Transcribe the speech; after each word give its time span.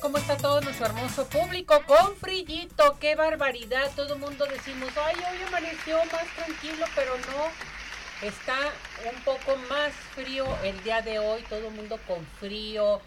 ¿Cómo 0.00 0.18
está 0.18 0.36
todo 0.36 0.60
nuestro 0.60 0.86
hermoso 0.86 1.26
público? 1.26 1.74
Con 1.88 2.14
frillito, 2.16 2.96
qué 3.00 3.16
barbaridad, 3.16 3.90
todo 3.96 4.14
el 4.14 4.20
mundo 4.20 4.46
decimos, 4.46 4.90
ay, 4.96 5.16
hoy 5.16 5.42
amaneció 5.44 5.96
más 6.12 6.24
tranquilo, 6.36 6.86
pero 6.94 7.10
no, 7.16 8.26
está 8.28 8.56
un 9.12 9.20
poco 9.24 9.56
más 9.68 9.92
frío 9.92 10.46
el 10.62 10.80
día 10.84 11.02
de 11.02 11.18
hoy, 11.18 11.42
todo 11.48 11.66
el 11.66 11.74
mundo 11.74 11.98
con 12.06 12.24
frío, 12.38 13.00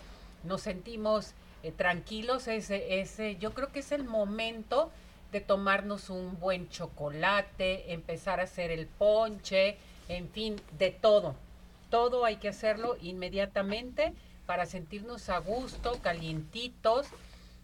nos 0.43 0.61
sentimos 0.61 1.31
eh, 1.63 1.71
tranquilos, 1.71 2.49
ese, 2.49 2.99
ese, 2.99 3.37
yo 3.37 3.53
creo 3.53 3.71
que 3.71 3.79
es 3.79 3.93
el 3.93 4.03
momento 4.03 4.91
de 5.31 5.39
tomarnos 5.39 6.09
un 6.09 6.41
buen 6.41 6.67
chocolate, 6.67 7.93
empezar 7.93 8.41
a 8.41 8.43
hacer 8.43 8.69
el 8.69 8.85
ponche, 8.85 9.77
en 10.09 10.27
fin, 10.29 10.57
de 10.77 10.91
todo, 10.91 11.35
todo 11.89 12.25
hay 12.25 12.35
que 12.35 12.49
hacerlo 12.49 12.97
inmediatamente 13.01 14.13
para 14.49 14.65
sentirnos 14.65 15.29
a 15.29 15.37
gusto, 15.37 15.99
calientitos. 16.01 17.05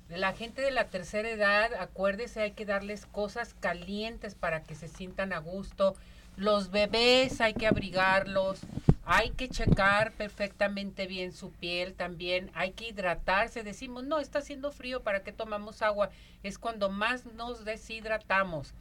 La 0.08 0.34
gente 0.34 0.62
de 0.62 0.70
la 0.70 0.86
tercera 0.86 1.28
edad, 1.28 1.74
acuérdese, 1.80 2.42
hay 2.42 2.52
que 2.52 2.64
darles 2.64 3.08
cosas 3.08 3.56
calientes 3.60 4.36
para 4.36 4.62
que 4.62 4.76
se 4.76 4.88
sientan 4.88 5.34
a 5.34 5.40
gusto. 5.40 5.96
Los 6.38 6.70
bebés 6.70 7.42
hay 7.42 7.56
que 7.56 7.66
abrigarlos, 7.66 8.60
hay 9.04 9.32
que 9.32 9.50
checar 9.50 10.12
perfectamente 10.12 11.08
bien 11.08 11.34
su 11.34 11.50
piel 11.50 11.96
también, 11.96 12.52
hay 12.54 12.74
que 12.74 12.90
hidratarse. 12.90 13.64
Decimos, 13.64 14.04
no, 14.04 14.20
está 14.20 14.38
haciendo 14.38 14.72
frío, 14.72 15.02
¿para 15.02 15.24
qué 15.24 15.32
tomamos 15.32 15.82
agua? 15.82 16.12
Es 16.44 16.60
cuando 16.60 16.90
más 16.90 17.26
nos 17.26 17.66
deshidratamos. 17.66 18.76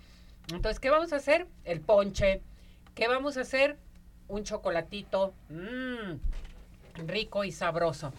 Entonces, 0.52 0.78
¿qué 0.78 0.90
vamos 0.90 1.14
a 1.14 1.16
hacer? 1.16 1.46
El 1.64 1.80
ponche. 1.80 2.42
¿Qué 2.94 3.08
vamos 3.08 3.38
a 3.38 3.40
hacer? 3.40 3.78
Un 4.28 4.44
chocolatito. 4.44 5.32
Mmm, 5.48 6.18
rico 6.94 7.44
y 7.44 7.52
sabroso. 7.52 8.12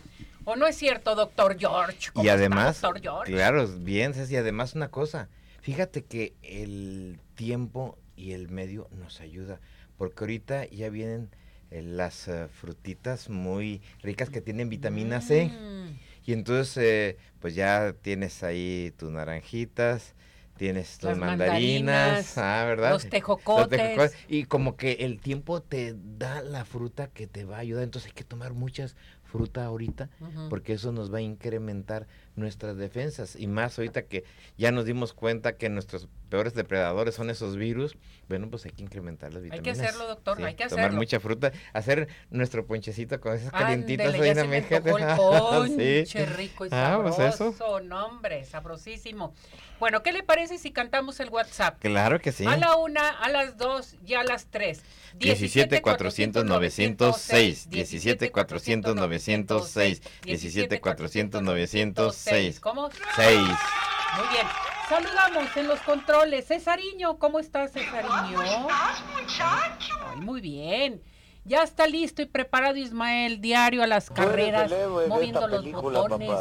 ¿O 0.44 0.56
no 0.56 0.68
es 0.68 0.76
cierto, 0.76 1.16
doctor 1.16 1.58
George? 1.58 2.12
y 2.16 2.28
además, 2.30 2.82
claro, 3.26 3.68
bien, 3.80 4.14
y 4.30 4.36
además 4.36 4.76
una 4.76 4.90
cosa, 4.90 5.28
fíjate 5.62 6.04
que 6.04 6.34
el 6.44 7.20
tiempo 7.34 7.98
y 8.16 8.34
el 8.34 8.50
medio 8.50 8.88
nos 8.92 9.22
ayuda, 9.22 9.60
porque 9.98 10.24
ahorita 10.24 10.66
ya 10.68 10.90
vienen 10.90 11.32
eh, 11.72 11.82
las 11.82 12.28
eh, 12.28 12.48
frutitas 12.48 13.30
muy 13.30 13.82
ricas 14.02 14.30
que 14.30 14.42
tienen 14.42 14.70
vitamina 14.70 15.20
C. 15.20 15.46
Mm. 15.46 16.00
Y 16.26 16.34
entonces, 16.34 16.78
eh, 16.78 17.18
pues 17.40 17.56
ya 17.56 17.94
tienes 18.02 18.44
ahí 18.44 18.94
tus 18.98 19.12
naranjitas, 19.12 20.16
tienes 20.58 20.98
tus 20.98 21.18
mandarinas, 21.18 22.38
ah, 22.38 22.64
¿verdad? 22.66 22.92
Los 22.92 23.08
tejocotes. 23.08 24.16
Y 24.28 24.46
como 24.46 24.76
que 24.76 24.94
el 25.02 25.20
tiempo 25.20 25.62
te 25.62 25.96
da 26.18 26.42
la 26.42 26.66
fruta 26.66 27.08
que 27.08 27.28
te 27.28 27.46
va 27.46 27.58
a 27.58 27.60
ayudar, 27.60 27.84
entonces 27.84 28.12
hay 28.12 28.16
que 28.16 28.24
tomar 28.24 28.54
muchas 28.54 28.96
fruta 29.24 29.66
ahorita, 29.66 30.10
porque 30.50 30.74
eso 30.74 30.92
nos 30.92 31.14
va 31.14 31.18
a 31.18 31.22
incrementar 31.22 32.08
nuestras 32.36 32.78
defensas. 32.78 33.36
Y 33.36 33.48
más 33.48 33.78
ahorita 33.78 34.04
que 34.04 34.24
ya 34.58 34.72
nos 34.72 34.86
dimos 34.86 35.14
cuenta 35.14 35.58
que 35.58 35.70
nuestros 35.70 36.08
peores 36.30 36.54
depredadores 36.54 37.16
son 37.16 37.30
esos 37.30 37.56
virus, 37.56 37.96
bueno, 38.28 38.50
pues 38.50 38.66
hay 38.66 38.72
que 38.72 38.84
incrementar 38.84 39.34
las 39.34 39.44
vitaminas. 39.44 39.78
Hay 39.78 39.82
que 39.82 39.88
hacerlo, 39.88 40.08
doctor, 40.08 40.44
hay 40.44 40.56
que 40.56 40.64
hacerlo. 40.64 40.84
Tomar 40.84 40.98
mucha 40.98 41.20
fruta, 41.20 41.52
hacer 41.74 42.08
nuestro 42.30 42.66
ponchecito 42.66 43.20
con 43.20 43.36
esas 43.36 43.52
calientitas. 43.52 44.08
Ándale, 44.08 44.26
ya 44.26 44.36
se 44.36 44.48
me 44.48 44.58
el 44.58 44.66
ponche 45.18 46.26
rico 46.26 46.66
y 46.66 46.70
ah, 46.72 47.00
pues 47.02 47.16
sabroso, 47.16 47.80
nombre, 47.82 48.44
sabrosísimo. 48.46 49.34
Bueno, 49.80 50.04
¿qué 50.04 50.12
le 50.14 50.24
parece 50.24 50.58
si 50.58 50.72
cantamos 50.72 51.20
el 51.20 51.30
WhatsApp? 51.30 51.80
Claro 51.80 52.20
que 52.20 52.32
sí. 52.32 52.46
A 52.46 52.58
la 52.58 52.78
una, 52.78 53.10
a 53.10 53.30
las 53.30 53.58
dos 53.58 53.96
y 54.06 54.14
a 54.14 54.24
las 54.24 54.48
tres. 54.48 54.82
17 55.18 55.82
400 55.82 56.46
906, 56.46 57.70
17 57.70 58.32
400 58.32 58.96
906, 58.96 60.02
17 60.24 60.82
400 60.82 61.42
906. 61.42 62.25
¿Cómo? 62.62 62.90
6. 63.16 63.38
Muy 63.38 64.28
bien. 64.30 64.48
Saludamos 64.90 65.58
en 65.58 65.68
los 65.68 65.80
controles. 65.82 66.48
Cesariño, 66.48 67.18
¿cómo 67.18 67.40
estás, 67.40 67.72
Cesariño? 67.72 68.38
¿Cómo 68.38 68.44
estás, 68.44 69.04
muchacho? 69.14 69.96
Ay, 70.12 70.22
muy 70.22 70.42
bien. 70.42 71.02
Ya 71.44 71.64
está 71.64 71.88
listo 71.88 72.22
y 72.22 72.26
preparado 72.26 72.76
Ismael, 72.78 73.42
diario 73.42 73.84
a 73.84 73.88
las 73.88 74.10
carreras, 74.10 74.72
moviendo 75.08 75.48
los 75.48 75.72
botones 75.72 76.32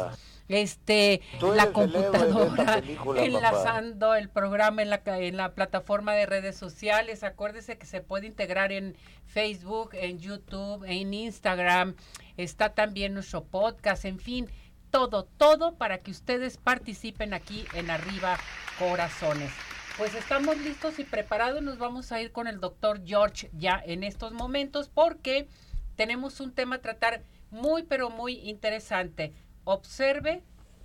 este 0.47 1.21
la 1.41 1.71
computadora, 1.71 2.81
enlazando 3.17 4.13
el 4.13 4.29
programa 4.29 4.83
en 4.83 4.89
la, 4.89 5.01
en 5.05 5.37
la 5.37 5.53
plataforma 5.53 6.13
de 6.13 6.25
redes 6.25 6.55
sociales. 6.55 7.23
Acuérdese 7.23 7.77
que 7.77 7.85
se 7.85 8.01
puede 8.01 8.27
integrar 8.27 8.71
en 8.71 8.95
Facebook, 9.25 9.91
en 9.93 10.19
YouTube, 10.19 10.83
en 10.85 11.13
Instagram. 11.13 11.95
Está 12.37 12.73
también 12.73 13.13
nuestro 13.13 13.43
podcast, 13.43 14.05
en 14.05 14.19
fin, 14.19 14.49
todo, 14.95 15.25
todo 15.25 15.75
para 15.75 15.97
que 15.97 16.09
ustedes 16.09 16.55
participen 16.55 17.33
aquí 17.33 17.65
en 17.73 17.91
Arriba 17.91 18.37
Corazones. 18.79 19.51
Pues 19.97 20.15
estamos 20.15 20.57
listos 20.57 20.99
y 20.99 21.03
preparados. 21.03 21.61
Nos 21.61 21.77
vamos 21.77 22.13
a 22.13 22.21
ir 22.21 22.31
con 22.31 22.47
el 22.47 22.61
doctor 22.61 23.01
George 23.05 23.49
ya 23.51 23.81
en 23.85 24.05
estos 24.05 24.31
momentos 24.31 24.87
porque 24.87 25.49
tenemos 25.97 26.39
un 26.39 26.53
tema 26.53 26.77
a 26.77 26.81
tratar 26.81 27.23
muy, 27.51 27.83
pero 27.83 28.09
muy 28.09 28.35
interesante 28.49 29.33
observe 29.65 30.43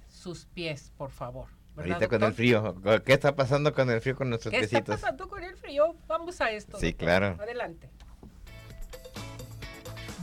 sus 0.09 0.44
pies, 0.47 0.92
por 0.97 1.12
favor. 1.12 1.47
Ahorita 1.77 2.09
con 2.09 2.25
el 2.25 2.34
frío, 2.34 2.75
¿qué 3.06 3.12
está 3.12 3.37
pasando 3.37 3.72
con 3.72 3.91
el 3.91 4.00
frío 4.00 4.16
con 4.16 4.28
nuestros 4.28 4.50
¿Qué 4.50 4.59
piecitos? 4.59 4.87
¿Qué 4.87 4.92
está 4.92 5.06
pasando 5.06 5.28
con 5.28 5.44
el 5.44 5.54
frío? 5.54 5.94
Vamos 6.09 6.41
a 6.41 6.50
esto. 6.50 6.81
Sí, 6.81 6.94
claro. 6.94 7.37
Adelante. 7.38 7.88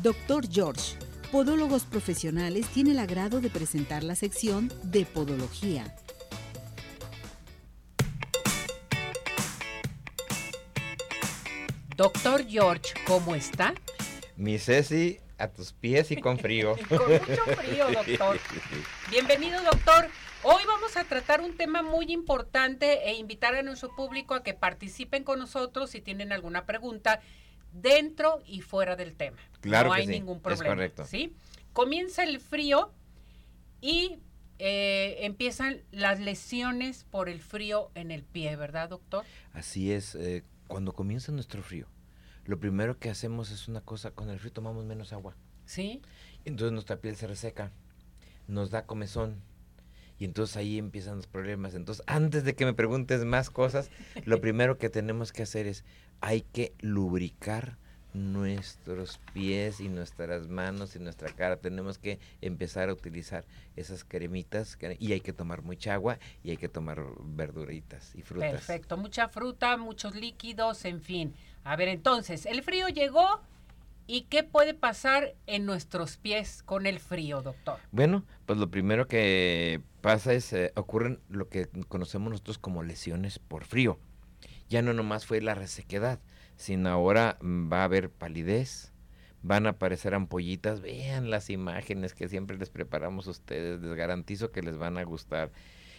Doctor 0.04 0.46
George, 0.52 0.98
Podólogos 1.32 1.84
Profesionales, 1.84 2.68
tiene 2.68 2.92
el 2.92 3.00
agrado 3.00 3.42
de 3.42 3.50
presentar 3.50 4.02
la 4.02 4.16
sección 4.16 4.72
de 4.84 5.06
Podología. 5.06 5.94
Doctor 11.98 12.48
George, 12.48 12.94
¿cómo 13.06 13.36
está? 13.36 13.74
Mi 14.38 14.58
Ceci, 14.58 15.20
a 15.38 15.50
tus 15.50 15.74
pies 15.74 16.12
y 16.12 16.22
con 16.22 16.40
frío. 16.40 16.78
con 16.90 17.00
mucho 17.00 17.44
frío, 17.58 17.88
doctor. 17.92 18.40
Bienvenido, 19.12 19.62
doctor. 19.64 20.08
Hoy 20.44 20.64
vamos 20.66 20.96
a 20.96 21.04
tratar 21.04 21.42
un 21.42 21.58
tema 21.58 21.82
muy 21.82 22.06
importante 22.14 23.10
e 23.10 23.16
invitar 23.16 23.54
a 23.56 23.64
nuestro 23.64 23.94
público 23.94 24.34
a 24.34 24.44
que 24.44 24.54
participen 24.54 25.26
con 25.26 25.40
nosotros 25.40 25.90
si 25.90 26.00
tienen 26.00 26.32
alguna 26.32 26.66
pregunta 26.66 27.20
dentro 27.82 28.42
y 28.46 28.62
fuera 28.62 28.96
del 28.96 29.16
tema. 29.16 29.38
Claro 29.62 29.90
no 29.90 29.94
hay 29.94 30.08
ningún 30.08 30.42
problema. 30.42 30.66
Es 30.66 30.70
correcto. 30.70 31.06
¿sí? 31.06 31.36
Comienza 31.74 32.24
el 32.24 32.40
frío 32.40 32.92
y 33.82 34.20
eh, 34.60 35.18
empiezan 35.22 35.84
las 35.92 36.20
lesiones 36.20 37.04
por 37.04 37.30
el 37.30 37.42
frío 37.42 37.92
en 37.96 38.12
el 38.12 38.24
pie, 38.24 38.56
¿verdad, 38.56 38.90
doctor? 38.90 39.24
Así 39.54 39.92
es. 39.92 40.16
Eh, 40.16 40.44
cuando 40.68 40.94
comienza 40.94 41.32
nuestro 41.32 41.62
frío, 41.62 41.88
lo 42.46 42.60
primero 42.60 42.98
que 42.98 43.10
hacemos 43.10 43.52
es 43.52 43.68
una 43.68 43.82
cosa, 43.82 44.12
con 44.12 44.30
el 44.30 44.40
frío 44.40 44.54
tomamos 44.54 44.86
menos 44.86 45.14
agua. 45.14 45.36
Sí. 45.66 46.02
Entonces 46.46 46.72
nuestra 46.72 47.02
piel 47.02 47.16
se 47.16 47.28
reseca, 47.28 47.72
nos 48.48 48.72
da 48.72 48.86
comezón. 48.86 49.42
Y 50.20 50.26
entonces 50.26 50.58
ahí 50.58 50.78
empiezan 50.78 51.18
los 51.18 51.28
problemas. 51.28 51.76
Entonces, 51.76 52.04
antes 52.08 52.44
de 52.44 52.56
que 52.56 52.66
me 52.66 52.74
preguntes 52.74 53.24
más 53.26 53.50
cosas, 53.50 53.90
lo 54.26 54.42
primero 54.42 54.78
que 54.78 54.90
tenemos 54.90 55.32
que 55.32 55.44
hacer 55.44 55.68
es, 55.68 55.84
hay 56.22 56.42
que 56.42 56.74
lubricar 56.80 57.78
nuestros 58.14 59.20
pies 59.34 59.80
y 59.80 59.90
nuestras 59.90 60.48
manos 60.48 60.96
y 60.96 61.00
nuestra 61.00 61.30
cara. 61.30 61.58
Tenemos 61.58 61.98
que 61.98 62.20
empezar 62.42 62.90
a 62.90 62.94
utilizar 62.94 63.46
esas 63.76 64.04
cremitas 64.04 64.78
y 65.00 65.14
hay 65.14 65.22
que 65.22 65.34
tomar 65.34 65.62
mucha 65.62 65.94
agua 65.94 66.18
y 66.44 66.50
hay 66.52 66.58
que 66.58 66.70
tomar 66.70 67.04
verduritas 67.22 68.16
y 68.16 68.22
frutas. 68.22 68.52
Perfecto, 68.52 68.98
mucha 68.98 69.28
fruta, 69.30 69.78
muchos 69.78 70.16
líquidos, 70.16 70.84
en 70.86 71.02
fin. 71.02 71.36
A 71.64 71.76
ver, 71.76 71.90
entonces, 71.90 72.46
el 72.46 72.64
frío 72.64 72.88
llegó 72.90 73.42
y 74.08 74.24
¿qué 74.24 74.44
puede 74.44 74.74
pasar 74.74 75.36
en 75.46 75.66
nuestros 75.66 76.18
pies 76.18 76.64
con 76.64 76.88
el 76.88 77.00
frío, 77.00 77.42
doctor? 77.42 77.78
Bueno, 77.92 78.24
pues 78.46 78.58
lo 78.58 78.72
primero 78.72 79.08
que 79.08 79.82
pasa 80.02 80.34
es, 80.34 80.52
eh, 80.54 80.72
ocurren 80.76 81.20
lo 81.30 81.50
que 81.50 81.68
conocemos 81.90 82.32
nosotros 82.32 82.58
como 82.58 82.84
lesiones 82.84 83.38
por 83.38 83.66
frío. 83.66 84.00
Ya 84.70 84.82
no 84.82 84.94
nomás 84.94 85.26
fue 85.26 85.42
la 85.42 85.56
resequedad, 85.56 86.20
sino 86.56 86.90
ahora 86.90 87.38
mm, 87.42 87.72
va 87.72 87.82
a 87.82 87.84
haber 87.84 88.10
palidez, 88.10 88.94
van 89.42 89.68
a 89.68 89.72
aparecer 89.72 90.14
ampollitas. 90.14 90.82
Vean 90.82 91.30
las 91.30 91.50
imágenes 91.50 92.14
que 92.14 92.30
siempre 92.30 92.58
les 92.58 92.70
preparamos 92.70 93.28
a 93.28 93.32
ustedes, 93.32 93.82
les 93.82 93.94
garantizo 93.94 94.52
que 94.52 94.62
les 94.62 94.78
van 94.78 94.98
a 94.98 95.04
gustar. 95.04 95.52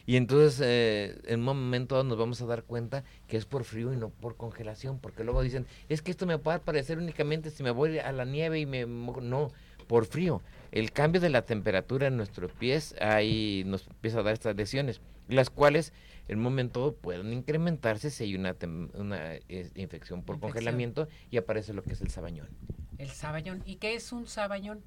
Y 0.08 0.16
entonces 0.16 0.58
eh, 0.64 1.20
en 1.26 1.40
un 1.40 1.44
momento 1.44 2.02
nos 2.02 2.16
vamos 2.16 2.40
a 2.40 2.46
dar 2.46 2.62
cuenta 2.62 3.04
que 3.26 3.36
es 3.36 3.44
por 3.44 3.64
frío 3.64 3.92
y 3.92 3.96
no 3.98 4.08
por 4.08 4.38
congelación, 4.38 4.98
porque 4.98 5.22
luego 5.22 5.42
dicen, 5.42 5.66
es 5.90 6.00
que 6.00 6.10
esto 6.10 6.24
me 6.24 6.38
puede 6.38 6.56
aparecer 6.56 6.96
únicamente 6.96 7.50
si 7.50 7.62
me 7.62 7.70
voy 7.70 7.98
a 7.98 8.10
la 8.12 8.24
nieve 8.24 8.58
y 8.58 8.64
me... 8.64 8.86
No, 8.86 9.52
por 9.86 10.06
frío. 10.06 10.40
El 10.72 10.92
cambio 10.92 11.20
de 11.20 11.28
la 11.28 11.42
temperatura 11.42 12.06
en 12.06 12.16
nuestros 12.16 12.52
pies 12.52 12.94
ahí 13.02 13.64
nos 13.66 13.86
empieza 13.86 14.20
a 14.20 14.22
dar 14.22 14.32
estas 14.32 14.56
lesiones, 14.56 15.02
las 15.28 15.50
cuales 15.50 15.92
en 16.26 16.38
un 16.38 16.44
momento 16.44 16.96
pueden 16.98 17.30
incrementarse 17.34 18.08
si 18.08 18.24
hay 18.24 18.34
una, 18.34 18.56
una 18.94 19.34
eh, 19.34 19.70
infección 19.74 20.22
por 20.22 20.40
congelamiento 20.40 21.06
y 21.30 21.36
aparece 21.36 21.74
lo 21.74 21.82
que 21.82 21.92
es 21.92 22.00
el 22.00 22.08
sabañón. 22.08 22.48
El 22.96 23.10
sabañón. 23.10 23.62
¿Y 23.66 23.76
qué 23.76 23.94
es 23.94 24.10
un 24.10 24.26
sabañón? 24.26 24.82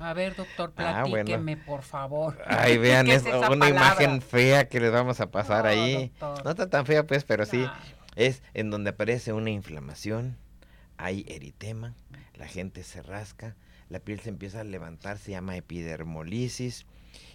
A 0.00 0.14
ver, 0.14 0.34
doctor, 0.34 0.72
ah, 0.78 1.04
platíqueme, 1.06 1.58
por 1.58 1.82
favor. 1.82 2.38
Ay, 2.46 2.78
vean, 2.78 3.08
es, 3.08 3.22
una 3.50 3.68
imagen 3.68 4.22
fea 4.22 4.66
que 4.66 4.80
les 4.80 4.90
vamos 4.90 5.20
a 5.20 5.30
pasar 5.30 5.66
ahí. 5.66 6.10
No 6.42 6.50
está 6.50 6.70
tan 6.70 6.86
fea, 6.86 7.06
pues, 7.06 7.24
pero 7.24 7.44
sí. 7.44 7.66
Es 8.16 8.42
en 8.54 8.70
donde 8.70 8.90
aparece 8.90 9.34
una 9.34 9.50
inflamación, 9.50 10.38
hay 10.96 11.24
eritema, 11.28 11.94
la 12.34 12.48
gente 12.48 12.82
se 12.82 13.02
rasca, 13.02 13.56
la 13.90 14.00
piel 14.00 14.20
se 14.20 14.30
empieza 14.30 14.60
a 14.60 14.64
levantar, 14.64 15.18
se 15.18 15.32
llama 15.32 15.56
epidermolisis, 15.56 16.86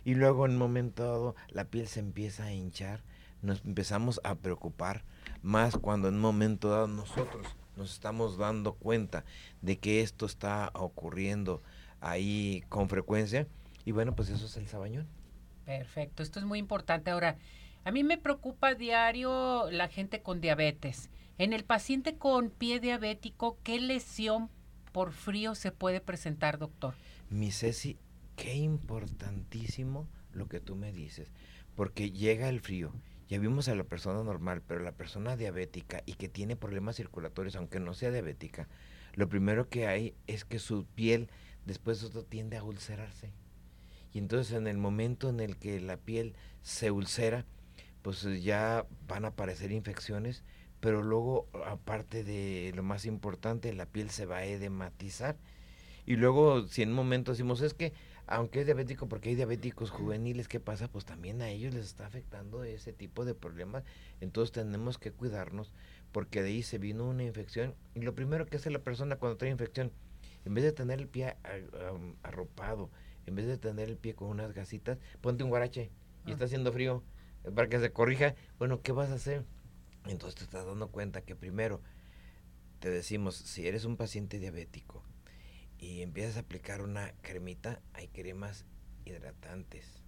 y 0.04 0.16
luego 0.16 0.46
en 0.46 0.54
un 0.54 0.58
momento 0.58 1.04
dado 1.04 1.36
la 1.50 1.66
piel 1.66 1.88
se 1.88 2.00
empieza 2.00 2.46
a 2.46 2.52
hinchar, 2.52 3.04
nos 3.42 3.64
empezamos 3.64 4.20
a 4.24 4.36
preocupar 4.36 5.04
más 5.44 5.78
cuando 5.78 6.08
en 6.08 6.16
un 6.16 6.22
momento 6.22 6.70
dado 6.70 6.88
nosotros 6.88 7.46
nos 7.76 7.94
estamos 7.94 8.38
dando 8.38 8.74
cuenta 8.74 9.24
de 9.62 9.78
que 9.78 10.02
esto 10.02 10.26
está 10.26 10.72
ocurriendo 10.74 11.62
ahí 12.06 12.64
con 12.70 12.88
frecuencia. 12.88 13.48
Y 13.84 13.92
bueno, 13.92 14.16
pues 14.16 14.30
eso 14.30 14.46
es 14.46 14.56
el 14.58 14.68
sabañón. 14.68 15.08
Perfecto, 15.66 16.24
esto 16.24 16.40
es 16.40 16.46
muy 16.46 16.60
importante. 16.60 17.12
Ahora, 17.12 17.38
a 17.84 17.92
mí 17.92 18.04
me 18.04 18.18
preocupa 18.18 18.76
diario 18.76 19.70
la 19.72 19.88
gente 19.88 20.22
con 20.22 20.40
diabetes. 20.42 21.10
En 21.38 21.52
el 21.52 21.66
paciente 21.66 22.18
con 22.18 22.50
pie 22.50 22.80
diabético, 22.80 23.58
¿qué 23.64 23.80
lesión 23.80 24.50
por 24.92 25.12
frío 25.12 25.56
se 25.56 25.72
puede 25.72 26.00
presentar, 26.00 26.58
doctor? 26.58 26.94
Mi 27.30 27.52
Ceci, 27.52 27.98
qué 28.36 28.56
importantísimo 28.56 30.08
lo 30.32 30.48
que 30.48 30.60
tú 30.60 30.76
me 30.76 30.92
dices, 30.92 31.32
porque 31.76 32.12
llega 32.12 32.50
el 32.50 32.62
frío. 32.62 32.94
Ya 33.28 33.40
vimos 33.40 33.68
a 33.68 33.76
la 33.76 33.84
persona 33.84 34.24
normal, 34.24 34.62
pero 34.66 34.82
la 34.82 34.92
persona 34.92 35.36
diabética 35.36 36.04
y 36.06 36.14
que 36.14 36.30
tiene 36.30 36.56
problemas 36.56 36.96
circulatorios, 36.96 37.56
aunque 37.56 37.80
no 37.80 37.94
sea 37.96 38.12
diabética, 38.12 38.68
lo 39.14 39.28
primero 39.28 39.68
que 39.68 39.88
hay 39.88 40.14
es 40.28 40.46
que 40.46 40.60
su 40.60 40.86
piel 40.86 41.30
después 41.66 42.02
esto 42.04 42.24
tiende 42.24 42.58
a 42.58 42.64
ulcerarse. 42.64 43.32
Y 44.14 44.20
entonces 44.20 44.56
en 44.56 44.68
el 44.68 44.78
momento 44.78 45.30
en 45.30 45.40
el 45.40 45.58
que 45.58 45.80
la 45.82 45.98
piel 45.98 46.36
se 46.62 46.92
ulcera, 46.92 47.46
pues 48.02 48.22
ya 48.42 48.86
van 49.08 49.26
a 49.26 49.30
aparecer 49.30 49.72
infecciones, 49.72 50.44
pero 50.80 51.02
luego 51.02 51.48
aparte 51.66 52.24
de 52.24 52.72
lo 52.76 52.84
más 52.84 53.06
importante, 53.06 53.74
la 53.74 53.86
piel 53.88 54.10
se 54.10 54.26
va 54.26 54.38
a 54.38 54.46
edematizar. 54.46 55.38
Y 56.06 56.16
luego 56.16 56.68
si 56.68 56.84
en 56.84 56.90
un 56.90 56.96
momento 56.96 57.32
decimos, 57.32 57.62
es 57.62 57.74
que 57.74 57.94
aunque 58.28 58.62
es 58.62 58.66
diabético, 58.66 59.08
porque 59.08 59.30
hay 59.30 59.36
diabéticos 59.36 59.92
juveniles, 59.92 60.48
¿qué 60.48 60.60
pasa? 60.60 60.88
Pues 60.88 61.06
también 61.06 61.42
a 61.42 61.50
ellos 61.50 61.74
les 61.74 61.86
está 61.86 62.08
afectando 62.08 62.64
ese 62.64 62.92
tipo 62.92 63.24
de 63.24 63.36
problemas. 63.36 63.84
Entonces 64.20 64.52
tenemos 64.52 64.98
que 64.98 65.12
cuidarnos 65.12 65.72
porque 66.12 66.42
de 66.42 66.50
ahí 66.50 66.64
se 66.64 66.78
vino 66.78 67.08
una 67.08 67.24
infección. 67.24 67.76
Y 67.94 68.02
lo 68.02 68.16
primero 68.16 68.46
que 68.46 68.58
hace 68.58 68.72
la 68.72 68.80
persona 68.80 69.18
cuando 69.18 69.38
trae 69.38 69.52
infección, 69.52 69.92
en 70.46 70.54
vez 70.54 70.64
de 70.64 70.72
tener 70.72 71.00
el 71.00 71.08
pie 71.08 71.36
arropado, 72.24 72.92
en 73.26 73.36
vez 73.36 73.48
de 73.48 73.58
tener 73.58 73.90
el 73.90 73.98
pie 73.98 74.14
con 74.16 74.30
unas 74.30 74.54
gasitas, 74.54 75.00
ponte 75.22 75.44
un 75.44 75.50
guarache 75.50 75.92
y 76.26 76.32
está 76.32 76.46
ah. 76.46 76.48
haciendo 76.48 76.72
frío 76.72 77.04
eh, 77.44 77.52
para 77.52 77.68
que 77.68 77.80
se 77.80 77.92
corrija. 77.92 78.36
Bueno, 78.60 78.82
¿qué 78.82 78.92
vas 78.92 79.10
a 79.10 79.16
hacer? 79.16 79.44
Entonces 80.06 80.36
te 80.36 80.44
estás 80.44 80.66
dando 80.66 80.90
cuenta 80.90 81.22
que 81.22 81.36
primero 81.36 81.82
te 82.80 82.90
decimos, 82.90 83.36
si 83.36 83.68
eres 83.68 83.86
un 83.86 83.98
paciente 83.98 84.40
diabético 84.40 85.04
y 85.80 86.02
empiezas 86.02 86.38
a 86.38 86.42
aplicar 86.42 86.82
una 86.82 87.14
cremita, 87.22 87.82
hay 87.94 88.08
cremas 88.10 88.66
hidratantes, 89.06 90.04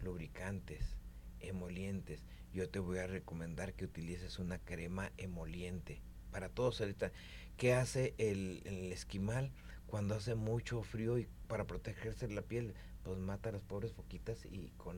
lubricantes, 0.00 0.96
emolientes. 1.40 2.22
Yo 2.52 2.68
te 2.68 2.78
voy 2.78 2.98
a 2.98 3.06
recomendar 3.08 3.74
que 3.74 3.84
utilices 3.84 4.38
una 4.38 4.58
crema 4.58 5.10
emoliente 5.16 6.02
para 6.30 6.48
todos 6.48 6.80
ahorita. 6.80 7.10
¿Qué 7.56 7.74
hace 7.74 8.14
el, 8.18 8.62
el 8.64 8.92
esquimal? 8.92 9.52
Cuando 9.90 10.14
hace 10.14 10.36
mucho 10.36 10.82
frío 10.82 11.18
y 11.18 11.26
para 11.48 11.66
protegerse 11.66 12.28
la 12.28 12.42
piel, 12.42 12.74
pues 13.02 13.18
mata 13.18 13.48
a 13.48 13.52
las 13.52 13.62
pobres 13.62 13.92
foquitas 13.92 14.44
y 14.44 14.70
con 14.76 14.96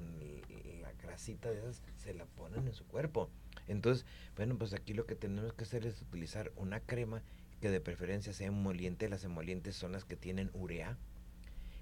la 0.83 0.93
grasita 1.03 1.51
de 1.51 1.59
esas 1.59 1.83
se 1.97 2.13
la 2.13 2.27
ponen 2.27 2.67
en 2.67 2.75
su 2.75 2.85
cuerpo. 2.85 3.31
Entonces, 3.69 4.05
bueno, 4.37 4.57
pues 4.59 4.75
aquí 4.75 4.93
lo 4.93 5.07
que 5.07 5.15
tenemos 5.15 5.55
que 5.55 5.65
hacer 5.65 5.87
es 5.87 6.03
utilizar 6.03 6.53
una 6.57 6.81
crema 6.81 7.23
que 7.61 7.71
de 7.71 7.81
preferencia 7.81 8.35
sea 8.35 8.49
emoliente. 8.49 9.09
Las 9.09 9.25
emolientes 9.25 9.77
son 9.77 9.93
las 9.93 10.05
que 10.05 10.17
tienen 10.17 10.51
urea 10.53 10.99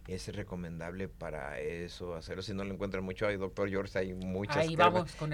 es 0.07 0.35
recomendable 0.35 1.09
para 1.09 1.61
eso 1.61 2.15
hacerlo. 2.15 2.43
Si 2.43 2.53
no 2.53 2.65
lo 2.65 2.75
encuentran 2.75 3.05
mucho, 3.05 3.27
hay 3.27 3.37
doctor 3.37 3.69
George, 3.69 3.99
hay 3.99 4.15
muchas 4.15 4.67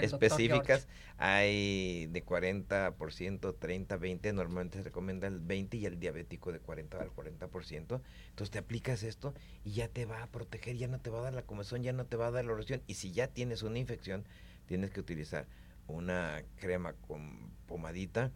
específicas. 0.02 0.88
Hay 1.18 2.06
de 2.06 2.24
40%, 2.24 3.58
30, 3.58 3.96
20, 3.96 4.32
normalmente 4.32 4.78
se 4.78 4.84
recomienda 4.84 5.28
el 5.28 5.40
20 5.40 5.76
y 5.78 5.86
el 5.86 5.98
diabético 5.98 6.52
de 6.52 6.58
40 6.58 7.00
al 7.00 7.10
40%. 7.10 8.02
Entonces 8.28 8.50
te 8.50 8.58
aplicas 8.58 9.02
esto 9.02 9.34
y 9.64 9.72
ya 9.72 9.88
te 9.88 10.04
va 10.04 10.22
a 10.22 10.26
proteger, 10.26 10.76
ya 10.76 10.88
no 10.88 11.00
te 11.00 11.10
va 11.10 11.20
a 11.20 11.22
dar 11.22 11.34
la 11.34 11.42
comezón, 11.42 11.82
ya 11.82 11.92
no 11.92 12.04
te 12.06 12.16
va 12.16 12.26
a 12.26 12.30
dar 12.30 12.44
la 12.44 12.52
erosión. 12.52 12.82
Y 12.86 12.94
si 12.94 13.12
ya 13.12 13.28
tienes 13.28 13.62
una 13.62 13.78
infección, 13.78 14.24
tienes 14.66 14.90
que 14.90 15.00
utilizar 15.00 15.46
una 15.86 16.42
crema 16.56 16.92
con 16.94 17.50
pomadita 17.66 18.32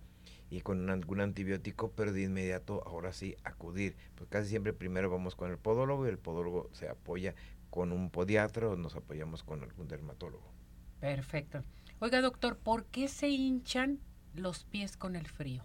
y 0.50 0.60
con 0.60 0.90
algún 0.90 1.20
antibiótico, 1.20 1.92
pero 1.92 2.12
de 2.12 2.22
inmediato 2.22 2.82
ahora 2.86 3.12
sí 3.12 3.36
acudir. 3.44 3.96
Pues 4.16 4.28
casi 4.28 4.48
siempre 4.50 4.72
primero 4.72 5.08
vamos 5.08 5.36
con 5.36 5.50
el 5.50 5.58
podólogo 5.58 6.06
y 6.06 6.10
el 6.10 6.18
podólogo 6.18 6.68
se 6.72 6.88
apoya 6.88 7.34
con 7.70 7.92
un 7.92 8.10
podiatra 8.10 8.68
o 8.68 8.76
nos 8.76 8.96
apoyamos 8.96 9.44
con 9.44 9.62
algún 9.62 9.86
dermatólogo. 9.86 10.52
Perfecto. 11.00 11.62
Oiga, 12.00 12.20
doctor, 12.20 12.58
¿por 12.58 12.84
qué 12.86 13.08
se 13.08 13.28
hinchan 13.28 14.00
los 14.34 14.64
pies 14.64 14.96
con 14.96 15.16
el 15.16 15.28
frío? 15.28 15.62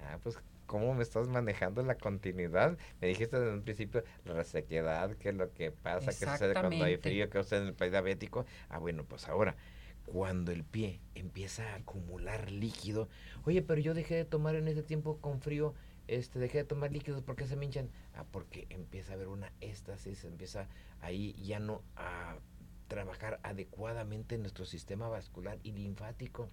Ah, 0.00 0.18
pues 0.22 0.38
¿cómo 0.66 0.94
me 0.94 1.02
estás 1.02 1.28
manejando 1.28 1.82
la 1.82 1.96
continuidad? 1.96 2.78
Me 3.00 3.08
dijiste 3.08 3.36
en 3.36 3.48
un 3.48 3.62
principio 3.62 4.04
la 4.24 4.44
sequedad, 4.44 5.12
qué 5.16 5.30
es 5.30 5.34
lo 5.34 5.52
que 5.52 5.72
pasa, 5.72 6.06
qué 6.06 6.30
sucede 6.30 6.52
cuando 6.54 6.84
hay 6.84 6.96
frío, 6.96 7.28
qué 7.28 7.42
sucede 7.42 7.62
en 7.62 7.68
el 7.68 7.74
país 7.74 7.92
diabético. 7.92 8.46
Ah, 8.68 8.78
bueno, 8.78 9.04
pues 9.04 9.28
ahora 9.28 9.56
cuando 10.06 10.52
el 10.52 10.64
pie 10.64 11.00
empieza 11.14 11.72
a 11.72 11.76
acumular 11.76 12.50
líquido, 12.50 13.08
oye, 13.44 13.62
pero 13.62 13.80
yo 13.80 13.94
dejé 13.94 14.14
de 14.14 14.24
tomar 14.24 14.54
en 14.54 14.68
ese 14.68 14.82
tiempo 14.82 15.18
con 15.18 15.40
frío, 15.40 15.74
este, 16.08 16.38
dejé 16.38 16.58
de 16.58 16.64
tomar 16.64 16.92
líquidos, 16.92 17.22
¿por 17.22 17.36
qué 17.36 17.46
se 17.46 17.56
me 17.56 17.66
hinchan? 17.66 17.90
Ah, 18.14 18.24
porque 18.30 18.66
empieza 18.70 19.12
a 19.12 19.14
haber 19.16 19.28
una 19.28 19.52
éstasis, 19.60 20.24
empieza 20.24 20.68
ahí 21.00 21.34
ya 21.44 21.58
no 21.58 21.82
a 21.96 22.36
trabajar 22.88 23.40
adecuadamente 23.42 24.38
nuestro 24.38 24.64
sistema 24.64 25.08
vascular 25.08 25.58
y 25.62 25.72
linfático. 25.72 26.48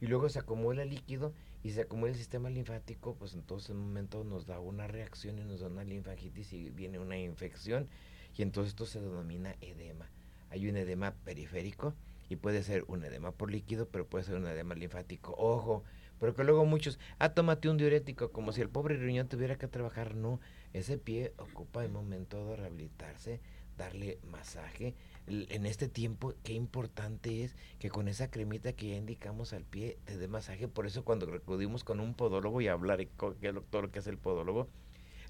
Y 0.00 0.06
luego 0.06 0.28
se 0.28 0.38
acumula 0.38 0.84
líquido 0.84 1.32
y 1.62 1.70
se 1.72 1.82
acumula 1.82 2.12
el 2.12 2.16
sistema 2.16 2.50
linfático, 2.50 3.16
pues 3.16 3.34
entonces 3.34 3.70
en 3.70 3.76
un 3.76 3.88
momento 3.88 4.24
nos 4.24 4.46
da 4.46 4.60
una 4.60 4.86
reacción 4.86 5.38
y 5.38 5.44
nos 5.44 5.60
da 5.60 5.66
una 5.66 5.84
linfagitis 5.84 6.52
y 6.52 6.70
viene 6.70 6.98
una 6.98 7.18
infección 7.18 7.88
y 8.36 8.42
entonces 8.42 8.70
esto 8.70 8.86
se 8.86 9.00
denomina 9.00 9.56
edema. 9.60 10.08
Hay 10.50 10.68
un 10.68 10.76
edema 10.76 11.14
periférico, 11.24 11.94
y 12.28 12.36
puede 12.36 12.62
ser 12.62 12.84
un 12.88 13.04
edema 13.04 13.32
por 13.32 13.50
líquido, 13.50 13.88
pero 13.88 14.06
puede 14.06 14.24
ser 14.24 14.36
un 14.36 14.46
edema 14.46 14.74
linfático. 14.74 15.34
Ojo, 15.36 15.84
pero 16.18 16.34
que 16.34 16.44
luego 16.44 16.64
muchos, 16.64 16.98
ah, 17.18 17.30
tómate 17.30 17.68
un 17.68 17.76
diurético, 17.76 18.32
como 18.32 18.52
si 18.52 18.60
el 18.60 18.68
pobre 18.68 18.96
riñón 18.96 19.28
tuviera 19.28 19.56
que 19.56 19.68
trabajar. 19.68 20.14
No, 20.14 20.40
ese 20.72 20.98
pie 20.98 21.32
ocupa 21.38 21.84
el 21.84 21.90
momento 21.90 22.44
de 22.46 22.56
rehabilitarse, 22.56 23.40
darle 23.76 24.18
masaje. 24.24 24.94
En 25.26 25.66
este 25.66 25.88
tiempo, 25.88 26.34
qué 26.42 26.54
importante 26.54 27.44
es 27.44 27.56
que 27.78 27.90
con 27.90 28.08
esa 28.08 28.30
cremita 28.30 28.72
que 28.72 28.88
ya 28.88 28.96
indicamos 28.96 29.52
al 29.52 29.64
pie 29.64 29.98
te 30.04 30.16
dé 30.16 30.26
masaje. 30.26 30.68
Por 30.68 30.86
eso 30.86 31.04
cuando 31.04 31.32
acudimos 31.32 31.84
con 31.84 32.00
un 32.00 32.14
podólogo 32.14 32.60
y 32.60 32.68
hablar 32.68 33.06
con 33.16 33.36
el 33.40 33.54
doctor 33.54 33.90
que 33.90 34.00
es 34.00 34.06
el 34.06 34.18
podólogo, 34.18 34.68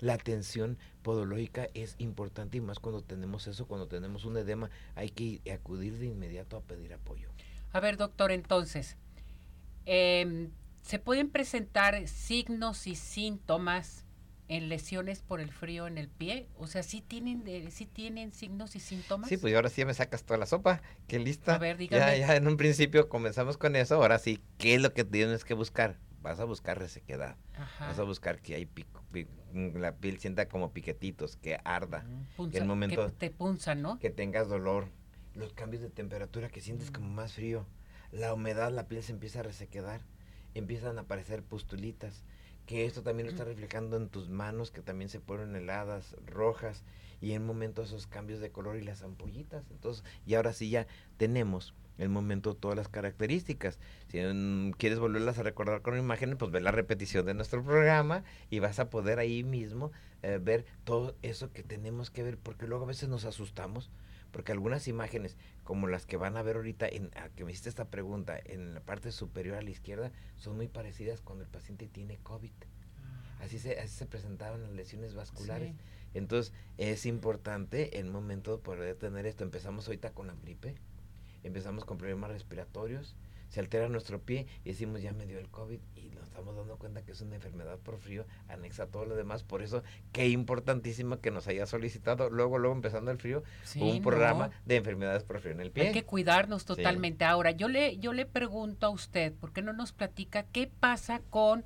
la 0.01 0.15
atención 0.15 0.79
podológica 1.03 1.69
es 1.75 1.97
importante 1.99 2.59
y 2.59 2.61
más 2.61 2.79
cuando 2.79 3.03
tenemos 3.03 3.47
eso, 3.47 3.67
cuando 3.67 3.89
tenemos 3.89 4.25
un 4.25 4.37
edema, 4.37 4.71
hay 4.95 5.11
que 5.11 5.41
acudir 5.53 5.99
de 5.99 6.07
inmediato 6.07 6.57
a 6.57 6.63
pedir 6.63 6.93
apoyo. 6.93 7.31
A 7.73 7.81
ver, 7.81 7.97
doctor, 7.97 8.31
entonces, 8.31 8.97
em, 9.87 10.51
¿se 10.83 10.99
pueden 10.99 11.31
presentar 11.31 12.07
signos 12.09 12.87
y 12.87 12.95
síntomas 12.95 14.05
en 14.49 14.69
lesiones 14.71 15.21
por 15.21 15.41
el 15.41 15.51
frío 15.51 15.87
en 15.87 15.99
el 15.99 16.09
pie? 16.09 16.49
O 16.57 16.67
sea, 16.67 16.83
¿sí 16.83 17.03
tienen, 17.03 17.45
¿sí 17.71 17.87
tienen 17.87 18.33
signos 18.33 18.75
y 18.77 18.81
síntomas? 18.81 19.29
Sí, 19.29 19.37
pues 19.37 19.55
ahora 19.55 19.69
sí 19.69 19.85
me 19.85 19.95
sacas 19.95 20.25
toda 20.25 20.39
la 20.39 20.47
sopa. 20.47 20.81
Qué 21.07 21.19
lista. 21.19 21.55
A 21.55 21.59
ver, 21.59 21.77
dígame. 21.77 22.19
Ya, 22.19 22.27
ya 22.27 22.37
en 22.37 22.47
un 22.47 22.57
principio 22.57 23.09
comenzamos 23.09 23.59
con 23.59 23.77
eso. 23.77 23.97
Ahora 23.97 24.19
sí, 24.19 24.41
¿qué 24.57 24.75
es 24.75 24.81
lo 24.81 24.95
que 24.95 25.05
tienes 25.05 25.45
que 25.45 25.55
buscar? 25.55 25.99
Vas 26.23 26.41
a 26.41 26.45
buscar 26.45 26.79
resequedad, 26.79 27.37
Ajá. 27.57 27.87
vas 27.89 27.99
a 27.99 28.03
buscar 28.03 28.41
que 28.41 28.55
hay 28.55 28.67
pico, 28.67 29.03
pi- 29.13 29.27
mm, 29.53 29.77
la 29.79 29.97
piel 29.97 30.19
sienta 30.19 30.49
como 30.49 30.73
piquetitos, 30.73 31.37
que 31.37 31.59
arda, 31.65 32.05
punza- 32.37 32.53
que 32.53 32.59
el 32.59 32.65
momento 32.67 33.07
que 33.07 33.13
te 33.13 33.31
punza, 33.31 33.75
¿no? 33.75 33.99
que 33.99 34.11
tengas 34.11 34.49
dolor, 34.49 34.89
los 35.35 35.53
cambios 35.53 35.83
de 35.83 35.91
temperatura, 35.91 36.49
que 36.51 36.61
sientes 36.61 36.91
como 36.91 37.09
más 37.09 37.35
frío, 37.35 37.67
la 38.13 38.35
humedad, 38.35 38.73
la 38.73 38.89
piel 38.89 39.03
se 39.03 39.13
empieza 39.13 39.41
a 39.41 39.45
resequedar, 39.45 40.01
empiezan 40.55 40.99
a 40.99 41.03
aparecer 41.03 41.43
pustulitas, 41.43 42.25
que 42.67 42.85
esto 42.85 43.03
también 43.03 43.27
lo 43.27 43.31
está 43.31 43.45
reflejando 43.45 43.97
en 43.97 44.09
tus 44.11 44.29
manos, 44.29 44.71
que 44.71 44.83
también 44.83 45.09
se 45.09 45.21
ponen 45.21 45.57
heladas, 45.57 46.15
rojas, 46.27 46.85
y 47.21 47.33
en 47.33 47.45
momento 47.47 47.83
esos 47.83 48.07
cambios 48.07 48.41
de 48.41 48.51
color 48.51 48.77
y 48.77 48.83
las 48.83 49.03
ampollitas. 49.03 49.65
Entonces, 49.71 50.05
y 50.27 50.35
ahora 50.35 50.53
sí 50.53 50.69
ya 50.69 50.87
tenemos 51.17 51.75
el 51.99 52.09
momento 52.09 52.55
todas 52.55 52.77
las 52.77 52.89
características. 52.89 53.79
Si 54.09 54.19
quieres 54.79 54.99
volverlas 54.99 55.39
a 55.39 55.43
recordar 55.43 55.83
con 55.83 55.99
imágenes, 55.99 56.37
pues 56.39 56.51
ve 56.51 56.61
la 56.61 56.71
repetición 56.71 57.27
de 57.27 57.35
nuestro 57.35 57.63
programa 57.63 58.25
y 58.51 58.61
vas 58.61 58.79
a 58.79 58.89
poder 58.89 59.19
ahí 59.19 59.43
mismo 59.43 59.93
eh, 60.23 60.39
ver 60.43 60.65
todo 60.85 61.15
eso 61.23 61.53
que 61.53 61.63
tenemos 61.63 62.11
que 62.11 62.23
ver, 62.23 62.39
porque 62.39 62.67
luego 62.67 62.85
a 62.85 62.89
veces 62.89 63.09
nos 63.09 63.25
asustamos, 63.25 63.91
porque 64.31 64.53
algunas 64.53 64.89
imágenes, 64.89 65.37
como 65.65 65.87
las 65.89 66.07
que 66.07 66.17
van 66.17 66.37
a 66.37 66.43
ver 66.43 66.57
ahorita, 66.57 66.89
en, 66.89 67.11
a 67.17 67.29
que 67.31 67.45
me 67.45 67.51
hiciste 67.51 67.69
esta 67.69 67.87
pregunta, 67.87 68.39
en 68.43 68.75
la 68.75 68.81
parte 68.81 69.13
superior 69.13 69.57
a 69.57 69.63
la 69.63 69.71
izquierda, 69.71 70.13
son 70.37 70.57
muy 70.57 70.69
parecidas 70.69 71.21
cuando 71.21 71.45
el 71.45 71.51
paciente 71.51 71.89
tiene 71.89 72.19
COVID. 72.19 72.53
Así 73.41 73.59
se, 73.59 73.79
así 73.79 73.95
se 73.95 74.07
presentaban 74.07 74.63
las 74.63 74.73
lesiones 74.73 75.15
vasculares. 75.15 75.71
Sí. 75.71 75.77
Entonces, 76.15 76.53
es 76.77 77.07
importante 77.07 78.01
el 78.01 78.11
momento 78.11 78.57
de 78.57 78.63
poder 78.63 78.97
tener 78.97 79.27
esto. 79.27 79.45
Empezamos 79.45 79.87
ahorita 79.87 80.11
con 80.11 80.27
la 80.27 80.35
gripe, 80.43 80.75
empezamos 81.43 81.85
con 81.85 81.99
problemas 81.99 82.31
respiratorios, 82.31 83.17
se 83.49 83.61
altera 83.61 83.89
nuestro 83.89 84.21
pie 84.21 84.47
y 84.65 84.71
decimos 84.71 85.03
ya 85.03 85.13
me 85.13 85.27
dio 85.27 85.39
el 85.39 85.49
COVID 85.49 85.81
y 85.97 86.11
nos 86.11 86.25
estamos 86.25 86.55
dando 86.55 86.77
cuenta 86.77 87.03
que 87.03 87.13
es 87.13 87.21
una 87.21 87.37
enfermedad 87.37 87.79
por 87.79 87.99
frío 87.99 88.27
anexa 88.49 88.85
a 88.85 88.87
todo 88.87 89.07
lo 89.07 89.17
demás. 89.17 89.43
Por 89.43 89.63
eso, 89.63 89.83
qué 90.13 90.29
importantísimo 90.29 91.21
que 91.21 91.31
nos 91.31 91.49
haya 91.49 91.67
solicitado, 91.67 92.31
luego, 92.31 92.59
luego 92.59 92.77
empezando 92.77 93.11
el 93.11 93.19
frío, 93.19 93.43
Sí, 93.65 93.81
un 93.81 94.03
programa 94.03 94.51
de 94.67 94.77
enfermedades 94.77 95.23
por 95.23 95.41
frío 95.41 95.53
en 95.53 95.61
el 95.61 95.71
pie. 95.71 95.89
Hay 95.89 95.93
que 95.93 96.05
cuidarnos 96.05 96.65
totalmente. 96.65 97.25
Ahora, 97.25 97.51
yo 97.51 97.69
le, 97.69 97.99
yo 97.99 98.13
le 98.13 98.27
pregunto 98.27 98.87
a 98.87 98.91
usted, 98.91 99.33
¿por 99.33 99.53
qué 99.53 99.63
no 99.63 99.73
nos 99.73 99.93
platica 99.93 100.43
qué 100.45 100.71
pasa 100.81 101.23
con 101.31 101.65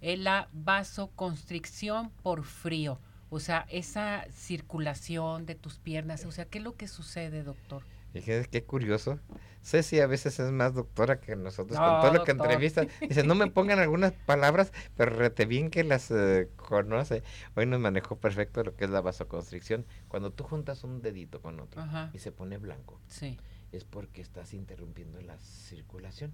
eh, 0.00 0.16
la 0.16 0.48
vasoconstricción 0.52 2.10
por 2.22 2.44
frío? 2.44 3.00
O 3.28 3.40
sea, 3.40 3.66
esa 3.70 4.24
circulación 4.30 5.46
de 5.46 5.56
tus 5.56 5.78
piernas, 5.78 6.24
o 6.24 6.30
sea, 6.30 6.44
¿qué 6.44 6.58
es 6.58 6.64
lo 6.64 6.76
que 6.76 6.86
sucede, 6.86 7.42
doctor? 7.42 7.82
Fíjate 8.22 8.48
qué 8.48 8.64
curioso. 8.64 9.18
Ceci 9.62 9.98
a 10.00 10.06
veces 10.06 10.38
es 10.38 10.52
más 10.52 10.74
doctora 10.74 11.20
que 11.20 11.34
nosotros 11.34 11.76
No, 11.78 11.84
con 11.84 12.00
todo 12.02 12.12
lo 12.14 12.24
que 12.24 12.32
doctor. 12.34 12.52
entrevista. 12.52 12.86
Dice, 13.00 13.24
no 13.24 13.34
me 13.34 13.48
pongan 13.50 13.80
algunas 13.80 14.12
palabras, 14.12 14.72
pero 14.96 15.16
rete 15.16 15.44
bien 15.44 15.70
que 15.70 15.82
las 15.82 16.10
eh, 16.12 16.48
conoce. 16.56 17.22
Hoy 17.56 17.66
nos 17.66 17.80
manejó 17.80 18.16
perfecto 18.16 18.62
lo 18.62 18.76
que 18.76 18.84
es 18.84 18.90
la 18.90 19.00
vasoconstricción. 19.00 19.84
Cuando 20.08 20.30
tú 20.32 20.44
juntas 20.44 20.84
un 20.84 21.02
dedito 21.02 21.42
con 21.42 21.58
otro 21.58 21.82
Ajá, 21.82 22.10
y 22.12 22.18
se 22.20 22.30
pone 22.30 22.58
blanco, 22.58 23.00
sí. 23.08 23.38
es 23.72 23.84
porque 23.84 24.20
estás 24.22 24.54
interrumpiendo 24.54 25.20
la 25.20 25.36
circulación. 25.38 26.32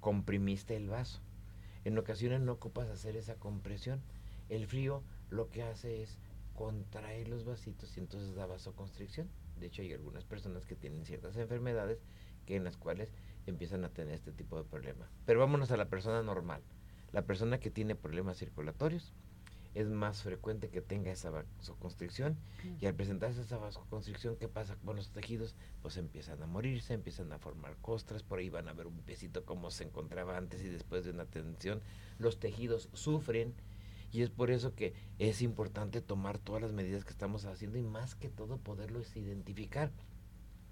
Comprimiste 0.00 0.74
el 0.76 0.88
vaso. 0.88 1.20
En 1.84 1.96
ocasiones 1.98 2.40
no 2.40 2.52
ocupas 2.52 2.88
hacer 2.88 3.16
esa 3.16 3.34
compresión. 3.36 4.02
El 4.48 4.66
frío 4.66 5.02
lo 5.30 5.48
que 5.50 5.62
hace 5.62 6.02
es 6.02 6.18
contraer 6.54 7.28
los 7.28 7.44
vasitos 7.44 7.96
y 7.96 8.00
entonces 8.00 8.34
da 8.34 8.46
vasoconstricción. 8.46 9.28
De 9.62 9.68
hecho, 9.68 9.82
hay 9.82 9.92
algunas 9.92 10.24
personas 10.24 10.66
que 10.66 10.74
tienen 10.74 11.04
ciertas 11.04 11.36
enfermedades 11.36 12.02
que 12.46 12.56
en 12.56 12.64
las 12.64 12.76
cuales 12.76 13.12
empiezan 13.46 13.84
a 13.84 13.90
tener 13.90 14.12
este 14.12 14.32
tipo 14.32 14.56
de 14.56 14.64
problema. 14.64 15.08
Pero 15.24 15.38
vámonos 15.38 15.70
a 15.70 15.76
la 15.76 15.88
persona 15.88 16.20
normal. 16.20 16.62
La 17.12 17.22
persona 17.22 17.60
que 17.60 17.70
tiene 17.70 17.94
problemas 17.94 18.38
circulatorios 18.38 19.12
es 19.74 19.88
más 19.88 20.22
frecuente 20.22 20.68
que 20.68 20.80
tenga 20.80 21.12
esa 21.12 21.30
vasoconstricción 21.30 22.36
y 22.80 22.86
al 22.86 22.96
presentarse 22.96 23.40
esa 23.40 23.56
vasoconstricción, 23.56 24.36
¿qué 24.36 24.48
pasa 24.48 24.76
con 24.84 24.96
los 24.96 25.12
tejidos? 25.12 25.54
Pues 25.80 25.96
empiezan 25.96 26.42
a 26.42 26.46
morirse, 26.48 26.92
empiezan 26.92 27.32
a 27.32 27.38
formar 27.38 27.76
costras, 27.76 28.24
por 28.24 28.40
ahí 28.40 28.50
van 28.50 28.68
a 28.68 28.72
ver 28.72 28.88
un 28.88 29.00
piecito 29.02 29.44
como 29.44 29.70
se 29.70 29.84
encontraba 29.84 30.36
antes 30.36 30.60
y 30.64 30.70
después 30.70 31.04
de 31.04 31.12
una 31.12 31.26
tensión. 31.26 31.80
Los 32.18 32.40
tejidos 32.40 32.88
sufren 32.94 33.54
y 34.12 34.22
es 34.22 34.30
por 34.30 34.50
eso 34.50 34.74
que 34.74 34.92
es 35.18 35.40
importante 35.40 36.02
tomar 36.02 36.38
todas 36.38 36.60
las 36.60 36.72
medidas 36.72 37.04
que 37.04 37.10
estamos 37.10 37.46
haciendo 37.46 37.78
y 37.78 37.82
más 37.82 38.14
que 38.14 38.28
todo 38.28 38.58
poderlos 38.58 39.16
identificar. 39.16 39.90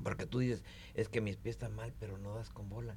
Porque 0.02 0.26
tú 0.26 0.38
dices, 0.38 0.62
es 0.94 1.08
que 1.08 1.20
mis 1.20 1.36
pies 1.36 1.54
están 1.54 1.74
mal, 1.74 1.92
pero 1.98 2.18
no 2.18 2.34
das 2.34 2.50
con 2.50 2.68
bola. 2.68 2.96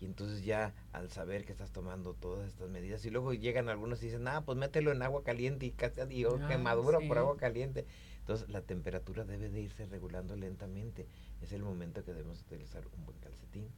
Y 0.00 0.04
entonces 0.04 0.44
ya 0.44 0.74
al 0.92 1.10
saber 1.10 1.44
que 1.44 1.52
estás 1.52 1.72
tomando 1.72 2.14
todas 2.14 2.48
estas 2.48 2.68
medidas 2.68 3.04
y 3.04 3.10
luego 3.10 3.32
llegan 3.32 3.68
algunos 3.68 4.02
y 4.02 4.06
dicen, 4.06 4.28
ah, 4.28 4.44
pues 4.44 4.56
mételo 4.56 4.92
en 4.92 5.02
agua 5.02 5.24
caliente 5.24 5.66
y 5.66 5.72
casi 5.72 6.04
digo, 6.06 6.38
Ah, 6.40 6.48
quemadura 6.48 6.98
por 7.06 7.18
agua 7.18 7.36
caliente. 7.36 7.86
Entonces 8.20 8.48
la 8.50 8.60
temperatura 8.60 9.24
debe 9.24 9.48
de 9.48 9.60
irse 9.62 9.86
regulando 9.86 10.36
lentamente. 10.36 11.06
Es 11.40 11.52
el 11.52 11.62
momento 11.62 12.04
que 12.04 12.12
debemos 12.12 12.42
utilizar 12.42 12.86
un 12.96 13.06
buen 13.06 13.18
calcetín, 13.18 13.68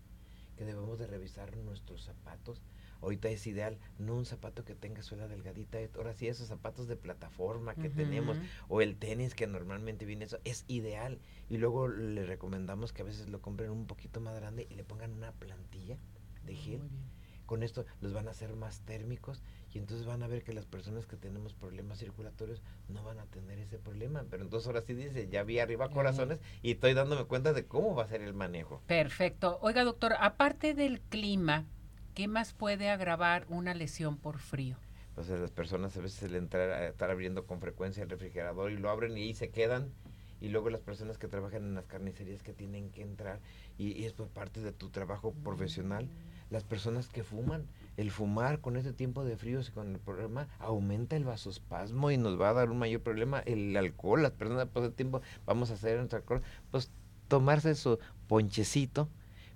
que 0.56 0.64
debemos 0.64 0.98
de 0.98 1.06
revisar 1.06 1.56
nuestros 1.56 2.02
zapatos. 2.02 2.60
Ahorita 3.02 3.28
es 3.28 3.46
ideal, 3.46 3.78
no 3.98 4.14
un 4.14 4.26
zapato 4.26 4.64
que 4.64 4.74
tenga 4.74 5.02
suela 5.02 5.28
delgadita, 5.28 5.80
eh, 5.80 5.90
ahora 5.96 6.12
sí 6.12 6.28
esos 6.28 6.48
zapatos 6.48 6.86
de 6.88 6.96
plataforma 6.96 7.74
que 7.74 7.88
tenemos, 7.88 8.38
o 8.68 8.80
el 8.80 8.96
tenis 8.96 9.34
que 9.34 9.46
normalmente 9.46 10.04
viene 10.04 10.26
eso, 10.26 10.38
es 10.44 10.64
ideal. 10.68 11.18
Y 11.48 11.58
luego 11.58 11.88
le 11.88 12.24
recomendamos 12.26 12.92
que 12.92 13.02
a 13.02 13.04
veces 13.04 13.28
lo 13.28 13.40
compren 13.40 13.70
un 13.70 13.86
poquito 13.86 14.20
más 14.20 14.34
grande 14.34 14.66
y 14.70 14.74
le 14.74 14.84
pongan 14.84 15.12
una 15.12 15.32
plantilla 15.32 15.98
de 16.44 16.54
gel. 16.54 16.80
Muy 16.80 16.88
bien. 16.88 17.20
Con 17.50 17.64
esto 17.64 17.84
los 18.00 18.12
van 18.12 18.28
a 18.28 18.30
hacer 18.30 18.54
más 18.54 18.82
térmicos 18.82 19.42
y 19.72 19.78
entonces 19.78 20.06
van 20.06 20.22
a 20.22 20.28
ver 20.28 20.44
que 20.44 20.52
las 20.52 20.66
personas 20.66 21.06
que 21.06 21.16
tenemos 21.16 21.52
problemas 21.52 21.98
circulatorios 21.98 22.62
no 22.88 23.02
van 23.02 23.18
a 23.18 23.26
tener 23.26 23.58
ese 23.58 23.76
problema. 23.76 24.24
Pero 24.30 24.44
entonces 24.44 24.68
ahora 24.68 24.82
sí 24.82 24.94
dice, 24.94 25.28
ya 25.28 25.42
vi 25.42 25.58
arriba 25.58 25.90
corazones 25.90 26.40
y 26.62 26.70
estoy 26.70 26.94
dándome 26.94 27.24
cuenta 27.24 27.52
de 27.52 27.66
cómo 27.66 27.96
va 27.96 28.04
a 28.04 28.08
ser 28.08 28.22
el 28.22 28.34
manejo. 28.34 28.82
Perfecto. 28.86 29.58
Oiga, 29.62 29.82
doctor, 29.82 30.14
aparte 30.20 30.74
del 30.74 31.00
clima, 31.00 31.66
¿qué 32.14 32.28
más 32.28 32.52
puede 32.52 32.90
agravar 32.90 33.46
una 33.48 33.74
lesión 33.74 34.16
por 34.16 34.38
frío? 34.38 34.76
O 35.16 35.22
sea, 35.22 35.36
las 35.36 35.50
personas 35.50 35.96
a 35.96 36.00
veces 36.00 36.22
el 36.22 36.34
entrar 36.34 36.70
a 36.70 36.88
estar 36.88 37.10
abriendo 37.10 37.46
con 37.46 37.60
frecuencia 37.60 38.02
el 38.02 38.10
refrigerador 38.10 38.70
y 38.70 38.78
lo 38.78 38.90
abren 38.90 39.16
y 39.16 39.22
ahí 39.22 39.34
se 39.34 39.50
quedan. 39.50 39.92
Y 40.40 40.48
luego 40.48 40.70
las 40.70 40.80
personas 40.80 41.18
que 41.18 41.28
trabajan 41.28 41.64
en 41.64 41.74
las 41.74 41.84
carnicerías 41.84 42.42
que 42.42 42.54
tienen 42.54 42.90
que 42.90 43.02
entrar 43.02 43.40
y, 43.76 43.92
y 43.92 44.06
es 44.06 44.14
por 44.14 44.28
parte 44.28 44.60
de 44.60 44.72
tu 44.72 44.88
trabajo 44.88 45.32
profesional. 45.44 46.08
Las 46.48 46.64
personas 46.64 47.08
que 47.08 47.22
fuman, 47.22 47.66
el 47.98 48.10
fumar 48.10 48.60
con 48.60 48.76
este 48.76 48.94
tiempo 48.94 49.22
de 49.22 49.36
fríos 49.36 49.68
y 49.68 49.72
con 49.72 49.92
el 49.92 50.00
problema 50.00 50.48
aumenta 50.58 51.16
el 51.16 51.24
vasospasmo 51.24 52.10
y 52.10 52.16
nos 52.16 52.40
va 52.40 52.48
a 52.48 52.54
dar 52.54 52.70
un 52.70 52.78
mayor 52.78 53.02
problema. 53.02 53.40
El 53.40 53.76
alcohol, 53.76 54.22
las 54.22 54.32
personas 54.32 54.66
por 54.66 54.82
ese 54.82 54.92
tiempo 54.92 55.20
vamos 55.44 55.70
a 55.70 55.74
hacer 55.74 55.98
nuestro 55.98 56.18
alcohol, 56.18 56.40
pues 56.70 56.90
tomarse 57.28 57.74
su 57.74 57.98
ponchecito, 58.26 59.10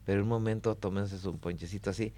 pero 0.05 0.19
en 0.19 0.25
un 0.25 0.29
momento 0.29 0.77
tómense 0.77 1.19
su 1.19 1.39
ponchecito 1.39 1.91
así 1.91 2.13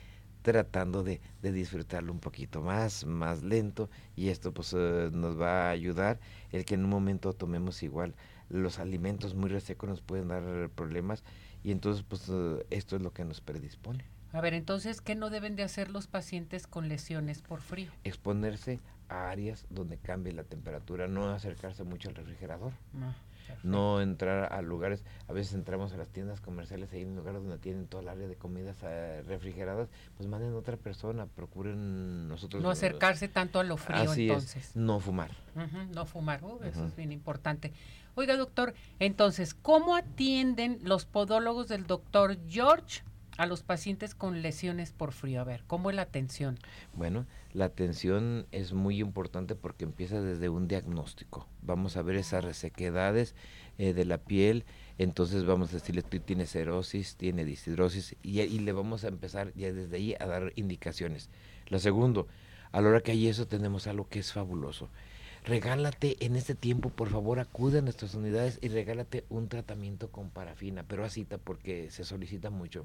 tratando 0.52 1.02
de, 1.02 1.20
de 1.42 1.50
disfrutarlo 1.50 2.12
un 2.12 2.20
poquito 2.20 2.62
más, 2.62 3.04
más 3.04 3.42
lento 3.42 3.90
y 4.14 4.28
esto 4.28 4.52
pues 4.54 4.72
eh, 4.78 5.10
nos 5.12 5.36
va 5.40 5.66
a 5.66 5.70
ayudar 5.70 6.20
el 6.52 6.64
que 6.64 6.74
en 6.74 6.84
un 6.84 6.90
momento 6.90 7.32
tomemos 7.32 7.82
igual 7.82 8.14
los 8.48 8.78
alimentos 8.78 9.34
muy 9.34 9.50
resecos 9.50 9.88
nos 9.90 10.02
pueden 10.02 10.28
dar 10.28 10.68
problemas 10.70 11.24
y 11.64 11.72
entonces 11.72 12.04
pues 12.08 12.28
eh, 12.28 12.64
esto 12.70 12.94
es 12.94 13.02
lo 13.02 13.12
que 13.12 13.24
nos 13.24 13.40
predispone 13.40 14.04
A 14.32 14.40
ver, 14.40 14.54
entonces, 14.54 15.00
¿qué 15.00 15.16
no 15.16 15.30
deben 15.30 15.56
de 15.56 15.64
hacer 15.64 15.90
los 15.90 16.06
pacientes 16.06 16.68
con 16.68 16.88
lesiones 16.88 17.42
por 17.42 17.60
frío? 17.60 17.90
exponerse 18.04 18.78
a 19.08 19.30
áreas 19.30 19.66
donde 19.68 19.96
cambie 19.98 20.32
la 20.32 20.44
temperatura 20.44 21.08
no 21.08 21.30
acercarse 21.30 21.82
mucho 21.82 22.08
al 22.08 22.14
refrigerador 22.14 22.72
Ah. 23.02 23.14
No 23.62 24.00
entrar 24.00 24.52
a 24.52 24.62
lugares, 24.62 25.04
a 25.28 25.32
veces 25.32 25.54
entramos 25.54 25.92
a 25.92 25.96
las 25.96 26.08
tiendas 26.08 26.40
comerciales 26.40 26.92
en 26.92 27.16
lugares 27.16 27.42
donde 27.42 27.58
tienen 27.58 27.86
toda 27.86 28.02
el 28.02 28.08
área 28.08 28.28
de 28.28 28.36
comidas 28.36 28.76
eh, 28.82 29.22
refrigeradas, 29.26 29.88
pues 30.16 30.28
manden 30.28 30.52
a 30.52 30.56
otra 30.56 30.76
persona, 30.76 31.26
procuren 31.26 32.28
nosotros 32.28 32.62
No 32.62 32.70
acercarse 32.70 33.28
tanto 33.28 33.58
a 33.58 33.64
lo 33.64 33.76
frío, 33.76 34.10
Así 34.10 34.28
entonces. 34.28 34.70
es, 34.70 34.76
no 34.76 35.00
fumar. 35.00 35.30
No 35.92 36.06
fumar, 36.06 36.44
uh, 36.44 36.60
eso 36.64 36.84
es 36.86 36.96
bien 36.96 37.12
importante. 37.12 37.72
Oiga, 38.14 38.36
doctor, 38.36 38.74
entonces, 38.98 39.54
¿cómo 39.54 39.94
atienden 39.94 40.78
los 40.82 41.04
podólogos 41.04 41.68
del 41.68 41.86
doctor 41.86 42.38
George 42.48 43.02
a 43.36 43.44
los 43.44 43.62
pacientes 43.62 44.14
con 44.14 44.40
lesiones 44.40 44.92
por 44.92 45.12
frío? 45.12 45.40
A 45.40 45.44
ver, 45.44 45.64
¿cómo 45.66 45.90
es 45.90 45.96
la 45.96 46.02
atención? 46.02 46.58
Bueno, 46.94 47.26
la 47.56 47.64
atención 47.64 48.46
es 48.52 48.74
muy 48.74 49.00
importante 49.00 49.54
porque 49.54 49.84
empieza 49.84 50.20
desde 50.20 50.50
un 50.50 50.68
diagnóstico. 50.68 51.48
Vamos 51.62 51.96
a 51.96 52.02
ver 52.02 52.16
esas 52.16 52.44
resequedades 52.44 53.34
eh, 53.78 53.94
de 53.94 54.04
la 54.04 54.18
piel, 54.18 54.66
entonces 54.98 55.46
vamos 55.46 55.70
a 55.70 55.78
decirle, 55.78 56.02
tú 56.02 56.20
tienes 56.20 56.50
cerosis, 56.50 57.16
tiene 57.16 57.46
deshidrosis, 57.46 58.14
y, 58.22 58.42
y 58.42 58.58
le 58.58 58.72
vamos 58.72 59.04
a 59.04 59.08
empezar 59.08 59.54
ya 59.54 59.72
desde 59.72 59.96
ahí 59.96 60.14
a 60.20 60.26
dar 60.26 60.52
indicaciones. 60.56 61.30
Lo 61.68 61.78
segundo, 61.78 62.28
a 62.72 62.82
la 62.82 62.90
hora 62.90 63.00
que 63.00 63.12
hay 63.12 63.26
eso 63.26 63.48
tenemos 63.48 63.86
algo 63.86 64.06
que 64.06 64.18
es 64.18 64.34
fabuloso. 64.34 64.90
Regálate 65.42 66.22
en 66.26 66.36
este 66.36 66.54
tiempo, 66.54 66.90
por 66.90 67.08
favor, 67.08 67.40
acude 67.40 67.78
a 67.78 67.82
nuestras 67.82 68.14
unidades 68.14 68.58
y 68.60 68.68
regálate 68.68 69.24
un 69.30 69.48
tratamiento 69.48 70.10
con 70.10 70.28
parafina, 70.28 70.82
pero 70.82 71.04
a 71.04 71.08
cita 71.08 71.38
porque 71.38 71.90
se 71.90 72.04
solicita 72.04 72.50
mucho. 72.50 72.84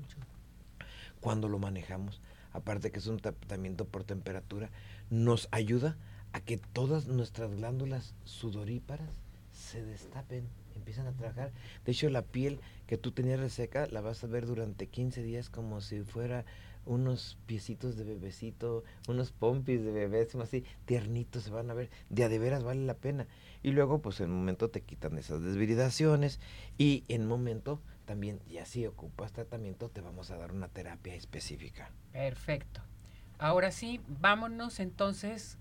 Cuando 1.22 1.48
lo 1.48 1.60
manejamos, 1.60 2.22
aparte 2.52 2.92
que 2.92 3.00
es 3.00 3.08
un 3.08 3.20
tratamiento 3.20 3.86
por 3.86 4.04
temperatura, 4.04 4.70
nos 5.10 5.48
ayuda 5.52 5.98
a 6.34 6.42
que 6.42 6.58
todas 6.58 7.08
nuestras 7.08 7.56
glándulas 7.56 8.16
sudoríparas 8.26 9.14
se 9.52 9.86
destapen, 9.86 10.48
empiezan 10.76 11.08
a 11.08 11.14
trabajar. 11.14 11.52
De 11.86 11.92
hecho, 11.92 12.10
la 12.10 12.24
piel 12.24 12.60
que 12.88 12.98
tú 12.98 13.12
tenías 13.12 13.40
reseca 13.40 13.88
la 13.88 14.02
vas 14.02 14.24
a 14.24 14.28
ver 14.28 14.46
durante 14.46 14.88
15 14.88 15.24
días 15.24 15.50
como 15.50 15.82
si 15.82 16.02
fuera 16.02 16.46
unos 16.86 17.38
piecitos 17.46 17.96
de 17.96 18.04
bebecito, 18.04 18.84
unos 19.08 19.32
pompis 19.32 19.84
de 19.84 19.92
bebé, 19.92 20.28
así, 20.42 20.64
tiernitos 20.86 21.44
se 21.44 21.52
van 21.52 21.70
a 21.70 21.74
ver, 21.74 21.90
de 22.10 22.24
a 22.24 22.30
de 22.30 22.40
veras 22.40 22.64
vale 22.64 22.86
la 22.86 22.96
pena. 22.96 23.28
Y 23.62 23.72
luego, 23.72 24.02
pues 24.02 24.20
en 24.20 24.32
un 24.32 24.38
momento 24.38 24.70
te 24.70 24.82
quitan 24.82 25.18
esas 25.18 25.44
desviridaciones 25.44 26.40
y 26.78 27.04
en 27.08 27.24
un 27.24 27.28
momento 27.28 27.82
también, 28.12 28.42
ya 28.46 28.66
si 28.66 28.86
ocupas 28.86 29.32
tratamiento, 29.32 29.88
te 29.88 30.02
vamos 30.02 30.32
a 30.32 30.38
dar 30.38 30.52
una 30.52 30.68
terapia 30.68 31.16
específica. 31.16 31.92
Perfecto. 32.12 32.82
Ahora 33.40 33.72
sí, 33.72 34.02
vámonos 34.20 34.82
entonces, 34.82 35.58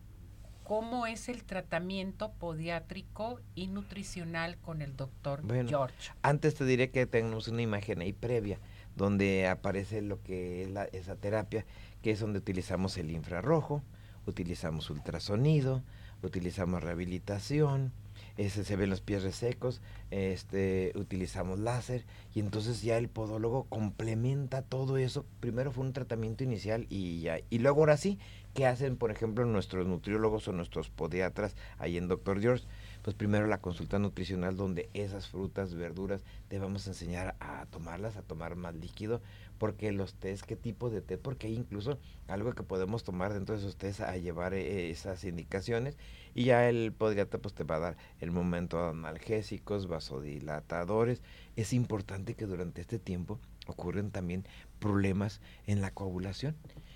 ¿cómo 0.65 1.07
es 1.07 1.29
el 1.29 1.45
tratamiento 1.45 2.33
podiátrico 2.41 3.39
y 3.55 3.69
nutricional 3.69 4.59
con 4.59 4.83
el 4.83 4.97
doctor 4.97 5.45
George? 5.69 6.11
Antes 6.23 6.57
te 6.57 6.65
diré 6.65 6.91
que 6.91 7.07
tenemos 7.07 7.47
una 7.47 7.63
imagen 7.63 8.01
ahí 8.01 8.13
previa 8.13 8.59
donde 8.97 9.47
aparece 9.47 10.03
lo 10.03 10.21
que 10.21 10.65
es 10.65 10.71
la, 10.71 10.87
esa 10.87 11.15
terapia, 11.15 11.65
que 12.03 12.11
es 12.11 12.19
donde 12.19 12.41
utilizamos 12.41 12.99
el 12.99 13.13
infrarrojo, 13.13 13.85
utilizamos 14.27 14.91
ultrasonido, 14.91 15.85
utilizamos 16.21 16.83
rehabilitación, 16.83 17.93
ese 18.41 18.65
se 18.65 18.75
ven 18.75 18.89
los 18.89 19.03
pies 19.03 19.23
resecos, 19.23 19.83
este, 20.11 20.93
utilizamos 20.95 21.59
láser 21.59 22.07
y 22.35 22.41
entonces 22.41 22.81
ya 22.81 22.97
el 22.97 23.11
podólogo 23.11 23.65
complementa 23.65 24.63
todo 24.63 24.97
eso. 24.97 25.27
Primero 25.41 25.73
fue 25.73 25.85
un 25.85 25.93
tratamiento 25.93 26.43
inicial 26.43 26.87
y 26.89 27.21
ya, 27.21 27.41
y 27.51 27.59
luego 27.59 27.81
ahora 27.81 27.99
sí, 27.99 28.19
¿qué 28.55 28.67
hacen 28.67 28.97
por 28.97 29.11
ejemplo 29.11 29.45
nuestros 29.45 29.87
nutriólogos 29.87 30.49
o 30.49 30.53
nuestros 30.53 30.89
podiatras 30.89 31.55
ahí 31.79 31.99
en 31.99 32.09
Dr. 32.09 32.41
George? 32.41 32.65
Pues 33.11 33.17
primero 33.17 33.49
la 33.49 33.61
consulta 33.61 33.99
nutricional 33.99 34.57
donde 34.57 34.89
esas 34.95 35.27
frutas, 35.27 35.75
verduras, 35.75 36.23
te 36.47 36.61
vamos 36.61 36.87
a 36.87 36.91
enseñar 36.91 37.35
a 37.41 37.67
tomarlas, 37.67 38.17
a 38.17 38.23
tomar 38.23 38.55
más 38.55 38.77
líquido, 38.77 39.21
porque 39.59 39.91
los 39.91 40.15
test, 40.15 40.45
qué 40.45 40.55
tipo 40.55 40.91
de 40.91 41.01
té, 41.03 41.19
porque 41.19 41.49
hay 41.49 41.57
incluso 41.57 41.99
algo 42.29 42.53
que 42.53 42.63
podemos 42.63 43.03
tomar 43.03 43.35
dentro 43.35 43.57
de 43.57 43.63
esos 43.63 43.75
test 43.75 44.01
a 44.01 44.17
llevar 44.17 44.55
eh, 44.55 44.91
esas 44.93 45.25
indicaciones 45.25 45.99
y 46.37 46.45
ya 46.45 46.69
el 46.69 46.93
podiatra 46.93 47.41
pues 47.41 47.53
te 47.53 47.65
va 47.65 47.77
a 47.77 47.81
dar 47.81 47.97
el 48.21 48.31
momento 48.31 48.87
analgésicos, 48.87 49.89
vasodilatadores. 49.89 51.21
Es 51.57 51.73
importante 51.73 52.35
que 52.35 52.47
durante 52.47 52.81
este 52.81 53.01
tiempo 53.01 53.41
ocurren 53.67 54.13
también 54.13 54.47
problemas 54.79 55.41
en 55.67 55.81
la 55.81 55.91
coagulación 55.91 56.55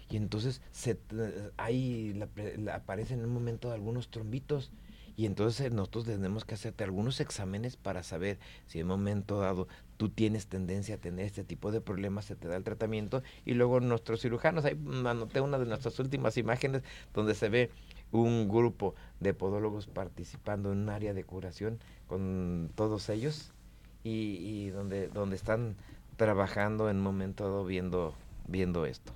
y 0.09 0.17
entonces 0.17 0.63
se, 0.71 0.97
ahí 1.57 2.17
aparecen 2.73 3.19
en 3.19 3.25
un 3.25 3.33
momento 3.33 3.73
algunos 3.73 4.11
trombitos 4.11 4.71
y 5.17 5.27
entonces 5.27 5.73
nosotros 5.73 6.05
tenemos 6.05 6.45
que 6.45 6.55
hacerte 6.55 6.85
algunos 6.85 7.21
exámenes 7.21 7.77
para 7.77 8.03
saber 8.03 8.39
si 8.67 8.81
en 8.81 8.87
un 8.87 8.99
momento 8.99 9.39
dado 9.39 9.69
tú 9.97 10.09
tienes 10.09 10.47
tendencia 10.47 10.97
a 10.97 10.99
tener 10.99 11.27
este 11.27 11.45
tipo 11.45 11.71
de 11.71 11.81
problemas, 11.81 12.25
se 12.25 12.35
te 12.35 12.49
da 12.49 12.57
el 12.57 12.65
tratamiento 12.65 13.23
y 13.45 13.55
luego 13.55 13.81
nuestros 13.81 14.21
cirujanos, 14.21 14.65
ahí 14.65 14.79
anoté 15.07 15.41
una 15.41 15.59
de 15.59 15.67
nuestras 15.67 15.99
últimas 15.99 16.37
imágenes 16.37 16.83
donde 17.13 17.35
se 17.35 17.49
ve 17.49 17.71
un 18.11 18.49
grupo 18.49 18.95
de 19.21 19.35
podólogos 19.35 19.87
participando 19.87 20.73
en 20.73 20.79
un 20.79 20.89
área 20.89 21.15
de 21.15 21.25
curación 21.25 21.79
con 22.07 22.71
todos 22.75 23.09
ellos 23.09 23.53
y, 24.03 24.37
y 24.41 24.71
donde, 24.71 25.09
donde 25.09 25.37
están 25.37 25.77
trabajando 26.17 26.91
en 26.91 27.01
momento 27.01 27.45
dado 27.45 27.65
viendo, 27.65 28.15
viendo 28.47 28.87
esto. 28.87 29.13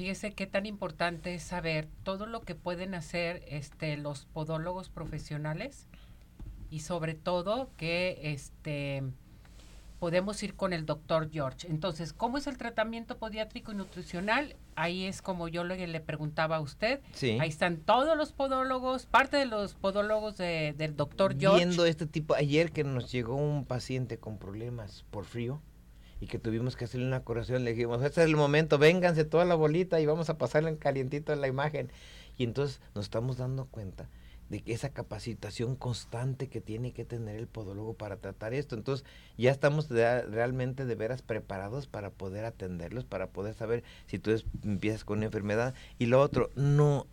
Fíjese 0.00 0.32
qué 0.32 0.46
tan 0.46 0.64
importante 0.64 1.34
es 1.34 1.42
saber 1.42 1.86
todo 2.04 2.24
lo 2.24 2.40
que 2.40 2.54
pueden 2.54 2.94
hacer 2.94 3.44
este, 3.46 3.98
los 3.98 4.24
podólogos 4.24 4.88
profesionales 4.88 5.88
y 6.70 6.80
sobre 6.80 7.12
todo 7.12 7.68
que 7.76 8.18
este, 8.22 9.02
podemos 9.98 10.42
ir 10.42 10.54
con 10.54 10.72
el 10.72 10.86
doctor 10.86 11.28
George. 11.30 11.68
Entonces, 11.68 12.14
¿cómo 12.14 12.38
es 12.38 12.46
el 12.46 12.56
tratamiento 12.56 13.18
podiátrico 13.18 13.72
y 13.72 13.74
nutricional? 13.74 14.56
Ahí 14.74 15.04
es 15.04 15.20
como 15.20 15.48
yo 15.48 15.64
le, 15.64 15.86
le 15.86 16.00
preguntaba 16.00 16.56
a 16.56 16.60
usted. 16.60 17.00
Sí. 17.12 17.36
Ahí 17.38 17.50
están 17.50 17.76
todos 17.76 18.16
los 18.16 18.32
podólogos, 18.32 19.04
parte 19.04 19.36
de 19.36 19.44
los 19.44 19.74
podólogos 19.74 20.38
del 20.38 20.96
doctor 20.96 21.38
George. 21.38 21.58
Viendo 21.58 21.84
este 21.84 22.06
tipo, 22.06 22.34
ayer 22.34 22.72
que 22.72 22.84
nos 22.84 23.12
llegó 23.12 23.36
un 23.36 23.66
paciente 23.66 24.16
con 24.16 24.38
problemas 24.38 25.04
por 25.10 25.26
frío, 25.26 25.60
y 26.20 26.26
que 26.26 26.38
tuvimos 26.38 26.76
que 26.76 26.84
hacerle 26.84 27.06
una 27.06 27.20
curación, 27.20 27.64
le 27.64 27.72
dijimos, 27.72 28.02
este 28.02 28.20
es 28.20 28.26
el 28.28 28.36
momento, 28.36 28.78
vénganse 28.78 29.24
toda 29.24 29.44
la 29.44 29.54
bolita 29.54 30.00
y 30.00 30.06
vamos 30.06 30.30
a 30.30 30.38
pasarle 30.38 30.68
en 30.70 30.76
calientito 30.76 31.32
en 31.32 31.40
la 31.40 31.48
imagen. 31.48 31.90
Y 32.36 32.44
entonces 32.44 32.80
nos 32.94 33.06
estamos 33.06 33.38
dando 33.38 33.66
cuenta 33.66 34.08
de 34.50 34.60
que 34.62 34.72
esa 34.72 34.90
capacitación 34.90 35.76
constante 35.76 36.48
que 36.48 36.60
tiene 36.60 36.92
que 36.92 37.04
tener 37.04 37.36
el 37.36 37.46
podólogo 37.46 37.94
para 37.94 38.16
tratar 38.16 38.52
esto. 38.52 38.74
Entonces 38.74 39.06
ya 39.38 39.52
estamos 39.52 39.88
realmente 39.88 40.84
de 40.84 40.94
veras 40.96 41.22
preparados 41.22 41.86
para 41.86 42.10
poder 42.10 42.44
atenderlos, 42.44 43.04
para 43.04 43.28
poder 43.28 43.54
saber 43.54 43.84
si 44.06 44.18
tú 44.18 44.32
empiezas 44.64 45.04
con 45.04 45.18
una 45.18 45.26
enfermedad. 45.26 45.74
Y 45.98 46.06
lo 46.06 46.20
otro, 46.20 46.50
no 46.56 47.06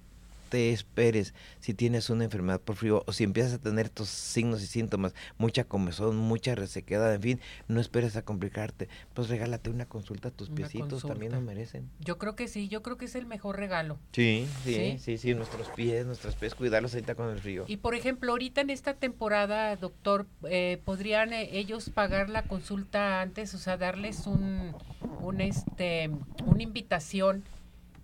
te 0.50 0.72
esperes 0.72 1.34
si 1.60 1.74
tienes 1.74 2.10
una 2.10 2.24
enfermedad 2.24 2.60
por 2.60 2.76
frío 2.76 3.04
o 3.06 3.14
si 3.14 3.24
empiezas 3.24 3.54
a 3.54 3.58
tener 3.60 3.88
estos 3.88 4.10
signos 4.10 4.62
y 4.62 4.68
síntomas, 4.68 5.14
mucha 5.38 5.64
comezón, 5.64 6.18
mucha 6.18 6.56
resequedad, 6.56 7.14
en 7.14 7.22
fin, 7.22 7.40
no 7.68 7.80
esperes 7.80 8.16
a 8.16 8.24
complicarte. 8.24 8.90
Pues 9.14 9.30
regálate 9.30 9.70
una 9.70 9.86
consulta, 9.86 10.32
tus 10.32 10.50
piecitos 10.50 11.04
también 11.04 11.34
lo 11.34 11.42
merecen. 11.42 11.90
Yo 12.00 12.18
creo 12.18 12.36
que 12.36 12.48
sí, 12.48 12.68
yo 12.68 12.82
creo 12.82 12.98
que 12.98 13.06
es 13.06 13.16
el 13.16 13.26
mejor 13.26 13.58
regalo. 13.58 14.00
Sí, 14.12 14.48
sí, 14.64 14.98
sí, 15.00 15.18
sí, 15.18 15.34
nuestros 15.34 15.70
pies, 15.70 16.06
nuestros 16.06 16.36
pies, 16.36 16.56
cuidarlos 16.56 16.94
ahorita 16.94 17.16
con 17.16 17.30
el 17.30 17.40
frío. 17.40 17.66
Y 17.68 17.78
por 17.78 17.96
ejemplo, 17.96 18.32
ahorita 18.32 18.62
en 18.62 18.70
esta 18.70 18.94
temporada, 18.94 19.76
doctor, 19.76 20.28
eh, 20.50 20.82
¿podrían 20.84 21.34
eh, 21.34 21.50
ellos 21.54 21.90
pagar 21.90 22.30
la 22.30 22.44
consulta 22.44 23.22
antes? 23.22 23.54
O 23.54 23.58
sea, 23.58 23.78
darles 23.78 24.28
un, 24.28 24.76
un 25.22 25.42
este, 25.42 26.10
una 26.46 26.64
invitación 26.64 27.44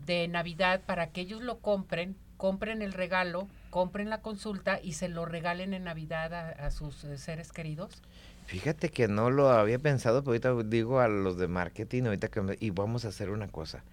de 0.05 0.27
Navidad 0.27 0.81
para 0.85 1.07
que 1.11 1.21
ellos 1.21 1.41
lo 1.41 1.59
compren 1.59 2.15
compren 2.43 2.81
el 2.81 2.91
regalo, 2.91 3.47
compren 3.69 4.09
la 4.09 4.19
consulta 4.19 4.77
y 4.83 4.91
se 4.91 5.07
lo 5.07 5.23
regalen 5.23 5.73
en 5.73 5.85
Navidad 5.85 6.33
a, 6.33 6.71
sus 6.71 7.05
eh, 7.05 7.17
seres 7.17 7.53
queridos? 7.53 8.01
Fíjate 8.47 8.89
que 8.89 9.07
no 9.07 9.29
lo 9.29 9.49
había 9.49 9.79
pensado, 9.79 10.25
pero 10.25 10.31
ahorita 10.31 10.69
digo 10.69 10.99
a 10.99 11.07
los 11.07 11.37
de 11.37 11.47
marketing, 11.47 12.03
ahorita 12.03 12.27
que 12.27 12.57
y 12.59 12.71
vamos 12.71 13.05
a 13.05 13.07
hacer 13.07 13.29
una 13.29 13.47
cosa. 13.47 13.85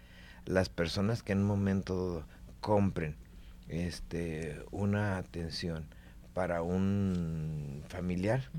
Las 0.47 0.69
personas 0.69 1.23
que 1.23 1.31
en 1.31 1.43
un 1.43 1.45
momento 1.45 2.27
compren 2.61 3.15
este 3.69 4.61
una 4.73 5.17
atención 5.17 5.87
para 6.35 6.63
un 6.63 7.85
familiar, 7.87 8.51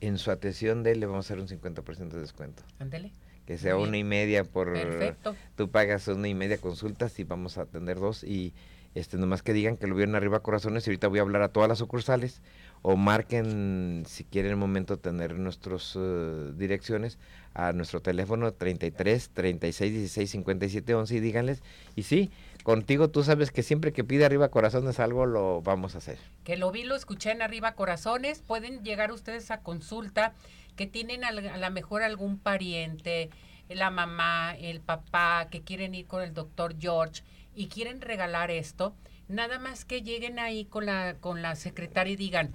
en 0.00 0.16
su 0.16 0.30
atención 0.30 0.84
de 0.84 0.92
él 0.92 1.00
le 1.00 1.06
vamos 1.06 1.28
a 1.28 1.34
hacer 1.34 1.40
un 1.40 1.48
50% 1.48 2.08
de 2.08 2.20
descuento. 2.20 2.62
Ándele. 2.78 3.10
Que 3.46 3.58
sea 3.58 3.76
una 3.76 3.96
y 3.96 4.04
media 4.04 4.44
por... 4.44 4.72
Perfecto. 4.72 5.34
Tú 5.56 5.72
pagas 5.72 6.06
una 6.06 6.28
y 6.28 6.34
media 6.34 6.58
consultas 6.58 7.18
y 7.18 7.24
vamos 7.24 7.58
a 7.58 7.62
atender 7.62 7.98
dos 7.98 8.22
y 8.22 8.54
este, 8.94 9.16
nomás 9.16 9.42
que 9.42 9.52
digan 9.52 9.76
que 9.76 9.86
lo 9.86 9.94
vieron 9.94 10.14
arriba 10.14 10.40
corazones 10.40 10.86
y 10.86 10.90
ahorita 10.90 11.08
voy 11.08 11.18
a 11.18 11.22
hablar 11.22 11.42
a 11.42 11.48
todas 11.48 11.68
las 11.68 11.78
sucursales 11.78 12.42
o 12.82 12.96
marquen 12.96 14.04
si 14.06 14.24
quieren 14.24 14.50
el 14.50 14.56
momento 14.56 14.98
tener 14.98 15.38
nuestras 15.38 15.96
eh, 15.96 16.52
direcciones 16.54 17.18
a 17.54 17.72
nuestro 17.72 18.02
teléfono 18.02 18.52
33 18.52 19.30
36 19.30 19.92
16 19.92 20.30
57 20.30 20.94
11 20.94 21.14
y 21.14 21.20
díganles 21.20 21.62
y 21.94 22.02
sí, 22.02 22.30
contigo 22.64 23.08
tú 23.08 23.22
sabes 23.22 23.50
que 23.50 23.62
siempre 23.62 23.92
que 23.92 24.04
pide 24.04 24.24
arriba 24.24 24.50
corazones 24.50 25.00
algo 25.00 25.26
lo 25.26 25.62
vamos 25.62 25.94
a 25.94 25.98
hacer. 25.98 26.18
Que 26.44 26.56
lo 26.56 26.70
vi, 26.70 26.84
lo 26.84 26.94
escuché 26.94 27.30
en 27.30 27.42
arriba 27.42 27.72
corazones, 27.72 28.40
pueden 28.40 28.84
llegar 28.84 29.12
ustedes 29.12 29.50
a 29.50 29.60
consulta 29.60 30.34
que 30.76 30.86
tienen 30.86 31.24
a 31.24 31.32
lo 31.32 31.70
mejor 31.70 32.02
algún 32.02 32.38
pariente, 32.38 33.30
la 33.68 33.90
mamá, 33.90 34.54
el 34.58 34.80
papá, 34.80 35.48
que 35.50 35.62
quieren 35.62 35.94
ir 35.94 36.06
con 36.06 36.22
el 36.22 36.34
doctor 36.34 36.74
George 36.78 37.22
y 37.54 37.66
quieren 37.68 38.00
regalar 38.00 38.50
esto, 38.50 38.94
nada 39.28 39.58
más 39.58 39.84
que 39.84 40.02
lleguen 40.02 40.38
ahí 40.38 40.64
con 40.64 40.86
la, 40.86 41.14
con 41.20 41.42
la 41.42 41.54
secretaria 41.56 42.12
y 42.12 42.16
digan, 42.16 42.52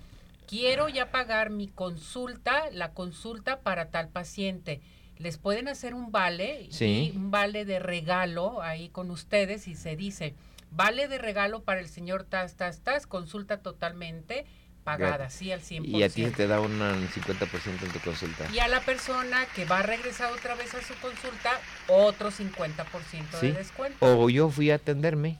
quiero 0.48 0.90
ya 0.90 1.12
pagar 1.12 1.50
mi 1.50 1.68
consulta, 1.68 2.70
la 2.72 2.94
consulta 2.94 3.60
para 3.60 3.90
tal 3.90 4.10
paciente. 4.10 4.82
Les 5.18 5.38
pueden 5.38 5.68
hacer 5.68 5.94
un 5.94 6.12
vale, 6.12 6.70
un 7.16 7.32
vale 7.32 7.66
de 7.66 7.80
regalo 7.80 8.62
ahí 8.62 8.90
con 8.90 9.10
ustedes 9.10 9.68
y 9.68 9.76
se 9.76 9.96
dice, 9.96 10.36
vale 10.72 11.08
de 11.08 11.18
regalo 11.18 11.64
para 11.64 11.80
el 11.80 11.88
señor 11.88 12.24
Tas, 12.24 12.56
Tas, 12.56 12.82
Tas, 12.82 13.08
consulta 13.08 13.58
totalmente 13.58 14.46
pagada, 14.88 15.30
sí, 15.30 15.52
al 15.52 15.62
100%. 15.62 15.86
Y 15.86 16.04
a 16.04 16.10
ti 16.10 16.26
te 16.32 16.48
da 16.48 16.62
un 16.62 16.80
50% 16.80 17.84
en 17.84 17.92
tu 17.92 18.00
consulta. 18.00 18.48
Y 18.54 18.60
a 18.60 18.70
la 18.70 18.80
persona 18.80 19.46
que 19.54 19.66
va 19.66 19.80
a 19.80 19.84
regresar 19.84 20.32
otra 20.32 20.56
vez 20.56 20.74
a 20.74 20.82
su 20.82 20.94
consulta, 21.02 21.60
otro 21.88 22.32
50% 22.32 23.40
de 23.42 23.52
descuento. 23.52 23.98
O 24.00 24.30
yo 24.30 24.50
fui 24.50 24.72
a 24.72 24.76
atenderme 24.76 25.38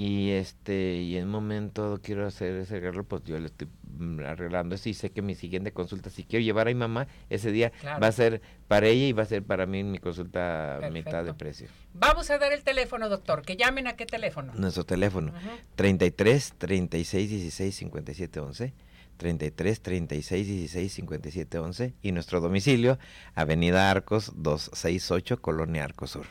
y 0.00 0.30
este 0.30 0.94
y 0.94 1.16
en 1.16 1.24
un 1.24 1.30
momento 1.30 1.98
quiero 2.00 2.24
hacer 2.24 2.54
ese 2.54 2.76
arreglo 2.76 3.02
pues 3.02 3.24
yo 3.24 3.36
le 3.40 3.46
estoy 3.46 3.66
mm, 3.98 4.20
arreglando 4.20 4.76
eso 4.76 4.88
y 4.88 4.94
sé 4.94 5.10
que 5.10 5.22
mi 5.22 5.34
siguiente 5.34 5.72
consulta 5.72 6.08
si 6.08 6.22
quiero 6.22 6.44
llevar 6.44 6.68
a 6.68 6.70
mi 6.70 6.76
mamá 6.76 7.08
ese 7.30 7.50
día 7.50 7.70
Claro. 7.80 8.00
va 8.00 8.06
a 8.06 8.12
ser 8.12 8.40
para 8.68 8.86
ella 8.86 9.06
y 9.06 9.12
va 9.12 9.24
a 9.24 9.26
ser 9.26 9.42
para 9.42 9.66
mí 9.66 9.82
mi 9.82 9.98
consulta 9.98 10.76
a 10.76 10.90
mitad 10.90 11.24
de 11.24 11.32
Perfecto. 11.34 11.36
precio 11.38 11.68
Vamos 11.94 12.30
a 12.30 12.38
dar 12.38 12.52
el 12.52 12.62
teléfono, 12.62 13.08
doctor. 13.08 13.42
Que 13.42 13.56
llamen 13.56 13.88
a 13.88 13.96
qué 13.96 14.06
teléfono. 14.06 14.52
nuestro 14.54 14.84
teléfono 14.84 15.32
Ujú. 15.32 15.48
33 15.74 16.54
36 16.58 17.28
16 17.30 17.74
57 17.74 18.38
11 18.40 18.74
33 19.16 19.80
36 19.80 20.46
16 20.46 20.92
57 20.92 21.58
11 21.58 21.94
y 22.02 22.12
nuestro 22.12 22.40
domicilio 22.40 23.00
Avenida 23.34 23.90
Arcos 23.90 24.30
268 24.36 25.40
Colonia 25.42 25.82
Arcos 25.82 26.10
Sur 26.10 26.26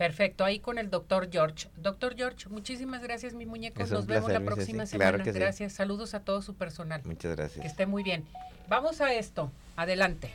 Perfecto, 0.00 0.46
ahí 0.46 0.60
con 0.60 0.78
el 0.78 0.88
doctor 0.88 1.28
George. 1.30 1.68
Doctor 1.76 2.16
George, 2.16 2.48
muchísimas 2.48 3.02
gracias, 3.02 3.34
mi 3.34 3.44
muñeco. 3.44 3.84
Nos 3.84 4.06
vemos 4.06 4.32
la 4.32 4.40
próxima 4.40 4.86
sí, 4.86 4.96
claro 4.96 5.18
semana. 5.18 5.24
que 5.24 5.32
sí. 5.34 5.38
gracias. 5.38 5.74
Saludos 5.74 6.14
a 6.14 6.20
todo 6.20 6.40
su 6.40 6.54
personal. 6.54 7.02
muchas 7.04 7.20
Que 7.20 7.36
gracias 7.36 7.66
esté 7.66 7.84
muy 7.84 8.02
bien. 8.02 8.24
Vamos 8.66 9.02
a 9.02 9.12
esto. 9.12 9.52
Adelante. 9.76 10.30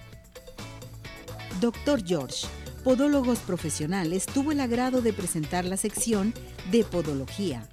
Doctor 1.59 2.05
George, 2.05 2.45
Podólogos 2.83 3.39
Profesionales, 3.39 4.27
tuvo 4.27 4.51
el 4.51 4.59
agrado 4.59 5.01
de 5.01 5.13
presentar 5.13 5.65
la 5.65 5.77
sección 5.77 6.31
de 6.69 6.83
Podología. 6.83 7.67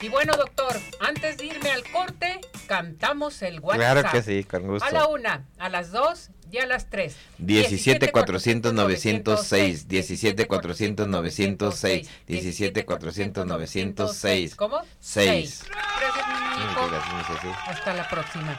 Y 0.00 0.08
bueno, 0.08 0.32
doctor, 0.38 0.80
antes 1.00 1.36
de 1.36 1.44
irme 1.44 1.70
al 1.70 1.82
corte, 1.92 2.40
cantamos 2.72 3.42
el 3.42 3.60
WhatsApp. 3.60 3.76
claro 3.76 4.10
que 4.10 4.22
sí 4.22 4.44
con 4.44 4.66
gusto 4.66 4.88
A 4.88 4.90
la 4.92 5.06
una, 5.06 5.46
a 5.58 5.68
las 5.68 5.92
dos 5.92 6.30
y 6.50 6.58
a 6.58 6.66
las 6.66 6.88
tres. 6.88 7.16
17 7.38 8.10
400 8.10 8.72
906 8.72 9.88
17 9.88 10.46
400 10.46 11.08
906 11.08 12.10
17 12.26 12.84
400 12.84 13.46
906 13.46 14.54
¿Cómo? 14.56 14.80
6 15.00 15.64
Gracias, 16.00 17.44
mi. 17.44 17.50
Hasta 17.66 17.94
la 17.94 18.08
próxima. 18.08 18.58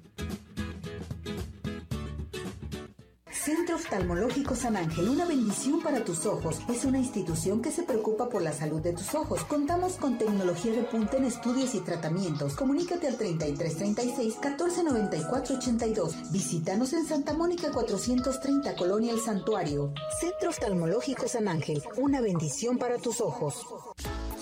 Oftalmológico 3.91 4.55
San 4.55 4.77
Ángel, 4.77 5.09
una 5.09 5.25
bendición 5.25 5.81
para 5.81 6.05
tus 6.05 6.25
ojos. 6.25 6.61
Es 6.69 6.85
una 6.85 6.97
institución 6.97 7.61
que 7.61 7.71
se 7.71 7.83
preocupa 7.83 8.29
por 8.29 8.41
la 8.41 8.53
salud 8.53 8.79
de 8.79 8.93
tus 8.93 9.13
ojos. 9.15 9.43
Contamos 9.43 9.95
con 9.95 10.17
tecnología 10.17 10.71
de 10.71 10.83
punta 10.83 11.17
en 11.17 11.25
estudios 11.25 11.75
y 11.75 11.81
tratamientos. 11.81 12.55
Comunícate 12.55 13.07
al 13.07 13.17
3336 13.17 14.35
1494 14.35 15.57
82. 15.57 16.31
Visítanos 16.31 16.93
en 16.93 17.05
Santa 17.05 17.33
Mónica 17.33 17.69
430, 17.69 18.77
Colonia 18.77 19.11
El 19.11 19.19
Santuario. 19.19 19.93
Centro 20.21 20.51
Oftalmológico 20.51 21.27
San 21.27 21.49
Ángel, 21.49 21.83
una 21.97 22.21
bendición 22.21 22.77
para 22.77 22.97
tus 22.97 23.19
ojos. 23.19 23.65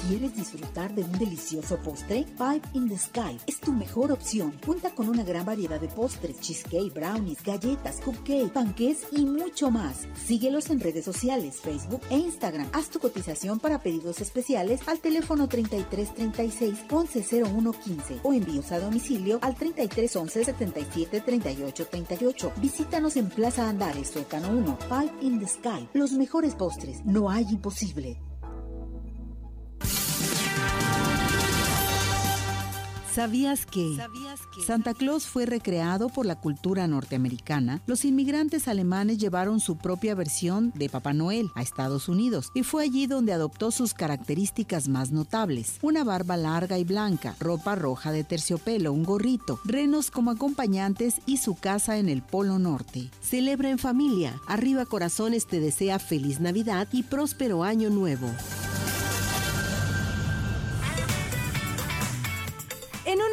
¿Quieres 0.08 0.34
disfrutar 0.36 0.96
de 0.96 1.04
un 1.04 1.12
delicioso 1.20 1.78
postre? 1.78 2.26
Five 2.38 2.62
in 2.74 2.88
the 2.88 2.98
Sky 2.98 3.38
es 3.46 3.60
tu 3.60 3.74
mejor 3.74 4.12
opción. 4.12 4.54
Cuenta 4.66 4.90
con 4.92 5.10
una 5.10 5.24
gran 5.24 5.46
variedad 5.46 5.80
de 5.80 5.88
postres, 5.88 6.40
cheesecake, 6.40 6.94
brownies, 6.94 7.44
galletas, 7.44 8.00
cupcake, 8.02 8.52
panqués 8.52 9.06
y 9.12 9.26
mucho 9.40 9.72
más. 9.72 10.08
Síguelos 10.28 10.70
en 10.70 10.80
redes 10.80 11.06
sociales, 11.06 11.60
Facebook 11.62 12.02
e 12.10 12.18
Instagram. 12.18 12.70
Haz 12.74 12.90
tu 12.90 13.00
cotización 13.00 13.60
para 13.60 13.82
pedidos 13.82 14.22
especiales 14.22 14.82
al 14.88 15.00
teléfono 15.00 15.48
3336 15.48 16.86
110115 16.88 18.20
o 18.24 18.34
envíos 18.34 18.72
a 18.72 18.80
domicilio 18.80 19.40
al 19.42 19.56
3311 19.56 20.46
77 20.46 21.22
38 21.22 21.88
38. 21.88 22.52
Visítanos 22.58 23.16
en 23.16 23.30
Plaza 23.30 23.68
Andares, 23.70 24.10
Sótano 24.10 24.50
1. 24.50 24.78
Five 24.90 25.12
in 25.22 25.40
the 25.40 25.48
Sky. 25.48 25.88
Los 25.94 26.12
mejores 26.12 26.56
postres. 26.56 27.04
No 27.06 27.30
hay 27.30 27.46
imposible. 27.50 28.29
¿Sabías 33.14 33.66
que 33.66 33.98
Santa 34.66 34.94
Claus 34.94 35.26
fue 35.28 35.46
recreado 35.46 36.10
por 36.10 36.26
la 36.26 36.36
cultura 36.36 36.88
norteamericana? 36.88 37.82
Los 37.88 38.06
inmigrantes 38.06 38.68
alemanes 38.68 39.18
llevaron 39.18 39.60
su 39.60 39.78
propia 39.78 40.14
versión 40.16 40.72
de 40.76 40.90
Papá 40.90 41.14
Noel 41.14 41.50
a 41.56 41.62
Estados 41.62 42.08
Unidos 42.08 42.52
y 42.54 42.64
fue 42.64 42.84
allí 42.84 43.08
donde 43.08 43.34
adoptó 43.34 43.72
sus 43.72 43.94
características 43.94 44.88
más 44.88 45.12
notables. 45.12 45.80
Una 45.82 46.04
barba 46.04 46.38
larga 46.38 46.78
y 46.78 46.84
blanca, 46.84 47.36
ropa 47.40 47.76
roja 47.76 48.12
de 48.12 48.24
terciopelo, 48.24 48.94
un 48.94 49.04
gorrito, 49.04 49.60
renos 49.66 50.12
como 50.12 50.32
acompañantes 50.32 51.16
y 51.26 51.38
su 51.38 51.56
casa 51.56 51.98
en 51.98 52.10
el 52.10 52.22
Polo 52.22 52.60
Norte. 52.60 53.10
Celebra 53.22 53.70
en 53.70 53.80
familia. 53.80 54.40
Arriba 54.48 54.86
Corazones 54.86 55.48
te 55.48 55.60
desea 55.60 56.00
feliz 56.00 56.40
Navidad 56.40 56.88
y 56.92 57.04
próspero 57.04 57.64
año 57.64 57.90
nuevo. 57.90 58.30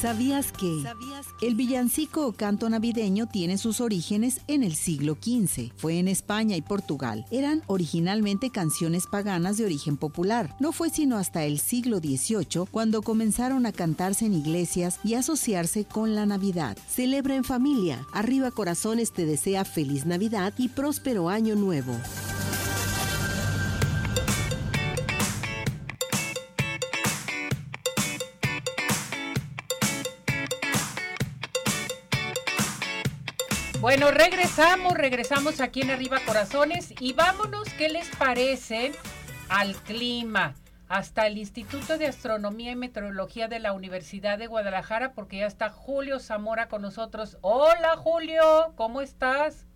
¿Sabías 0.00 0.50
que 0.50 0.82
el 1.42 1.54
villancico 1.54 2.26
o 2.26 2.32
canto 2.32 2.70
navideño 2.70 3.26
tiene 3.26 3.58
sus 3.58 3.82
orígenes 3.82 4.40
en 4.46 4.62
el 4.62 4.74
siglo 4.74 5.18
XV? 5.20 5.72
Fue 5.76 5.98
en 5.98 6.08
España 6.08 6.56
y 6.56 6.62
Portugal. 6.62 7.26
Eran 7.30 7.62
originalmente 7.66 8.48
canciones 8.48 9.06
paganas 9.06 9.58
de 9.58 9.66
origen 9.66 9.98
popular. 9.98 10.56
No 10.58 10.72
fue 10.72 10.88
sino 10.88 11.18
hasta 11.18 11.44
el 11.44 11.58
siglo 11.58 11.98
XVIII 11.98 12.64
cuando 12.70 13.02
comenzaron 13.02 13.66
a 13.66 13.72
cantarse 13.72 14.24
en 14.24 14.32
iglesias 14.32 15.00
y 15.04 15.14
asociarse 15.14 15.84
con 15.84 16.14
la 16.14 16.24
Navidad. 16.24 16.78
Celebra 16.88 17.34
en 17.34 17.44
familia. 17.44 18.06
Arriba 18.14 18.50
Corazones 18.50 19.12
te 19.12 19.26
desea 19.26 19.66
feliz 19.66 20.06
Navidad 20.06 20.54
y 20.56 20.68
próspero 20.68 21.28
año 21.28 21.56
nuevo. 21.56 21.94
Bueno, 33.80 34.10
regresamos, 34.10 34.92
regresamos 34.92 35.62
aquí 35.62 35.80
en 35.80 35.90
Arriba 35.90 36.18
Corazones 36.26 36.92
y 37.00 37.14
vámonos, 37.14 37.72
¿qué 37.78 37.88
les 37.88 38.14
parece 38.16 38.92
al 39.48 39.74
clima? 39.74 40.54
Hasta 40.86 41.26
el 41.26 41.38
Instituto 41.38 41.96
de 41.96 42.06
Astronomía 42.06 42.72
y 42.72 42.76
Meteorología 42.76 43.48
de 43.48 43.58
la 43.58 43.72
Universidad 43.72 44.36
de 44.36 44.48
Guadalajara, 44.48 45.14
porque 45.14 45.38
ya 45.38 45.46
está 45.46 45.70
Julio 45.70 46.18
Zamora 46.18 46.68
con 46.68 46.82
nosotros. 46.82 47.38
Hola 47.40 47.96
Julio, 47.96 48.74
¿cómo 48.76 49.00
estás? 49.00 49.66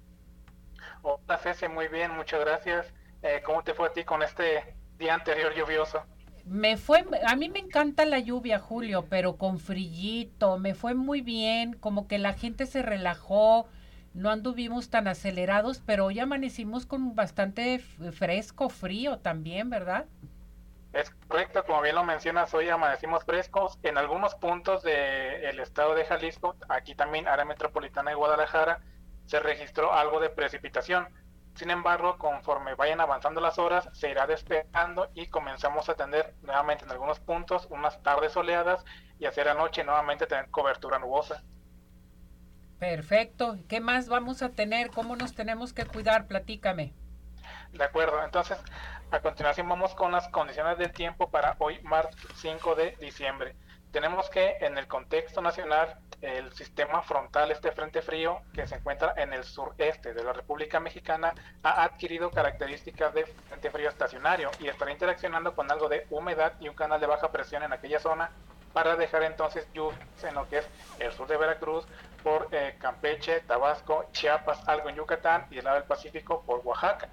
Hola 1.00 1.38
Ceci, 1.38 1.68
muy 1.68 1.88
bien, 1.88 2.10
muchas 2.14 2.40
gracias. 2.40 2.92
Eh, 3.22 3.40
¿Cómo 3.42 3.62
te 3.62 3.72
fue 3.72 3.88
a 3.88 3.92
ti 3.94 4.04
con 4.04 4.22
este 4.22 4.76
día 4.98 5.14
anterior 5.14 5.54
lluvioso? 5.54 6.02
Me 6.44 6.76
fue, 6.76 7.06
a 7.26 7.36
mí 7.36 7.48
me 7.48 7.60
encanta 7.60 8.04
la 8.04 8.18
lluvia, 8.18 8.58
Julio, 8.58 9.06
pero 9.08 9.38
con 9.38 9.58
frillito, 9.58 10.58
me 10.58 10.74
fue 10.74 10.92
muy 10.92 11.22
bien, 11.22 11.72
como 11.72 12.06
que 12.06 12.18
la 12.18 12.34
gente 12.34 12.66
se 12.66 12.82
relajó, 12.82 13.66
no 14.14 14.30
anduvimos 14.30 14.90
tan 14.90 15.08
acelerados, 15.08 15.82
pero 15.84 16.06
hoy 16.06 16.20
amanecimos 16.20 16.86
con 16.86 17.14
bastante 17.14 17.80
fresco, 17.80 18.68
frío 18.68 19.18
también, 19.18 19.70
¿verdad? 19.70 20.06
Es 20.92 21.10
correcto, 21.26 21.64
como 21.64 21.82
bien 21.82 21.96
lo 21.96 22.04
mencionas, 22.04 22.54
hoy 22.54 22.68
amanecimos 22.68 23.24
frescos 23.24 23.80
en 23.82 23.98
algunos 23.98 24.36
puntos 24.36 24.84
del 24.84 25.58
estado 25.58 25.96
de 25.96 26.04
Jalisco, 26.04 26.54
aquí 26.68 26.94
también 26.94 27.26
área 27.26 27.44
metropolitana 27.44 28.12
de 28.12 28.16
Guadalajara, 28.16 28.80
se 29.26 29.40
registró 29.40 29.92
algo 29.92 30.20
de 30.20 30.30
precipitación. 30.30 31.08
Sin 31.56 31.70
embargo, 31.70 32.16
conforme 32.18 32.76
vayan 32.76 33.00
avanzando 33.00 33.40
las 33.40 33.58
horas, 33.58 33.88
se 33.92 34.10
irá 34.10 34.28
despejando 34.28 35.08
y 35.14 35.26
comenzamos 35.26 35.88
a 35.88 35.94
tener 35.94 36.34
nuevamente 36.42 36.84
en 36.84 36.92
algunos 36.92 37.18
puntos 37.18 37.66
unas 37.70 38.00
tardes 38.02 38.32
soleadas 38.32 38.84
y 39.18 39.26
hacia 39.26 39.44
la 39.44 39.54
noche 39.54 39.82
nuevamente 39.82 40.26
tener 40.26 40.50
cobertura 40.50 41.00
nubosa. 41.00 41.42
Perfecto. 42.78 43.56
¿Qué 43.68 43.80
más 43.80 44.08
vamos 44.08 44.42
a 44.42 44.50
tener? 44.50 44.90
¿Cómo 44.90 45.16
nos 45.16 45.34
tenemos 45.34 45.72
que 45.72 45.86
cuidar? 45.86 46.26
Platícame. 46.26 46.92
De 47.72 47.84
acuerdo. 47.84 48.22
Entonces, 48.24 48.58
a 49.10 49.20
continuación 49.20 49.68
vamos 49.68 49.94
con 49.94 50.12
las 50.12 50.28
condiciones 50.28 50.78
del 50.78 50.92
tiempo 50.92 51.30
para 51.30 51.56
hoy, 51.58 51.80
martes 51.82 52.20
5 52.36 52.74
de 52.74 52.96
diciembre. 53.00 53.54
Tenemos 53.90 54.28
que 54.28 54.56
en 54.60 54.76
el 54.76 54.88
contexto 54.88 55.40
nacional 55.40 55.96
el 56.20 56.52
sistema 56.52 57.02
frontal, 57.02 57.50
este 57.50 57.70
frente 57.70 58.02
frío 58.02 58.40
que 58.52 58.66
se 58.66 58.76
encuentra 58.76 59.14
en 59.16 59.32
el 59.32 59.44
sureste 59.44 60.14
de 60.14 60.24
la 60.24 60.32
República 60.32 60.80
Mexicana, 60.80 61.34
ha 61.62 61.84
adquirido 61.84 62.30
características 62.30 63.14
de 63.14 63.26
frente 63.26 63.70
frío 63.70 63.88
estacionario 63.88 64.50
y 64.58 64.68
estará 64.68 64.90
interaccionando 64.90 65.54
con 65.54 65.70
algo 65.70 65.88
de 65.88 66.06
humedad 66.10 66.54
y 66.60 66.68
un 66.68 66.74
canal 66.74 67.00
de 67.00 67.06
baja 67.06 67.30
presión 67.30 67.62
en 67.62 67.72
aquella 67.72 68.00
zona 68.00 68.30
para 68.74 68.96
dejar 68.96 69.22
entonces 69.22 69.66
lluvias 69.72 69.98
en 70.24 70.34
lo 70.34 70.46
que 70.48 70.58
es 70.58 70.68
el 70.98 71.12
sur 71.12 71.26
de 71.26 71.38
Veracruz, 71.38 71.86
por 72.22 72.48
eh, 72.50 72.74
Campeche, 72.78 73.40
Tabasco, 73.40 74.06
Chiapas, 74.12 74.66
algo 74.68 74.88
en 74.88 74.96
Yucatán 74.96 75.46
y 75.50 75.58
el 75.58 75.64
lado 75.64 75.76
del 75.76 75.86
Pacífico 75.86 76.42
por 76.44 76.60
Oaxaca. 76.64 77.08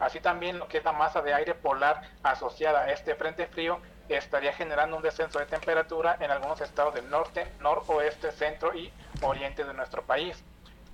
Así 0.00 0.20
también 0.20 0.58
lo 0.58 0.66
que 0.68 0.78
es 0.78 0.84
la 0.84 0.92
masa 0.92 1.22
de 1.22 1.32
aire 1.32 1.54
polar 1.54 2.02
asociada 2.22 2.80
a 2.80 2.90
este 2.90 3.14
frente 3.14 3.46
frío 3.46 3.78
estaría 4.08 4.52
generando 4.52 4.96
un 4.96 5.02
descenso 5.02 5.38
de 5.38 5.46
temperatura 5.46 6.16
en 6.20 6.30
algunos 6.30 6.60
estados 6.60 6.94
del 6.94 7.08
norte, 7.08 7.46
noroeste, 7.60 8.32
centro 8.32 8.74
y 8.74 8.92
oriente 9.22 9.64
de 9.64 9.72
nuestro 9.72 10.02
país. 10.02 10.42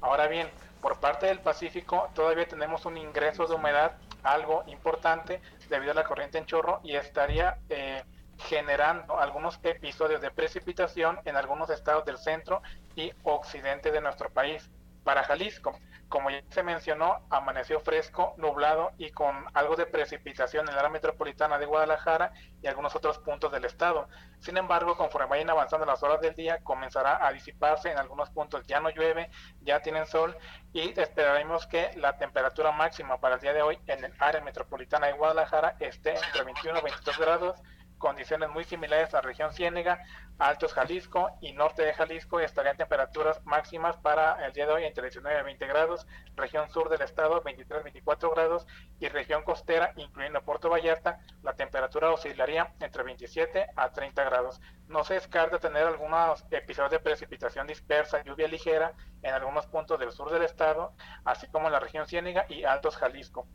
Ahora 0.00 0.26
bien, 0.26 0.48
por 0.82 0.98
parte 1.00 1.26
del 1.26 1.40
Pacífico 1.40 2.10
todavía 2.14 2.46
tenemos 2.46 2.84
un 2.86 2.98
ingreso 2.98 3.46
de 3.46 3.54
humedad 3.54 3.92
algo 4.22 4.64
importante 4.66 5.40
debido 5.68 5.92
a 5.92 5.94
la 5.94 6.04
corriente 6.04 6.38
en 6.38 6.46
chorro 6.46 6.80
y 6.82 6.94
estaría 6.96 7.56
eh, 7.68 8.02
generando 8.48 9.18
algunos 9.18 9.58
episodios 9.62 10.20
de 10.20 10.30
precipitación 10.30 11.20
en 11.24 11.36
algunos 11.36 11.70
estados 11.70 12.04
del 12.04 12.18
centro 12.18 12.62
y 12.96 13.12
occidente 13.22 13.90
de 13.90 14.00
nuestro 14.00 14.30
país. 14.30 14.70
Para 15.04 15.24
Jalisco, 15.24 15.78
como 16.10 16.28
ya 16.28 16.42
se 16.50 16.64
mencionó, 16.64 17.24
amaneció 17.30 17.78
fresco, 17.78 18.34
nublado 18.36 18.90
y 18.98 19.12
con 19.12 19.46
algo 19.54 19.76
de 19.76 19.86
precipitación 19.86 20.68
en 20.68 20.74
la 20.74 20.80
área 20.80 20.90
metropolitana 20.90 21.56
de 21.56 21.66
Guadalajara 21.66 22.32
y 22.60 22.66
algunos 22.66 22.96
otros 22.96 23.18
puntos 23.18 23.52
del 23.52 23.64
estado. 23.64 24.08
Sin 24.40 24.56
embargo, 24.56 24.96
conforme 24.96 25.28
vayan 25.28 25.50
avanzando 25.50 25.86
las 25.86 26.02
horas 26.02 26.20
del 26.20 26.34
día, 26.34 26.58
comenzará 26.64 27.24
a 27.24 27.32
disiparse. 27.32 27.92
En 27.92 27.98
algunos 27.98 28.28
puntos 28.30 28.66
ya 28.66 28.80
no 28.80 28.90
llueve, 28.90 29.30
ya 29.62 29.80
tienen 29.82 30.04
sol 30.06 30.36
y 30.72 30.98
esperaremos 31.00 31.68
que 31.68 31.92
la 31.96 32.18
temperatura 32.18 32.72
máxima 32.72 33.20
para 33.20 33.36
el 33.36 33.40
día 33.40 33.52
de 33.52 33.62
hoy 33.62 33.78
en 33.86 34.04
el 34.04 34.12
área 34.18 34.40
metropolitana 34.40 35.06
de 35.06 35.12
Guadalajara 35.12 35.76
esté 35.78 36.16
entre 36.16 36.42
21 36.42 36.76
y 36.80 36.82
22 36.82 37.18
grados 37.18 37.62
condiciones 38.00 38.48
muy 38.50 38.64
similares 38.64 39.14
a 39.14 39.18
la 39.18 39.20
región 39.20 39.52
Ciénega, 39.52 40.02
Altos 40.38 40.72
Jalisco 40.72 41.30
y 41.42 41.52
norte 41.52 41.82
de 41.82 41.92
Jalisco 41.92 42.40
estarían 42.40 42.76
temperaturas 42.76 43.44
máximas 43.44 43.98
para 43.98 44.44
el 44.46 44.52
día 44.54 44.66
de 44.66 44.72
hoy 44.72 44.84
entre 44.84 45.04
19 45.04 45.38
y 45.38 45.44
20 45.44 45.66
grados, 45.66 46.06
región 46.34 46.68
sur 46.70 46.88
del 46.88 47.02
estado 47.02 47.42
23-24 47.44 48.34
grados 48.34 48.66
y 48.98 49.08
región 49.08 49.44
costera, 49.44 49.92
incluyendo 49.96 50.42
Puerto 50.42 50.70
Vallarta, 50.70 51.20
la 51.42 51.52
temperatura 51.54 52.10
oscilaría 52.10 52.72
entre 52.80 53.02
27 53.02 53.66
a 53.76 53.92
30 53.92 54.24
grados. 54.24 54.60
No 54.88 55.04
se 55.04 55.14
descarta 55.14 55.58
tener 55.58 55.86
algunos 55.86 56.44
episodios 56.50 56.90
de 56.90 57.00
precipitación 57.00 57.66
dispersa, 57.66 58.24
lluvia 58.24 58.48
ligera 58.48 58.94
en 59.22 59.34
algunos 59.34 59.66
puntos 59.66 60.00
del 60.00 60.10
sur 60.10 60.32
del 60.32 60.42
estado, 60.42 60.94
así 61.24 61.46
como 61.48 61.66
en 61.66 61.72
la 61.72 61.80
región 61.80 62.06
Ciénega 62.06 62.46
y 62.48 62.64
Altos 62.64 62.96
Jalisco. 62.96 63.46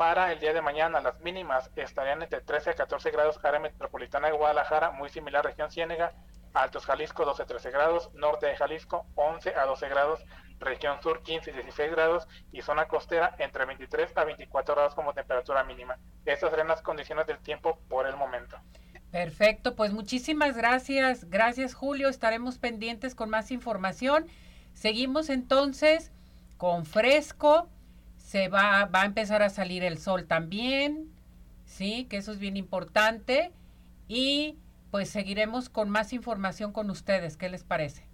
Para 0.00 0.32
el 0.32 0.40
día 0.40 0.54
de 0.54 0.62
mañana, 0.62 1.02
las 1.02 1.20
mínimas 1.20 1.70
estarían 1.76 2.22
entre 2.22 2.40
13 2.40 2.70
a 2.70 2.72
14 2.72 3.10
grados, 3.10 3.38
área 3.44 3.60
metropolitana 3.60 4.28
de 4.28 4.32
Guadalajara, 4.32 4.92
muy 4.92 5.10
similar 5.10 5.44
a 5.44 5.50
región 5.50 5.70
Ciénega, 5.70 6.14
Altos 6.54 6.86
Jalisco 6.86 7.26
12 7.26 7.42
a 7.42 7.44
13 7.44 7.70
grados, 7.70 8.10
norte 8.14 8.46
de 8.46 8.56
Jalisco 8.56 9.04
11 9.16 9.54
a 9.54 9.66
12 9.66 9.88
grados, 9.90 10.24
región 10.58 11.02
sur 11.02 11.22
15 11.22 11.50
y 11.50 11.52
16 11.52 11.90
grados 11.90 12.26
y 12.50 12.62
zona 12.62 12.88
costera 12.88 13.36
entre 13.40 13.66
23 13.66 14.16
a 14.16 14.24
24 14.24 14.74
grados 14.74 14.94
como 14.94 15.12
temperatura 15.12 15.64
mínima. 15.64 15.98
Estas 16.24 16.48
serían 16.48 16.68
las 16.68 16.80
condiciones 16.80 17.26
del 17.26 17.38
tiempo 17.40 17.78
por 17.90 18.06
el 18.06 18.16
momento. 18.16 18.56
Perfecto, 19.12 19.76
pues 19.76 19.92
muchísimas 19.92 20.56
gracias. 20.56 21.28
Gracias 21.28 21.74
Julio, 21.74 22.08
estaremos 22.08 22.56
pendientes 22.56 23.14
con 23.14 23.28
más 23.28 23.50
información. 23.50 24.24
Seguimos 24.72 25.28
entonces 25.28 26.10
con 26.56 26.86
fresco 26.86 27.68
se 28.30 28.46
va, 28.46 28.84
va 28.84 29.02
a 29.02 29.06
empezar 29.06 29.42
a 29.42 29.50
salir 29.50 29.82
el 29.82 29.98
sol 29.98 30.24
también, 30.24 31.12
sí, 31.64 32.04
que 32.04 32.16
eso 32.16 32.30
es 32.30 32.38
bien 32.38 32.56
importante. 32.56 33.50
Y 34.06 34.56
pues 34.92 35.10
seguiremos 35.10 35.68
con 35.68 35.90
más 35.90 36.12
información 36.12 36.72
con 36.72 36.90
ustedes. 36.90 37.36
¿Qué 37.36 37.48
les 37.48 37.64
parece? 37.64 38.06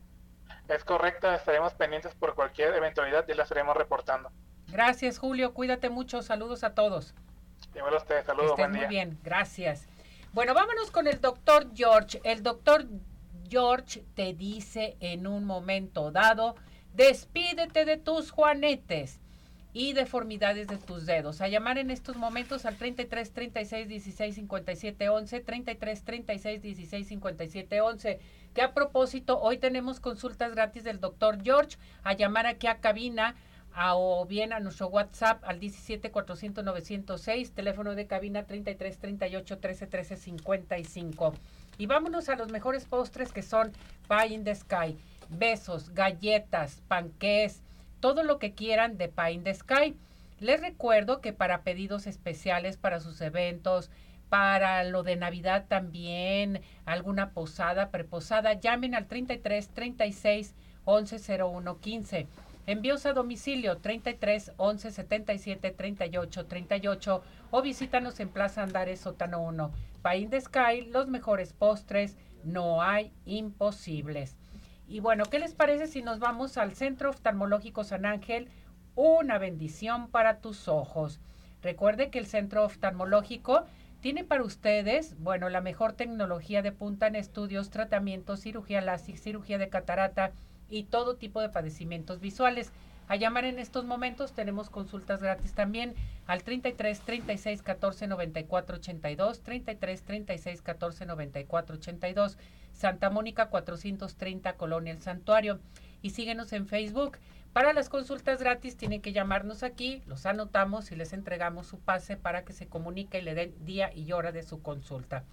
Es 0.69 0.85
correcto, 0.85 1.31
estaremos 1.31 1.75
pendientes 1.75 2.15
por 2.15 2.35
cualquier 2.35 2.75
eventualidad 2.75 3.29
y 3.29 3.35
la 3.35 3.43
estaremos 3.43 3.77
reportando. 3.77 4.33
Gracias, 4.69 5.19
Julio. 5.19 5.53
Cuídate 5.53 5.91
mucho. 5.91 6.23
Saludos 6.23 6.65
a 6.65 6.73
todos. 6.73 7.15
Igual 7.75 7.93
a 7.93 7.99
ustedes. 7.99 8.25
Saludos. 8.25 8.53
Estén 8.59 8.73
muy 8.73 8.87
bien. 8.87 9.19
Gracias. 9.23 9.87
Bueno, 10.33 10.55
vámonos 10.55 10.91
con 10.91 11.09
el 11.09 11.21
doctor 11.21 11.69
George. 11.75 12.23
El 12.25 12.43
doctor 12.43 12.87
George 13.51 14.03
te 14.15 14.33
dice 14.33 14.97
en 15.01 15.27
un 15.27 15.45
momento 15.45 16.11
dado, 16.11 16.57
despídete 16.95 17.85
de 17.85 17.99
tus 17.99 18.31
juanetes 18.31 19.21
y 19.77 19.93
deformidades 19.93 20.69
de 20.69 20.79
tus 20.79 21.05
dedos. 21.05 21.43
A 21.43 21.49
llamar 21.49 21.77
en 21.77 21.91
estos 21.91 22.17
momentos 22.17 22.65
al 22.65 22.77
33 22.77 23.31
36 23.31 23.87
16 23.87 24.35
57 24.37 25.09
11, 25.11 25.41
33 25.41 26.03
36 26.03 26.63
16 26.63 27.09
57 27.09 27.81
11. 27.83 28.19
Que 28.55 28.63
a 28.63 28.73
propósito, 28.73 29.39
hoy 29.39 29.59
tenemos 29.59 30.01
consultas 30.01 30.55
gratis 30.55 30.83
del 30.83 30.99
doctor 30.99 31.43
George. 31.43 31.77
A 32.05 32.15
llamar 32.15 32.47
aquí 32.47 32.69
a 32.69 32.79
cabina 32.79 33.35
o 33.77 34.25
bien 34.25 34.55
a 34.55 34.61
nuestro 34.61 34.89
WhatsApp 34.89 35.45
al 35.45 35.61
17 35.61 36.11
400 36.11 36.65
906, 36.65 37.53
teléfono 37.53 37.95
de 37.95 38.07
cabina 38.07 38.45
33 38.45 38.97
38 38.97 39.59
13 39.59 39.87
13 39.89 40.17
55. 40.17 41.35
Y 41.77 41.85
vámonos 41.85 42.31
a 42.31 42.37
los 42.37 42.51
mejores 42.51 42.87
postres 42.87 43.31
que 43.31 43.43
son 43.43 43.73
Pie 44.09 44.33
in 44.37 44.45
the 44.45 44.55
Sky, 44.55 44.97
besos, 45.29 45.91
galletas, 45.91 46.81
panqués, 46.89 47.61
todo 48.01 48.23
lo 48.23 48.39
que 48.39 48.55
quieran 48.55 48.99
de 48.99 49.09
Pie 49.09 49.41
the 49.43 49.55
Sky. 49.55 49.97
Les 50.39 50.61
recuerdo 50.61 51.21
que 51.21 51.33
para 51.33 51.63
pedidos 51.63 52.07
especiales 52.07 52.77
para 52.77 53.01
sus 53.01 53.21
eventos, 53.21 53.91
para 54.29 54.83
lo 54.85 55.03
de 55.03 55.17
Navidad 55.17 55.67
también, 55.69 56.61
alguna 56.85 57.31
posada, 57.31 57.91
preposada, 57.91 58.55
llamen 58.55 58.95
al 58.95 59.07
33 59.07 59.69
36 59.69 60.55
11 60.85 61.43
01 61.43 61.81
15. 61.81 62.27
Envíos 62.67 63.07
a 63.07 63.13
domicilio 63.13 63.79
33 63.79 64.53
11 64.57 64.91
77 64.91 65.71
38 65.71 66.47
38 66.47 67.23
o 67.53 67.63
visítanos 67.63 68.19
en 68.19 68.29
Plaza 68.29 68.63
Andares 68.63 69.01
Sótano 69.01 69.41
1. 69.41 69.71
Pie 70.03 70.19
in 70.19 70.31
the 70.31 70.41
Sky, 70.41 70.83
los 70.91 71.07
mejores 71.07 71.53
postres, 71.53 72.17
no 72.43 72.83
hay 72.83 73.13
imposibles. 73.25 74.37
Y 74.89 75.01
bueno, 75.01 75.25
¿qué 75.25 75.41
les 75.41 75.55
parece 75.55 75.89
si 75.89 76.03
nos 76.03 76.21
vamos 76.21 76.57
al 76.57 76.75
Centro 76.75 77.11
Oftalmológico 77.11 77.83
San 77.83 78.07
Ángel? 78.07 78.49
Una 78.95 79.37
bendición 79.39 80.09
para 80.09 80.39
tus 80.39 80.69
ojos. 80.69 81.19
Recuerde 81.61 82.11
que 82.11 82.21
el 82.21 82.27
Centro 82.27 82.65
Oftalmológico 82.65 83.65
tiene 84.01 84.23
para 84.23 84.45
ustedes, 84.45 85.19
bueno, 85.19 85.49
la 85.49 85.61
mejor 85.61 85.95
tecnología 85.95 86.63
de 86.63 86.71
punta 86.71 87.09
en 87.09 87.17
estudios, 87.17 87.71
tratamientos, 87.71 88.41
cirugía 88.41 88.81
láser, 88.81 89.19
cirugía 89.19 89.59
de 89.59 89.69
catarata 89.69 90.31
y 90.71 90.85
todo 90.85 91.17
tipo 91.17 91.41
de 91.41 91.49
padecimientos 91.49 92.21
visuales. 92.21 92.73
A 93.09 93.17
llamar 93.17 93.45
en 93.45 93.59
estos 93.59 93.85
momentos 93.85 94.33
tenemos 94.33 94.71
consultas 94.71 95.21
gratis 95.21 95.53
también 95.53 95.95
al 96.27 96.45
33 96.45 97.01
36 97.01 97.63
14 97.63 98.07
94 98.07 98.77
82, 98.77 99.43
33 99.43 100.03
36 100.03 100.63
14 100.63 101.07
94 101.07 101.77
82, 101.77 102.39
Santa 102.77 103.11
Mónica 103.11 103.49
430 103.49 104.57
Colonia 104.57 104.93
El 104.93 105.03
Santuario 105.03 105.61
y 106.03 106.11
síguenos 106.11 106.53
en 106.53 106.67
Facebook. 106.67 107.19
Para 107.53 107.73
las 107.73 107.89
consultas 107.89 108.41
gratis 108.41 108.77
tienen 108.77 109.01
que 109.01 109.13
llamarnos 109.13 109.63
aquí, 109.63 110.03
los 110.07 110.27
anotamos 110.27 110.93
y 110.93 110.97
les 110.97 111.15
entregamos 111.15 111.67
su 111.67 111.79
pase 111.79 112.17
para 112.17 112.45
que 112.45 112.53
se 112.53 112.67
comunique 112.67 113.19
y 113.19 113.23
le 113.23 113.35
den 113.35 113.55
día 113.65 113.91
y 113.95 114.13
hora 114.13 114.31
de 114.31 114.43
su 114.43 114.61
consulta. 114.61 115.25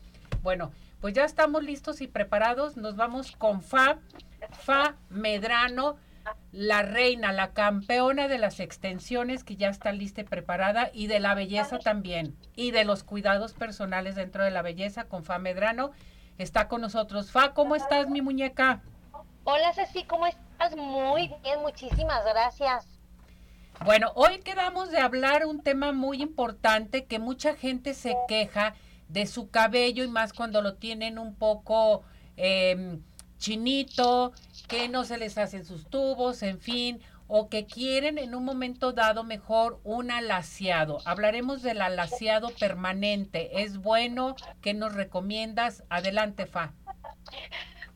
Bueno, 0.42 0.72
pues 1.02 1.14
ya 1.14 1.26
estamos 1.26 1.64
listos 1.64 2.02
y 2.02 2.08
preparados. 2.08 2.78
Nos 2.78 2.96
vamos 2.96 3.34
con 3.34 3.62
Fa, 3.62 4.00
Fa 4.52 4.96
Medrano 5.10 5.98
la 6.52 6.84
reina, 6.84 7.34
la 7.34 7.52
campeona 7.52 8.28
de 8.28 8.38
las 8.38 8.60
extensiones 8.60 9.44
que 9.44 9.56
ya 9.56 9.70
está 9.70 9.92
lista 9.92 10.22
y 10.22 10.24
preparada 10.24 10.90
y 10.94 11.08
de 11.08 11.20
la 11.20 11.34
belleza 11.34 11.80
también 11.80 12.38
y 12.56 12.72
de 12.72 12.86
los 12.86 13.04
cuidados 13.04 13.54
personales 13.54 14.16
dentro 14.16 14.44
de 14.44 14.52
la 14.52 14.62
belleza 14.62 15.06
con 15.06 15.24
Fa 15.24 15.40
Medrano. 15.40 15.92
Está 16.38 16.68
con 16.68 16.82
nosotros. 16.82 17.32
Fa, 17.32 17.54
¿cómo 17.54 17.76
estás, 17.76 18.10
mi 18.10 18.22
muñeca? 18.22 18.82
Hola, 19.44 19.74
Ceci, 19.74 20.04
¿cómo 20.04 20.26
estás? 20.26 20.76
Muy 20.76 21.32
bien, 21.44 21.62
muchísimas 21.62 22.24
gracias. 22.26 22.88
Bueno, 23.86 24.12
hoy 24.16 24.40
quedamos 24.40 24.92
de 24.92 25.00
hablar 25.00 25.46
un 25.46 25.62
tema 25.62 25.92
muy 25.92 26.22
importante 26.22 27.06
que 27.06 27.20
mucha 27.20 27.56
gente 27.56 27.94
se 27.94 28.16
queja 28.28 28.76
de 29.10 29.28
su 29.28 29.50
cabello 29.50 30.04
y 30.04 30.08
más 30.08 30.32
cuando 30.32 30.62
lo 30.62 30.76
tienen 30.76 31.20
un 31.20 31.36
poco 31.36 32.04
em, 32.38 33.02
chinito, 33.38 34.32
que 34.68 34.88
no 34.88 35.04
se 35.04 35.18
les 35.18 35.38
hacen 35.38 35.66
sus 35.66 35.88
tubos, 35.88 36.42
en 36.44 36.60
fin, 36.60 37.02
o 37.28 37.50
que 37.50 37.66
quieren 37.66 38.18
en 38.18 38.36
un 38.36 38.46
momento 38.46 38.94
dado 38.94 39.24
mejor 39.24 39.80
un 39.84 40.12
alaciado. 40.12 41.00
Hablaremos 41.06 41.62
del 41.62 41.82
alaciado 41.82 42.50
permanente. 42.50 43.64
¿Es 43.64 43.78
bueno? 43.78 44.36
¿Qué 44.62 44.74
nos 44.74 44.94
recomiendas? 44.94 45.84
Adelante, 45.90 46.46
Fa. 46.46 46.74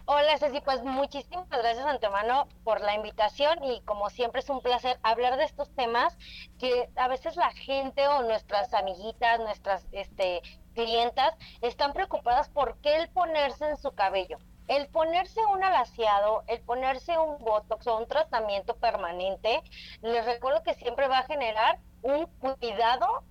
Hola 0.09 0.37
Ceci, 0.37 0.61
pues 0.61 0.81
muchísimas 0.83 1.49
gracias 1.49 1.85
antemano 1.85 2.47
por 2.63 2.79
la 2.79 2.95
invitación 2.95 3.61
y 3.61 3.81
como 3.81 4.09
siempre 4.09 4.39
es 4.39 4.49
un 4.49 4.61
placer 4.61 4.97
hablar 5.03 5.35
de 5.35 5.43
estos 5.43 5.69
temas 5.75 6.17
que 6.57 6.89
a 6.95 7.09
veces 7.09 7.35
la 7.35 7.51
gente 7.51 8.07
o 8.07 8.23
nuestras 8.23 8.73
amiguitas, 8.73 9.41
nuestras 9.41 9.85
este, 9.91 10.41
clientas 10.73 11.35
están 11.61 11.91
preocupadas 11.91 12.47
por 12.47 12.77
qué 12.79 12.95
el 12.95 13.09
ponerse 13.09 13.69
en 13.69 13.75
su 13.75 13.91
cabello. 13.91 14.37
El 14.67 14.87
ponerse 14.89 15.45
un 15.45 15.63
alaciado, 15.63 16.43
el 16.47 16.61
ponerse 16.61 17.17
un 17.17 17.37
botox 17.39 17.87
o 17.87 17.97
un 17.97 18.07
tratamiento 18.07 18.75
permanente, 18.75 19.61
les 20.01 20.25
recuerdo 20.25 20.63
que 20.63 20.73
siempre 20.73 21.07
va 21.07 21.19
a 21.19 21.23
generar 21.23 21.79
un 22.01 22.25
cuidado 22.25 23.23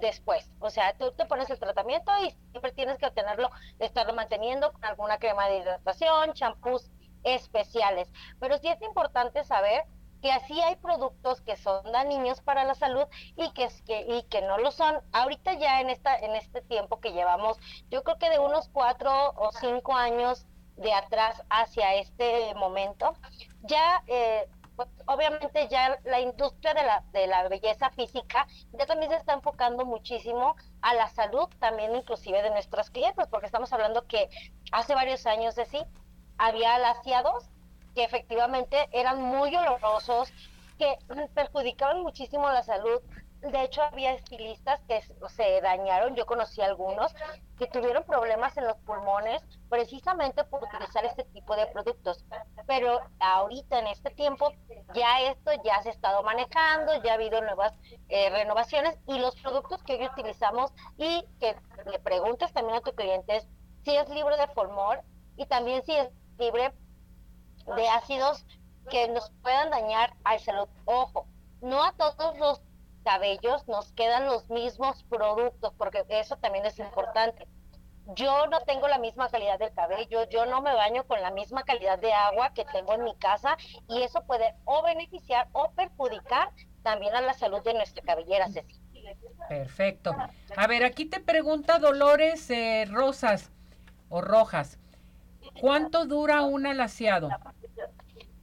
después. 0.00 0.50
O 0.60 0.70
sea, 0.70 0.96
tú 0.96 1.12
te 1.12 1.26
pones 1.26 1.50
el 1.50 1.58
tratamiento 1.58 2.10
y 2.24 2.30
siempre 2.50 2.72
tienes 2.72 2.98
que 2.98 3.10
tenerlo, 3.10 3.50
estarlo 3.78 4.14
manteniendo 4.14 4.72
con 4.72 4.84
alguna 4.84 5.18
crema 5.18 5.48
de 5.48 5.58
hidratación, 5.58 6.32
champús 6.34 6.90
especiales. 7.22 8.10
Pero 8.40 8.58
sí 8.58 8.68
es 8.68 8.82
importante 8.82 9.44
saber 9.44 9.84
que 10.20 10.32
así 10.32 10.60
hay 10.60 10.74
productos 10.76 11.40
que 11.42 11.56
son 11.56 11.92
dañinos 11.92 12.40
para 12.40 12.64
la 12.64 12.74
salud 12.74 13.06
y 13.36 13.52
que, 13.52 13.68
que, 13.86 14.00
y 14.08 14.24
que 14.24 14.42
no 14.42 14.58
lo 14.58 14.72
son. 14.72 15.00
Ahorita 15.12 15.54
ya 15.54 15.80
en, 15.80 15.90
esta, 15.90 16.16
en 16.18 16.34
este 16.34 16.60
tiempo 16.62 17.00
que 17.00 17.12
llevamos, 17.12 17.56
yo 17.90 18.02
creo 18.02 18.18
que 18.18 18.30
de 18.30 18.40
unos 18.40 18.68
cuatro 18.68 19.12
o 19.36 19.52
cinco 19.52 19.94
años 19.94 20.46
de 20.78 20.92
atrás 20.94 21.42
hacia 21.50 21.94
este 21.94 22.54
momento, 22.54 23.14
ya 23.62 24.02
eh, 24.06 24.48
pues, 24.76 24.88
obviamente 25.06 25.66
ya 25.68 25.98
la 26.04 26.20
industria 26.20 26.72
de 26.72 26.84
la, 26.84 27.02
de 27.12 27.26
la 27.26 27.48
belleza 27.48 27.90
física 27.90 28.46
ya 28.72 28.86
también 28.86 29.10
se 29.10 29.16
está 29.16 29.32
enfocando 29.32 29.84
muchísimo 29.84 30.54
a 30.82 30.94
la 30.94 31.08
salud 31.08 31.48
también 31.58 31.96
inclusive 31.96 32.42
de 32.42 32.50
nuestros 32.50 32.90
clientes, 32.90 33.26
porque 33.28 33.46
estamos 33.46 33.72
hablando 33.72 34.06
que 34.06 34.28
hace 34.70 34.94
varios 34.94 35.26
años 35.26 35.56
de 35.56 35.66
sí 35.66 35.78
había 36.38 36.76
alaciados 36.76 37.50
que 37.96 38.04
efectivamente 38.04 38.88
eran 38.92 39.20
muy 39.20 39.54
olorosos, 39.56 40.32
que 40.78 40.96
perjudicaban 41.34 42.00
muchísimo 42.02 42.48
la 42.48 42.62
salud 42.62 43.02
de 43.40 43.62
hecho 43.62 43.82
había 43.82 44.12
estilistas 44.12 44.80
que 44.88 45.00
se 45.28 45.60
dañaron, 45.60 46.16
yo 46.16 46.26
conocí 46.26 46.60
algunos 46.60 47.14
que 47.56 47.66
tuvieron 47.66 48.02
problemas 48.04 48.56
en 48.56 48.66
los 48.66 48.76
pulmones 48.78 49.42
precisamente 49.68 50.44
por 50.44 50.62
utilizar 50.64 51.04
este 51.04 51.24
tipo 51.24 51.54
de 51.56 51.66
productos. 51.66 52.24
Pero 52.66 53.00
ahorita 53.20 53.78
en 53.78 53.88
este 53.88 54.10
tiempo 54.10 54.52
ya 54.94 55.22
esto 55.22 55.52
ya 55.64 55.82
se 55.82 55.90
ha 55.90 55.92
estado 55.92 56.22
manejando, 56.22 57.02
ya 57.02 57.12
ha 57.12 57.14
habido 57.14 57.40
nuevas 57.40 57.72
eh, 58.08 58.30
renovaciones 58.30 58.98
y 59.06 59.18
los 59.18 59.36
productos 59.36 59.82
que 59.84 59.94
hoy 59.94 60.06
utilizamos 60.06 60.72
y 60.96 61.24
que 61.40 61.56
le 61.90 61.98
preguntes 62.00 62.52
también 62.52 62.78
a 62.78 62.80
tu 62.80 62.92
cliente 62.92 63.42
si 63.84 63.96
es 63.96 64.08
libre 64.08 64.36
de 64.36 64.48
formol 64.48 64.98
y 65.36 65.46
también 65.46 65.84
si 65.84 65.94
es 65.94 66.08
libre 66.38 66.72
de 67.76 67.88
ácidos 67.88 68.44
que 68.90 69.08
nos 69.08 69.30
puedan 69.42 69.70
dañar 69.70 70.14
al 70.24 70.40
salud. 70.40 70.68
Ojo, 70.86 71.26
no 71.60 71.84
a 71.84 71.92
todos 71.92 72.38
los 72.38 72.60
cabellos 73.08 73.66
nos 73.68 73.90
quedan 73.92 74.26
los 74.26 74.50
mismos 74.50 75.02
productos, 75.04 75.72
porque 75.78 76.04
eso 76.10 76.36
también 76.36 76.66
es 76.66 76.78
importante. 76.78 77.48
Yo 78.14 78.46
no 78.48 78.60
tengo 78.60 78.86
la 78.86 78.98
misma 78.98 79.30
calidad 79.30 79.58
del 79.58 79.72
cabello, 79.72 80.28
yo 80.28 80.44
no 80.44 80.60
me 80.60 80.74
baño 80.74 81.04
con 81.04 81.22
la 81.22 81.30
misma 81.30 81.62
calidad 81.62 81.98
de 81.98 82.12
agua 82.12 82.52
que 82.52 82.66
tengo 82.66 82.92
en 82.92 83.04
mi 83.04 83.14
casa 83.16 83.56
y 83.88 84.02
eso 84.02 84.24
puede 84.26 84.54
o 84.66 84.82
beneficiar 84.82 85.48
o 85.52 85.70
perjudicar 85.70 86.50
también 86.82 87.14
a 87.14 87.22
la 87.22 87.32
salud 87.32 87.62
de 87.62 87.72
nuestra 87.72 88.02
cabellera, 88.02 88.48
Ceci. 88.48 88.78
Perfecto. 89.48 90.14
A 90.54 90.66
ver, 90.66 90.84
aquí 90.84 91.06
te 91.06 91.20
pregunta 91.20 91.78
Dolores 91.78 92.50
eh, 92.50 92.84
Rosas 92.90 93.50
o 94.10 94.20
Rojas. 94.20 94.78
¿Cuánto 95.62 96.04
dura 96.04 96.42
un 96.42 96.66
alaciado? 96.66 97.30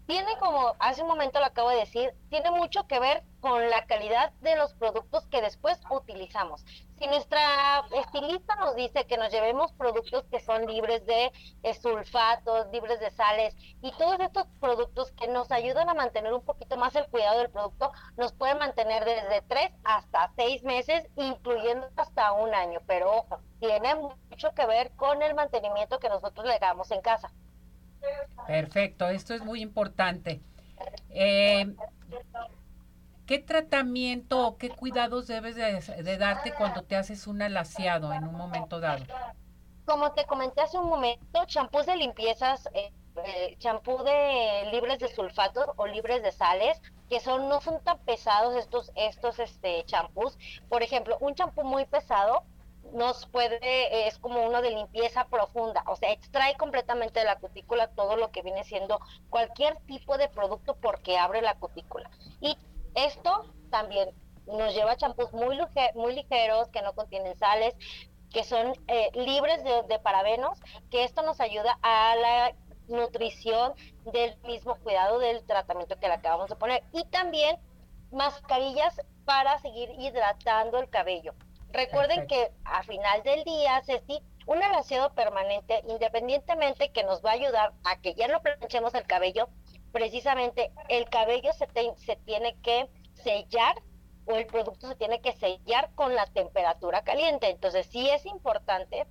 Tiene 0.08 0.38
como, 0.40 0.76
hace 0.80 1.02
un 1.02 1.08
momento 1.08 1.40
lo 1.40 1.46
acabo 1.46 1.70
de 1.70 1.78
decir, 1.78 2.14
tiene 2.30 2.52
mucho 2.52 2.86
que 2.88 3.00
ver 3.00 3.24
con 3.40 3.70
la 3.70 3.86
calidad 3.86 4.32
de 4.42 4.56
los 4.56 4.74
productos 4.74 5.28
que 5.28 5.42
después 5.42 5.80
utilizamos. 5.90 6.64
Si 6.98 7.08
nuestra 7.08 7.86
estilista 7.96 8.56
nos 8.56 8.76
dice 8.76 9.06
que 9.06 9.18
nos 9.18 9.32
llevemos 9.32 9.72
productos 9.74 10.24
que 10.32 10.40
son 10.40 10.66
libres 10.66 11.06
de 11.06 11.32
sulfatos, 11.82 12.68
libres 12.72 13.00
de 13.00 13.12
sales 13.12 13.56
y 13.82 13.92
todos 13.92 14.20
estos 14.20 14.48
productos 14.60 15.12
que 15.12 15.28
nos 15.28 15.52
ayudan 15.52 15.90
a 15.90 15.94
mantener 15.94 16.34
un 16.34 16.44
poquito 16.44 16.78
más 16.78 16.96
el 16.96 17.08
cuidado 17.08 17.40
del 17.40 17.52
producto, 17.52 17.92
nos 18.18 18.34
pueden 18.34 18.60
mantener 18.60 19.06
desde 19.06 19.42
tres 19.42 19.72
hasta 19.84 20.32
seis 20.36 20.64
meses, 20.64 21.08
incluyendo 21.16 21.88
hasta 21.98 22.32
un 22.32 22.54
año. 22.54 22.80
Pero 22.88 23.12
ojo, 23.12 23.40
tiene 23.60 23.96
mucho 23.96 24.54
que 24.54 24.66
ver 24.66 24.92
con 24.96 25.22
el 25.22 25.36
mantenimiento 25.36 26.00
que 26.00 26.10
nosotros 26.10 26.46
le 26.46 26.56
hagamos 26.56 26.92
en 26.92 27.02
casa. 27.02 27.32
Perfecto, 28.48 29.10
esto 29.10 29.34
es 29.34 29.44
muy 29.44 29.62
importante. 29.62 30.42
Eh, 31.10 31.74
¿Qué 33.26 33.40
tratamiento 33.40 34.46
o 34.46 34.58
qué 34.58 34.70
cuidados 34.70 35.26
debes 35.26 35.56
de, 35.56 36.18
darte 36.18 36.54
cuando 36.54 36.84
te 36.84 36.96
haces 36.96 37.26
un 37.26 37.42
alaciado 37.42 38.14
en 38.14 38.28
un 38.28 38.36
momento 38.36 38.80
dado? 38.80 39.04
Como 39.86 40.12
te 40.12 40.26
comenté 40.26 40.62
hace 40.62 40.78
un 40.78 40.90
momento, 40.90 41.46
champús 41.46 41.88
de 41.88 41.96
limpiezas, 41.96 42.70
eh, 42.74 42.92
eh, 43.26 43.56
champú 43.58 44.04
de 44.04 44.70
libres 44.72 45.00
de 45.00 45.08
sulfatos 45.08 45.66
o 45.78 45.88
libres 45.88 46.22
de 46.22 46.32
sales, 46.32 46.80
que 47.10 47.20
son 47.20 47.50
no 47.50 47.62
son 47.62 47.84
tan 47.84 47.98
pesados 48.00 48.56
estos 48.56 48.92
estos 48.96 49.40
este 49.40 49.84
champús. 49.86 50.38
Por 50.70 50.84
ejemplo, 50.84 51.18
un 51.20 51.34
champú 51.34 51.64
muy 51.64 51.86
pesado 51.86 52.44
nos 52.94 53.26
puede, 53.28 54.08
es 54.08 54.18
como 54.20 54.46
uno 54.46 54.62
de 54.62 54.72
limpieza 54.72 55.26
profunda, 55.26 55.84
o 55.88 55.96
sea, 55.96 56.12
extrae 56.12 56.56
completamente 56.56 57.20
de 57.20 57.26
la 57.26 57.40
cutícula 57.40 57.88
todo 57.88 58.16
lo 58.16 58.32
que 58.32 58.42
viene 58.42 58.64
siendo 58.64 59.00
cualquier 59.30 59.78
tipo 59.88 60.18
de 60.18 60.30
producto 60.30 60.76
porque 60.82 61.18
abre 61.18 61.42
la 61.42 61.56
cutícula. 61.56 62.10
Y 62.42 62.58
esto 62.94 63.54
también 63.70 64.10
nos 64.48 64.74
lleva 64.74 64.96
champús 64.96 65.34
muy, 65.34 65.58
muy 65.96 66.16
ligeros 66.16 66.70
que 66.70 66.82
no 66.82 66.94
contienen 66.94 67.36
sales, 67.36 67.76
que 68.32 68.44
son 68.44 68.74
eh, 68.88 69.10
libres 69.14 69.64
de, 69.64 69.84
de 69.84 70.00
parabenos, 70.00 70.60
que 70.92 71.04
esto 71.04 71.22
nos 71.24 71.40
ayuda 71.40 71.78
a 71.82 72.16
la 72.16 72.56
nutrición 72.88 73.74
del 74.04 74.38
mismo 74.44 74.76
cuidado 74.76 75.20
del 75.20 75.44
tratamiento 75.46 75.98
que 76.00 76.08
le 76.08 76.16
acabamos 76.16 76.50
de 76.50 76.56
poner. 76.56 76.84
Y 76.92 77.06
también 77.06 77.58
mascarillas 78.12 79.02
para 79.26 79.60
seguir 79.60 79.90
hidratando 80.00 80.80
el 80.80 80.90
cabello. 80.90 81.34
Recuerden 81.76 82.26
que 82.28 82.52
a 82.64 82.84
final 82.84 83.22
del 83.24 83.44
día, 83.44 83.82
Ceci, 83.86 84.22
un 84.46 84.64
alaciado 84.64 85.14
permanente, 85.14 85.84
independientemente 85.90 86.92
que 86.92 87.04
nos 87.04 87.24
va 87.24 87.32
a 87.32 87.34
ayudar 87.34 87.74
a 87.84 88.00
que 88.00 88.14
ya 88.14 88.30
no 88.30 88.42
planchemos 88.42 88.94
el 88.94 89.06
cabello, 89.06 89.50
precisamente 89.92 90.72
el 90.88 91.10
cabello 91.10 91.52
se, 91.54 91.68
se 91.98 92.16
tiene 92.16 92.56
que 92.62 92.90
sellar 93.14 93.76
o 94.26 94.36
el 94.36 94.48
producto 94.48 94.88
se 94.88 94.96
tiene 94.96 95.20
que 95.20 95.34
sellar 95.34 95.92
con 95.96 96.16
la 96.16 96.26
temperatura 96.28 97.04
caliente. 97.04 97.50
Entonces 97.50 97.88
sí 97.88 98.10
es 98.10 98.26
importante 98.26 99.06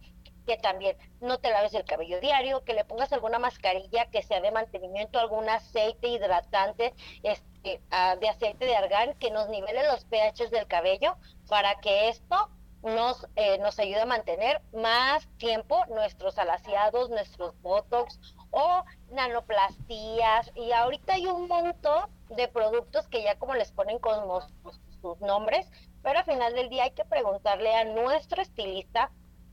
que 0.47 0.57
también 0.57 0.97
no 1.21 1.39
te 1.39 1.51
laves 1.51 1.75
el 1.75 1.85
cabello 1.85 2.21
diario, 2.21 2.65
que 2.65 2.75
le 2.75 2.85
pongas 2.85 3.13
alguna 3.13 3.39
mascarilla 3.39 4.07
que 4.07 4.23
sea 4.23 4.41
de 4.41 4.53
mantenimiento, 4.53 5.19
algún 5.19 5.49
aceite 5.49 6.09
hidratante 6.09 6.95
este, 7.23 7.54
ah, 7.91 8.17
de 8.17 8.29
aceite 8.29 8.65
de 8.65 8.77
argán 8.77 9.15
que 9.15 9.31
nos 9.31 9.49
nivele 9.49 9.87
los 9.87 10.05
pHs 10.05 10.51
del 10.51 10.67
cabello 10.67 11.17
para 11.49 11.81
que 11.81 12.09
esto 12.09 12.51
nos, 12.85 13.27
eh, 13.37 13.59
nos 13.59 13.79
ayude 13.79 14.03
a 14.03 14.07
mantener 14.07 14.61
más 14.73 15.27
tiempo 15.39 15.85
nuestros 15.87 16.39
alaciados, 16.39 17.09
nuestros 17.09 17.59
botox 17.63 18.21
o 18.51 18.85
nanoplastías. 19.11 20.53
Y 20.55 20.73
ahorita 20.73 21.15
hay 21.15 21.27
un 21.27 21.49
montón 21.49 22.11
de 22.29 22.47
productos 22.49 23.09
que 23.09 23.23
ya 23.23 23.39
como 23.39 23.55
les 23.55 23.73
ponen 23.73 23.99
con 23.99 24.15
sus 25.01 25.21
nombres, 25.21 25.71
pero 26.03 26.19
al 26.19 26.25
final 26.25 26.55
del 26.55 26.69
día 26.69 26.85
hay 26.85 26.91
que 26.91 27.05
preguntarle 27.05 27.75
a 27.75 27.85
nuestro 27.85 28.43
estilista 28.43 29.11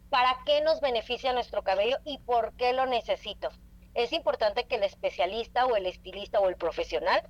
para 0.10 0.38
qué 0.46 0.62
nos 0.62 0.82
beneficia 0.82 1.32
nuestro 1.32 1.64
cabello 1.64 1.98
y 2.04 2.18
por 2.20 2.54
qué 2.58 2.74
lo 2.74 2.86
necesito. 2.86 3.50
Es 3.94 4.12
importante 4.12 4.66
que 4.66 4.76
el 4.76 4.84
especialista 4.84 5.66
o 5.66 5.76
el 5.76 5.86
estilista 5.86 6.40
o 6.40 6.50
el 6.50 6.58
profesional 6.58 7.24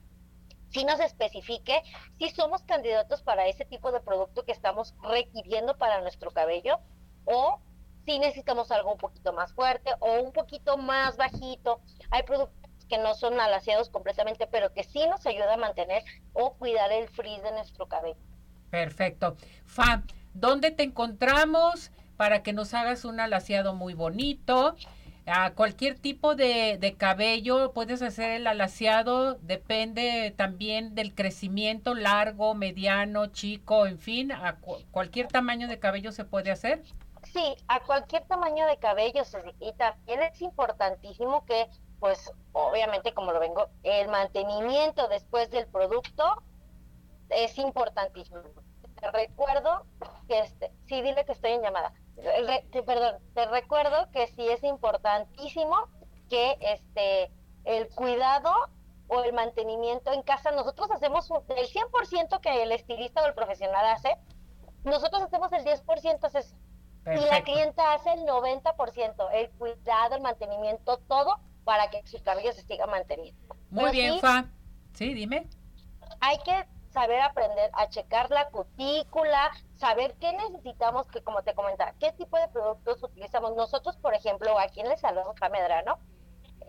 si 0.71 0.83
nos 0.85 0.99
especifique 0.99 1.81
si 2.17 2.29
somos 2.29 2.63
candidatos 2.63 3.21
para 3.21 3.47
ese 3.47 3.65
tipo 3.65 3.91
de 3.91 3.99
producto 3.99 4.43
que 4.43 4.51
estamos 4.51 4.93
requiriendo 5.03 5.77
para 5.77 6.01
nuestro 6.01 6.31
cabello 6.31 6.79
o 7.25 7.59
si 8.05 8.19
necesitamos 8.19 8.71
algo 8.71 8.93
un 8.93 8.97
poquito 8.97 9.33
más 9.33 9.53
fuerte 9.53 9.91
o 9.99 10.21
un 10.21 10.31
poquito 10.31 10.77
más 10.77 11.17
bajito. 11.17 11.81
Hay 12.09 12.23
productos 12.23 12.61
que 12.89 12.97
no 12.97 13.13
son 13.13 13.39
alaciados 13.39 13.89
completamente, 13.89 14.47
pero 14.47 14.73
que 14.73 14.83
sí 14.83 15.05
nos 15.07 15.25
ayuda 15.25 15.53
a 15.53 15.57
mantener 15.57 16.03
o 16.33 16.55
cuidar 16.55 16.91
el 16.91 17.07
frizz 17.09 17.41
de 17.43 17.51
nuestro 17.51 17.87
cabello. 17.87 18.19
Perfecto. 18.69 19.35
Fa, 19.65 20.03
¿dónde 20.33 20.71
te 20.71 20.83
encontramos 20.83 21.91
para 22.17 22.43
que 22.43 22.53
nos 22.53 22.73
hagas 22.73 23.05
un 23.05 23.19
alaciado 23.19 23.75
muy 23.75 23.93
bonito? 23.93 24.75
A 25.27 25.51
cualquier 25.51 25.99
tipo 25.99 26.35
de, 26.35 26.77
de, 26.79 26.95
cabello 26.95 27.73
puedes 27.73 28.01
hacer 28.01 28.31
el 28.31 28.47
alaciado, 28.47 29.35
depende 29.35 30.33
también 30.35 30.95
del 30.95 31.13
crecimiento 31.13 31.93
largo, 31.93 32.55
mediano, 32.55 33.27
chico, 33.27 33.85
en 33.85 33.99
fin, 33.99 34.31
a 34.31 34.57
cualquier 34.91 35.27
tamaño 35.27 35.67
de 35.67 35.77
cabello 35.77 36.11
se 36.11 36.25
puede 36.25 36.51
hacer. 36.51 36.81
Sí, 37.23 37.55
a 37.67 37.79
cualquier 37.81 38.25
tamaño 38.25 38.65
de 38.65 38.77
cabello 38.77 39.21
y 39.59 39.73
también 39.73 40.23
es 40.23 40.41
importantísimo 40.41 41.45
que, 41.45 41.69
pues, 41.99 42.31
obviamente, 42.51 43.13
como 43.13 43.31
lo 43.31 43.39
vengo, 43.39 43.69
el 43.83 44.07
mantenimiento 44.09 45.07
después 45.07 45.51
del 45.51 45.67
producto 45.67 46.43
es 47.29 47.57
importantísimo. 47.59 48.41
Te 48.99 49.11
recuerdo 49.11 49.85
que 50.27 50.39
este, 50.39 50.71
sí, 50.87 51.01
dile 51.01 51.25
que 51.25 51.31
estoy 51.31 51.51
en 51.51 51.61
llamada 51.61 51.93
te, 52.71 52.83
perdón, 52.83 53.15
te 53.33 53.45
recuerdo 53.47 54.09
que 54.11 54.27
sí 54.27 54.47
es 54.47 54.63
importantísimo 54.63 55.75
que 56.29 56.57
este 56.61 57.31
el 57.63 57.89
cuidado 57.89 58.53
o 59.07 59.23
el 59.23 59.33
mantenimiento 59.33 60.13
en 60.13 60.21
casa, 60.21 60.51
nosotros 60.51 60.89
hacemos 60.91 61.29
el 61.29 61.67
100% 61.67 62.39
que 62.39 62.63
el 62.63 62.71
estilista 62.71 63.21
o 63.21 63.27
el 63.27 63.33
profesional 63.33 63.85
hace, 63.85 64.17
nosotros 64.83 65.21
hacemos 65.21 65.51
el 65.51 65.65
10% 65.65 66.39
es 66.39 66.55
Y 67.05 67.25
la 67.25 67.43
clienta 67.43 67.93
hace 67.93 68.13
el 68.13 68.21
90%, 68.21 69.29
el 69.33 69.49
cuidado, 69.51 70.15
el 70.15 70.21
mantenimiento, 70.21 70.97
todo 71.07 71.39
para 71.65 71.89
que 71.89 72.05
su 72.07 72.23
cabello 72.23 72.53
se 72.53 72.61
siga 72.63 72.85
manteniendo. 72.85 73.55
Muy 73.69 73.91
bien, 73.91 74.19
Fa. 74.19 74.45
Sí, 74.93 75.13
dime. 75.13 75.47
Hay 76.19 76.37
que 76.39 76.65
saber 76.91 77.21
aprender 77.21 77.69
a 77.73 77.89
checar 77.89 78.29
la 78.29 78.49
cutícula, 78.49 79.51
saber 79.81 80.13
qué 80.19 80.31
necesitamos, 80.33 81.07
que 81.07 81.23
como 81.23 81.41
te 81.41 81.55
comentaba, 81.55 81.95
qué 81.99 82.11
tipo 82.11 82.37
de 82.37 82.47
productos 82.49 83.01
utilizamos. 83.01 83.55
Nosotros, 83.55 83.97
por 83.97 84.13
ejemplo, 84.13 84.59
aquí 84.59 84.79
en 84.79 84.91
el 84.91 84.97
Salón 84.99 85.33
Jamedrano, 85.33 85.97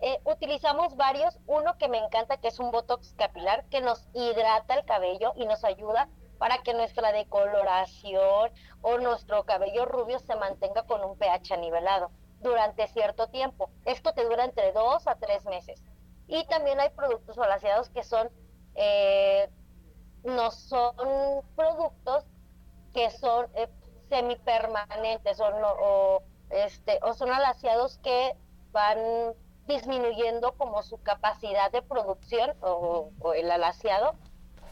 eh, 0.01 0.19
utilizamos 0.25 0.95
varios. 0.95 1.37
Uno 1.45 1.77
que 1.77 1.87
me 1.87 1.99
encanta, 1.99 2.37
que 2.37 2.47
es 2.47 2.57
un 2.59 2.71
Botox 2.71 3.13
capilar, 3.13 3.65
que 3.69 3.81
nos 3.81 4.09
hidrata 4.13 4.73
el 4.73 4.85
cabello 4.85 5.33
y 5.35 5.45
nos 5.45 5.63
ayuda 5.63 6.09
para 6.39 6.57
que 6.63 6.73
nuestra 6.73 7.11
decoloración 7.11 8.51
o 8.81 8.97
nuestro 8.97 9.43
cabello 9.43 9.85
rubio 9.85 10.17
se 10.17 10.35
mantenga 10.35 10.81
con 10.83 11.03
un 11.03 11.15
pH 11.15 11.57
nivelado 11.57 12.09
durante 12.41 12.87
cierto 12.87 13.27
tiempo. 13.27 13.69
Esto 13.85 14.13
te 14.13 14.23
dura 14.23 14.43
entre 14.43 14.71
dos 14.71 15.07
a 15.07 15.15
tres 15.15 15.45
meses. 15.45 15.83
Y 16.27 16.43
también 16.47 16.79
hay 16.79 16.89
productos 16.89 17.37
olaseados 17.37 17.91
que 17.91 18.03
son 18.03 18.31
eh, 18.73 19.49
no 20.23 20.49
son 20.49 20.95
productos 21.55 22.25
que 22.93 23.09
son 23.11 23.47
eh, 23.55 23.67
semipermanentes 24.09 25.39
o, 25.39 25.49
no, 25.59 25.71
o, 25.79 26.23
este, 26.49 26.99
o 27.01 27.13
son 27.13 27.31
alaciados 27.31 27.97
que 27.99 28.35
van 28.71 28.97
disminuyendo 29.67 30.53
como 30.53 30.83
su 30.83 31.01
capacidad 31.01 31.71
de 31.71 31.81
producción 31.81 32.53
o, 32.61 33.09
el 33.35 33.49
alaciado 33.49 34.15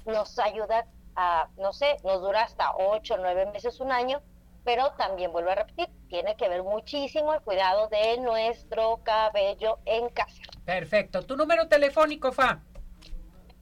nos 0.05 0.37
ayuda 0.39 0.85
a, 1.15 1.47
no 1.57 1.73
sé, 1.73 1.97
nos 2.03 2.21
dura 2.21 2.43
hasta 2.43 2.75
8 2.75 3.13
o 3.13 3.17
9 3.17 3.45
meses, 3.47 3.79
un 3.79 3.91
año, 3.91 4.21
pero 4.63 4.91
también 4.93 5.31
vuelvo 5.31 5.51
a 5.51 5.55
repetir, 5.55 5.89
tiene 6.09 6.35
que 6.35 6.49
ver 6.49 6.63
muchísimo 6.63 7.33
el 7.33 7.41
cuidado 7.41 7.87
de 7.87 8.17
nuestro 8.17 8.99
cabello 9.03 9.79
en 9.85 10.09
casa. 10.09 10.41
Perfecto. 10.65 11.23
¿Tu 11.23 11.35
número 11.35 11.67
telefónico, 11.67 12.31
Fa? 12.31 12.61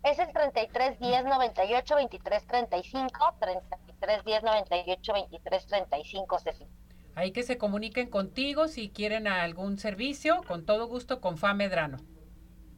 Es 0.03 0.17
el 0.19 0.31
33 0.31 0.99
10 0.99 1.25
98 1.25 1.95
23 1.95 2.47
35, 2.47 3.35
33 3.39 3.88
10 3.99 4.43
98 4.43 5.13
23 5.13 5.67
35, 5.67 6.39
Ceci. 6.39 6.67
Ahí 7.15 7.31
que 7.31 7.43
se 7.43 7.57
comuniquen 7.57 8.09
contigo 8.09 8.67
si 8.67 8.89
quieren 8.89 9.27
algún 9.27 9.77
servicio, 9.77 10.41
con 10.47 10.65
todo 10.65 10.87
gusto 10.87 11.19
con 11.19 11.37
Fa 11.37 11.53
Medrano. 11.53 11.97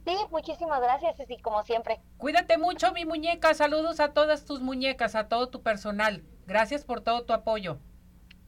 Sí, 0.06 0.18
muchísimas 0.32 0.82
gracias, 0.82 1.16
Ceci, 1.18 1.38
como 1.38 1.64
siempre. 1.64 2.02
Cuídate 2.18 2.58
mucho, 2.58 2.92
mi 2.92 3.06
muñeca. 3.06 3.54
Saludos 3.54 4.00
a 4.00 4.14
todas 4.14 4.46
tus 4.46 4.62
muñecas, 4.62 5.16
a 5.16 5.28
todo 5.28 5.50
tu 5.50 5.62
personal. 5.62 6.24
Gracias 6.48 6.84
por 6.84 7.02
todo 7.02 7.24
tu 7.24 7.34
apoyo. 7.34 7.78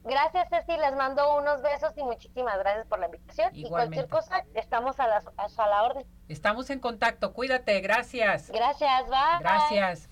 Gracias, 0.02 0.48
Ceci. 0.50 0.76
Les 0.78 0.94
mando 0.96 1.38
unos 1.38 1.62
besos 1.62 1.92
y 1.96 2.02
muchísimas 2.02 2.58
gracias 2.58 2.86
por 2.86 2.98
la 2.98 3.06
invitación. 3.06 3.50
Y 3.54 3.68
cualquier 3.68 4.08
cosa, 4.08 4.44
estamos 4.54 4.98
a 5.00 5.06
la, 5.06 5.22
a 5.36 5.68
la 5.68 5.82
orden. 5.84 6.04
Estamos 6.28 6.70
en 6.70 6.80
contacto. 6.80 7.32
Cuídate. 7.32 7.80
Gracias. 7.80 8.50
Gracias. 8.50 9.08
Bye. 9.08 9.38
Gracias. 9.40 10.10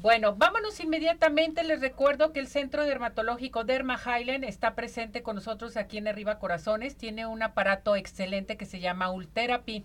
Bueno, 0.00 0.34
vámonos 0.34 0.80
inmediatamente. 0.80 1.62
Les 1.62 1.82
recuerdo 1.82 2.32
que 2.32 2.40
el 2.40 2.46
Centro 2.46 2.86
Dermatológico 2.86 3.64
Derma 3.64 4.00
Highland 4.02 4.44
está 4.44 4.74
presente 4.74 5.22
con 5.22 5.34
nosotros 5.34 5.76
aquí 5.76 5.98
en 5.98 6.08
Arriba 6.08 6.38
Corazones. 6.38 6.96
Tiene 6.96 7.26
un 7.26 7.42
aparato 7.42 7.94
excelente 7.96 8.56
que 8.56 8.64
se 8.64 8.80
llama 8.80 9.10
Ultherapy, 9.10 9.84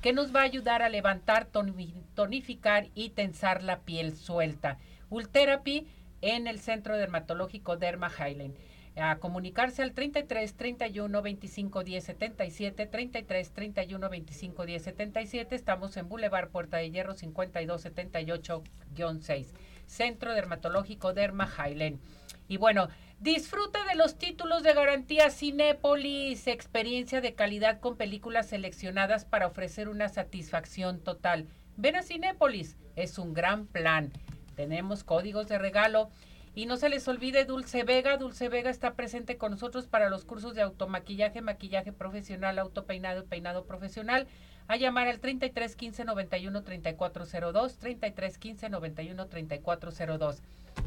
que 0.00 0.12
nos 0.12 0.34
va 0.34 0.40
a 0.40 0.44
ayudar 0.44 0.82
a 0.82 0.88
levantar, 0.88 1.46
tonificar 1.46 2.88
y 2.96 3.10
tensar 3.10 3.62
la 3.62 3.78
piel 3.78 4.16
suelta. 4.16 4.78
Ultherapy 5.10 5.86
en 6.22 6.48
el 6.48 6.58
Centro 6.58 6.96
Dermatológico 6.96 7.76
Derma 7.76 8.10
Highland 8.10 8.56
a 8.96 9.16
comunicarse 9.16 9.82
al 9.82 9.92
33 9.92 10.54
31 10.54 11.22
25 11.22 11.84
10 11.84 12.04
77, 12.04 12.86
33 12.86 13.50
31 13.52 14.08
25 14.08 14.66
10 14.66 14.82
77. 14.82 15.54
Estamos 15.54 15.96
en 15.96 16.08
Boulevard 16.08 16.50
Puerta 16.50 16.76
de 16.76 16.90
Hierro 16.90 17.14
52 17.14 17.84
78-6, 17.86 19.46
Centro 19.86 20.34
Dermatológico 20.34 21.14
Derma 21.14 21.48
Highland. 21.48 22.00
Y 22.48 22.58
bueno, 22.58 22.88
disfruta 23.18 23.84
de 23.86 23.94
los 23.94 24.18
títulos 24.18 24.62
de 24.62 24.74
garantía 24.74 25.30
Cinépolis, 25.30 26.46
experiencia 26.46 27.20
de 27.22 27.34
calidad 27.34 27.80
con 27.80 27.96
películas 27.96 28.48
seleccionadas 28.48 29.24
para 29.24 29.46
ofrecer 29.46 29.88
una 29.88 30.10
satisfacción 30.10 31.00
total. 31.00 31.46
Ven 31.76 31.96
a 31.96 32.02
Cinépolis, 32.02 32.76
es 32.94 33.18
un 33.18 33.32
gran 33.32 33.66
plan. 33.66 34.12
Tenemos 34.54 35.02
códigos 35.02 35.48
de 35.48 35.58
regalo 35.58 36.10
y 36.54 36.66
no 36.66 36.76
se 36.76 36.88
les 36.88 37.08
olvide 37.08 37.44
Dulce 37.44 37.82
Vega. 37.82 38.16
Dulce 38.18 38.48
Vega 38.48 38.70
está 38.70 38.94
presente 38.94 39.38
con 39.38 39.52
nosotros 39.52 39.86
para 39.86 40.10
los 40.10 40.24
cursos 40.24 40.54
de 40.54 40.62
automaquillaje, 40.62 41.40
maquillaje 41.40 41.92
profesional, 41.92 42.58
autopeinado 42.58 43.22
y 43.22 43.26
peinado 43.26 43.64
profesional. 43.64 44.26
A 44.68 44.76
llamar 44.76 45.08
al 45.08 45.18
33 45.18 45.74
15 45.74 46.04
91 46.04 46.62
3402, 46.62 47.78
33 47.78 48.38
15 48.38 48.68
91 48.68 49.26
3402. 49.26 50.42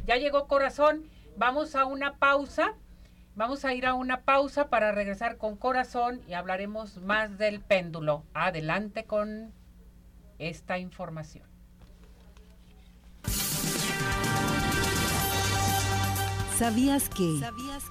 Ya 0.06 0.18
llegó 0.18 0.48
corazón. 0.48 1.04
Vamos 1.36 1.76
a 1.76 1.86
una 1.86 2.18
pausa. 2.18 2.74
Vamos 3.36 3.66
a 3.66 3.74
ir 3.74 3.86
a 3.86 3.96
una 3.96 4.22
pausa 4.22 4.70
para 4.70 4.92
regresar 4.92 5.38
con 5.38 5.58
corazón 5.58 6.22
y 6.28 6.34
hablaremos 6.34 7.00
más 7.00 7.38
del 7.38 7.60
péndulo. 7.60 8.24
Adelante 8.34 9.04
con 9.04 9.52
esta 10.38 10.78
información. 10.78 11.55
¿Sabías 16.58 17.10
que 17.10 17.42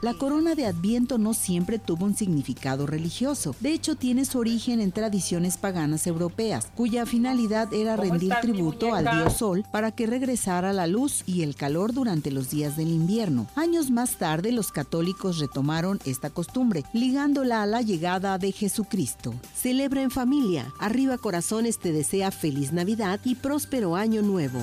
la 0.00 0.14
corona 0.14 0.54
de 0.54 0.64
Adviento 0.64 1.18
no 1.18 1.34
siempre 1.34 1.78
tuvo 1.78 2.06
un 2.06 2.16
significado 2.16 2.86
religioso? 2.86 3.54
De 3.60 3.72
hecho, 3.72 3.94
tiene 3.94 4.24
su 4.24 4.38
origen 4.38 4.80
en 4.80 4.90
tradiciones 4.90 5.58
paganas 5.58 6.06
europeas, 6.06 6.68
cuya 6.74 7.04
finalidad 7.04 7.72
era 7.74 7.96
rendir 7.96 8.32
tributo 8.40 8.94
al 8.94 9.04
dios 9.04 9.34
Sol 9.34 9.64
para 9.70 9.90
que 9.90 10.06
regresara 10.06 10.72
la 10.72 10.86
luz 10.86 11.24
y 11.26 11.42
el 11.42 11.56
calor 11.56 11.92
durante 11.92 12.30
los 12.30 12.48
días 12.48 12.76
del 12.78 12.88
invierno. 12.88 13.46
Años 13.54 13.90
más 13.90 14.16
tarde, 14.16 14.50
los 14.50 14.72
católicos 14.72 15.40
retomaron 15.40 16.00
esta 16.06 16.30
costumbre, 16.30 16.84
ligándola 16.94 17.62
a 17.62 17.66
la 17.66 17.82
llegada 17.82 18.38
de 18.38 18.52
Jesucristo. 18.52 19.34
Celebra 19.54 20.00
en 20.00 20.10
familia. 20.10 20.72
Arriba 20.78 21.18
Corazones 21.18 21.78
te 21.78 21.92
desea 21.92 22.30
feliz 22.30 22.72
Navidad 22.72 23.20
y 23.24 23.34
próspero 23.34 23.94
año 23.94 24.22
nuevo. 24.22 24.62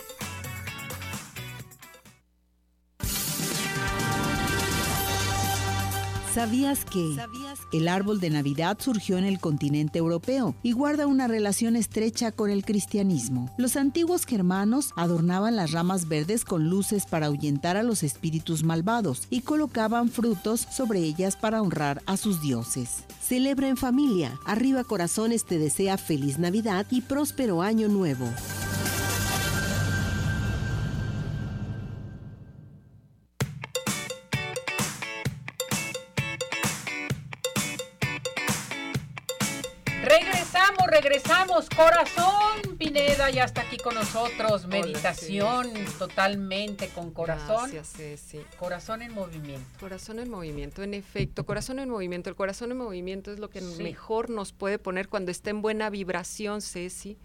¿Sabías 6.33 6.85
que? 6.85 7.17
El 7.73 7.89
árbol 7.89 8.21
de 8.21 8.29
Navidad 8.29 8.77
surgió 8.79 9.17
en 9.17 9.25
el 9.25 9.37
continente 9.39 9.99
europeo 9.99 10.55
y 10.63 10.71
guarda 10.71 11.05
una 11.05 11.27
relación 11.27 11.75
estrecha 11.75 12.31
con 12.31 12.49
el 12.49 12.63
cristianismo. 12.63 13.53
Los 13.57 13.75
antiguos 13.75 14.25
germanos 14.25 14.93
adornaban 14.95 15.57
las 15.57 15.71
ramas 15.71 16.07
verdes 16.07 16.45
con 16.45 16.69
luces 16.69 17.05
para 17.05 17.25
ahuyentar 17.25 17.75
a 17.75 17.83
los 17.83 18.01
espíritus 18.03 18.63
malvados 18.63 19.27
y 19.29 19.41
colocaban 19.41 20.07
frutos 20.07 20.61
sobre 20.71 20.99
ellas 20.99 21.35
para 21.35 21.61
honrar 21.61 22.01
a 22.05 22.15
sus 22.15 22.41
dioses. 22.41 23.03
Celebra 23.21 23.67
en 23.67 23.75
familia. 23.75 24.39
Arriba 24.45 24.85
Corazones 24.85 25.43
te 25.43 25.59
desea 25.59 25.97
feliz 25.97 26.39
Navidad 26.39 26.85
y 26.91 27.01
próspero 27.01 27.61
año 27.61 27.89
nuevo. 27.89 28.25
Regresamos. 41.01 41.67
Corazón 41.69 42.77
Pineda 42.77 43.31
ya 43.31 43.45
está 43.45 43.61
aquí 43.61 43.77
con 43.77 43.95
nosotros. 43.95 44.67
Meditación 44.67 45.71
totalmente 45.97 46.89
con 46.89 47.09
corazón. 47.09 47.71
Gracias, 47.71 47.93
Ceci. 47.97 48.41
Corazón 48.59 49.01
en 49.01 49.11
movimiento. 49.11 49.65
Corazón 49.79 50.19
en 50.19 50.29
movimiento, 50.29 50.83
en 50.83 50.93
efecto, 50.93 51.43
corazón 51.43 51.79
en 51.79 51.89
movimiento. 51.89 52.29
El 52.29 52.35
corazón 52.35 52.69
en 52.71 52.77
movimiento 52.77 53.31
es 53.31 53.39
lo 53.39 53.49
que 53.49 53.61
Sí. 53.61 53.81
mejor 53.81 54.29
nos 54.29 54.53
puede 54.53 54.77
poner 54.77 55.09
cuando 55.09 55.31
está 55.31 55.49
en 55.49 55.63
buena 55.63 55.89
vibración, 55.89 56.61
Ceci. 56.61 57.17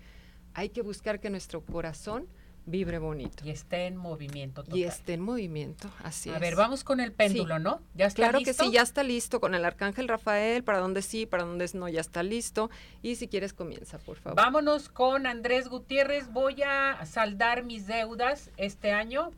Hay 0.54 0.70
que 0.70 0.80
buscar 0.80 1.20
que 1.20 1.28
nuestro 1.28 1.60
corazón 1.60 2.26
vibre 2.66 2.98
bonito. 2.98 3.44
Y 3.44 3.50
esté 3.50 3.86
en 3.86 3.96
movimiento. 3.96 4.64
Y 4.72 4.82
esté 4.84 5.14
en 5.14 5.20
movimiento, 5.22 5.88
así 6.02 6.30
A 6.30 6.34
es. 6.34 6.40
ver, 6.40 6.56
vamos 6.56 6.82
con 6.84 7.00
el 7.00 7.12
péndulo, 7.12 7.56
Sí. 7.56 7.62
¿no? 7.62 7.80
¿Ya 7.94 8.06
está 8.06 8.16
Claro 8.16 8.38
listo? 8.38 8.62
que 8.64 8.64
sí, 8.68 8.72
ya 8.74 8.82
está 8.82 9.02
listo 9.04 9.40
con 9.40 9.54
el 9.54 9.64
arcángel 9.64 10.08
Rafael, 10.08 10.64
para 10.64 10.78
donde 10.80 11.02
sí, 11.02 11.26
para 11.26 11.44
donde 11.44 11.70
no, 11.74 11.88
ya 11.88 12.00
está 12.00 12.22
listo. 12.22 12.68
Y 13.02 13.14
si 13.16 13.28
quieres 13.28 13.52
comienza, 13.52 13.98
por 13.98 14.16
favor. 14.18 14.36
Vámonos 14.36 14.88
con 14.88 15.26
Andrés 15.26 15.68
Gutiérrez. 15.68 16.32
Voy 16.32 16.62
a 16.62 17.04
saldar 17.06 17.62
mis 17.64 17.86
deudas 17.86 18.50
este 18.56 18.92
año. 18.92 19.30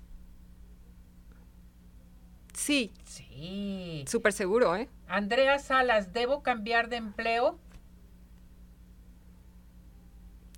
Sí, 2.55 2.93
Sí. 3.05 4.05
súper 4.09 4.33
seguro, 4.33 4.75
¿eh? 4.75 4.89
Andrea 5.07 5.59
Salas, 5.61 6.13
¿debo 6.13 6.43
cambiar 6.43 6.89
de 6.89 6.97
empleo? 6.97 7.57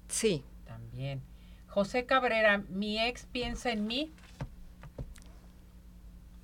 Sí. 0.08 0.42
También. 0.64 1.22
José 1.70 2.04
Cabrera, 2.04 2.58
¿mi 2.68 3.00
ex 3.00 3.26
piensa 3.26 3.70
en 3.70 3.86
mí? 3.86 4.12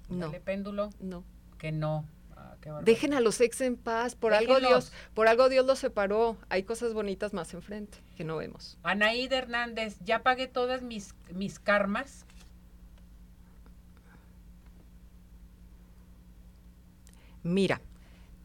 No. 0.08 0.26
Dale, 0.26 0.40
péndulo. 0.40 0.90
No. 1.00 1.24
Que 1.58 1.72
no. 1.72 2.06
Ah, 2.36 2.54
qué. 2.60 2.70
Dejen 2.82 3.12
a 3.12 3.20
los 3.20 3.40
ex 3.40 3.60
en 3.60 3.76
paz, 3.76 4.14
por 4.14 4.34
algo. 4.34 4.60
Dios, 4.60 4.92
por 5.14 5.26
algo 5.26 5.48
Dios 5.48 5.66
los 5.66 5.80
separó. 5.80 6.36
Hay 6.48 6.62
cosas 6.62 6.94
bonitas 6.94 7.34
más 7.34 7.52
enfrente 7.54 7.98
que 8.16 8.22
no 8.22 8.36
vemos. 8.36 8.78
Anaída 8.84 9.36
Hernández, 9.36 9.98
ya 10.04 10.22
pagué 10.22 10.46
todas 10.46 10.82
mis, 10.82 11.14
mis 11.34 11.58
karmas. 11.58 12.24
Mira, 17.42 17.80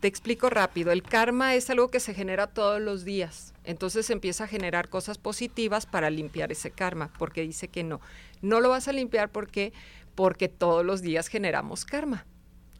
te 0.02 0.08
explico 0.08 0.49
rápido. 0.49 0.91
El 0.91 1.04
karma 1.04 1.54
es 1.56 1.70
algo 1.70 1.89
que 1.89 1.99
se 1.99 2.14
genera 2.14 2.47
todos 2.47 2.82
los 2.82 3.06
días. 3.06 3.54
Entonces 3.64 4.10
empieza 4.10 4.45
a 4.45 4.47
generar 4.47 4.89
cosas 4.89 5.20
positivas 5.20 5.86
para 5.86 6.10
limpiar 6.10 6.52
ese 6.52 6.72
karma, 6.72 7.14
porque 7.18 7.41
dice 7.41 7.68
que 7.68 7.84
no. 7.84 8.02
No 8.41 8.60
lo 8.60 8.70
vas 8.70 8.88
a 8.88 8.93
limpiar 8.93 9.30
porque 9.30 9.72
porque 10.16 10.49
todos 10.49 10.84
los 10.84 11.02
días 11.02 11.28
generamos 11.28 11.86
karma. 11.86 12.26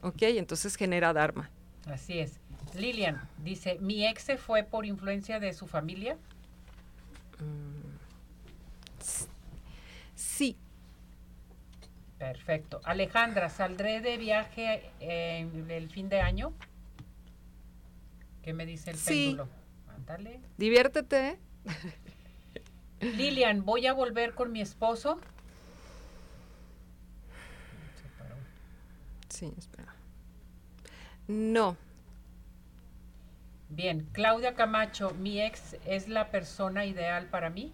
¿Ok? 0.02 0.24
Entonces 0.24 0.76
genera 0.76 1.14
dharma. 1.14 1.50
Así 1.86 2.20
es. 2.20 2.40
Lilian 2.74 3.22
dice, 3.38 3.78
¿mi 3.80 4.06
ex 4.08 4.24
se 4.24 4.38
fue 4.38 4.64
por 4.64 4.86
influencia 4.86 5.40
de 5.40 5.54
su 5.54 5.68
familia? 5.68 6.18
Sí, 10.16 10.58
Perfecto. 12.18 12.82
Alejandra, 12.84 13.50
¿saldré 13.50 14.00
de 14.00 14.18
viaje 14.18 14.92
eh, 15.00 15.48
el 15.70 15.90
fin 15.90 16.08
de 16.08 16.22
año? 16.22 16.54
¿Qué 18.44 18.54
me 18.54 18.66
dice 18.66 18.92
el 18.92 18.98
Sí. 18.98 19.28
péndulo? 19.36 19.50
Ándale. 19.96 20.40
diviértete. 20.58 21.38
Lilian, 23.00 23.64
¿voy 23.66 23.88
a 23.88 23.94
volver 23.94 24.34
con 24.34 24.52
mi 24.52 24.62
esposo? 24.62 25.20
Sí, 29.30 29.54
espera. 29.58 29.94
No, 31.28 31.78
Bien, 33.74 34.06
Claudia 34.12 34.54
Camacho, 34.54 35.12
¿mi 35.12 35.42
ex 35.42 35.78
es 35.86 36.10
la 36.10 36.30
persona 36.30 36.86
ideal 36.86 37.28
para 37.28 37.50
mí? 37.50 37.72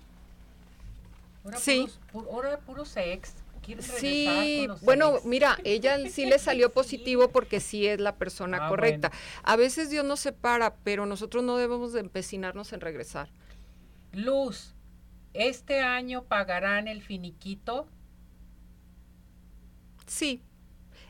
Ahora 1.43 1.57
Sí. 1.57 1.89
Puros, 2.11 2.27
pu- 2.27 2.31
ahora 2.31 2.57
puros 2.59 2.95
ex. 2.97 3.33
¿Quieren 3.67 3.83
regresar 3.83 3.99
Sí, 3.99 4.67
bueno, 4.83 5.17
mira, 5.25 5.57
ella 5.65 5.97
sí 6.09 6.25
le 6.25 6.39
salió 6.39 6.71
positivo 6.71 7.29
porque 7.31 7.59
sí 7.59 7.85
es 7.85 7.99
la 7.99 8.15
persona 8.15 8.65
Ah, 8.65 8.69
correcta. 8.69 9.09
bueno. 9.09 9.23
A 9.43 9.55
veces 9.57 9.89
Dios 9.89 10.05
nos 10.05 10.21
separa, 10.21 10.75
pero 10.85 11.05
nosotros 11.05 11.43
no 11.43 11.57
debemos 11.57 11.91
de 11.91 11.99
empecinarnos 11.99 12.71
en 12.71 12.79
regresar. 12.79 13.29
Luz, 14.13 14.73
¿este 15.33 15.81
año 15.81 16.23
pagarán 16.23 16.87
el 16.87 17.01
finiquito? 17.01 17.89
Sí. 20.05 20.41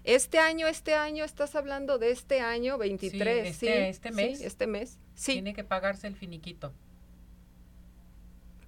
Este 0.04 0.40
año, 0.40 0.66
este 0.68 0.96
año, 0.96 1.24
estás 1.26 1.54
hablando 1.56 2.00
de 2.00 2.10
este 2.10 2.40
año 2.40 2.78
23, 2.80 3.50
Sí, 3.50 3.54
sí. 3.54 3.68
este- 3.68 3.90
este 3.90 4.10
sí, 4.10 4.16
mes. 4.16 4.42
este 4.42 4.66
mes. 4.68 4.98
Sí, 5.14 5.34
Tiene 5.34 5.54
que 5.54 5.64
pagarse 5.64 6.08
el 6.08 6.16
finiquito. 6.16 6.74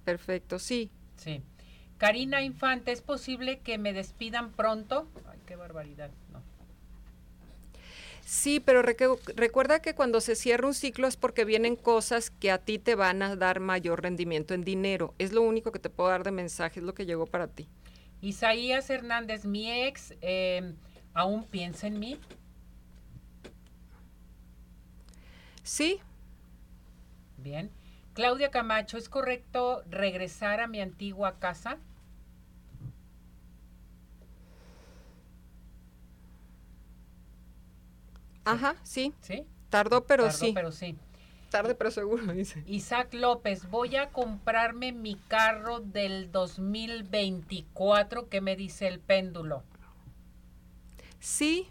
perfecto, 0.04 0.58
sí. 0.58 0.90
Sí. 1.16 1.42
Karina 2.00 2.40
Infante, 2.40 2.92
¿es 2.92 3.02
posible 3.02 3.58
que 3.58 3.76
me 3.76 3.92
despidan 3.92 4.52
pronto? 4.52 5.06
Ay, 5.30 5.38
qué 5.46 5.54
barbaridad. 5.54 6.10
No. 6.32 6.40
Sí, 8.24 8.58
pero 8.58 8.80
recuerda 8.80 9.82
que 9.82 9.94
cuando 9.94 10.22
se 10.22 10.34
cierra 10.34 10.66
un 10.66 10.72
ciclo 10.72 11.06
es 11.06 11.18
porque 11.18 11.44
vienen 11.44 11.76
cosas 11.76 12.30
que 12.30 12.50
a 12.50 12.56
ti 12.56 12.78
te 12.78 12.94
van 12.94 13.20
a 13.20 13.36
dar 13.36 13.60
mayor 13.60 14.02
rendimiento 14.02 14.54
en 14.54 14.64
dinero. 14.64 15.14
Es 15.18 15.34
lo 15.34 15.42
único 15.42 15.72
que 15.72 15.78
te 15.78 15.90
puedo 15.90 16.08
dar 16.08 16.24
de 16.24 16.30
mensaje, 16.30 16.80
es 16.80 16.86
lo 16.86 16.94
que 16.94 17.04
llegó 17.04 17.26
para 17.26 17.48
ti. 17.48 17.68
Isaías 18.22 18.88
Hernández, 18.88 19.44
mi 19.44 19.70
ex, 19.70 20.14
eh, 20.22 20.72
¿aún 21.12 21.44
piensa 21.44 21.86
en 21.86 21.98
mí? 21.98 22.18
Sí, 25.62 26.00
Bien. 27.36 27.70
Claudia 28.14 28.50
Camacho, 28.50 28.98
¿es 28.98 29.08
correcto 29.08 29.82
regresar 29.88 30.60
a 30.60 30.66
mi 30.66 30.80
antigua 30.80 31.38
casa? 31.38 31.78
Ajá, 38.44 38.76
sí. 38.82 39.14
¿Sí? 39.20 39.46
Tardó, 39.68 40.06
pero 40.06 40.24
Tardó, 40.24 40.38
sí. 40.38 40.52
pero 40.54 40.72
sí. 40.72 40.96
Tarde, 41.50 41.74
pero 41.74 41.90
seguro, 41.90 42.24
dice. 42.32 42.62
Isaac 42.66 43.12
López, 43.14 43.68
voy 43.70 43.96
a 43.96 44.10
comprarme 44.10 44.92
mi 44.92 45.16
carro 45.16 45.80
del 45.80 46.30
2024. 46.30 48.28
¿Qué 48.28 48.40
me 48.40 48.56
dice 48.56 48.86
el 48.88 49.00
péndulo? 49.00 49.64
Sí, 51.18 51.68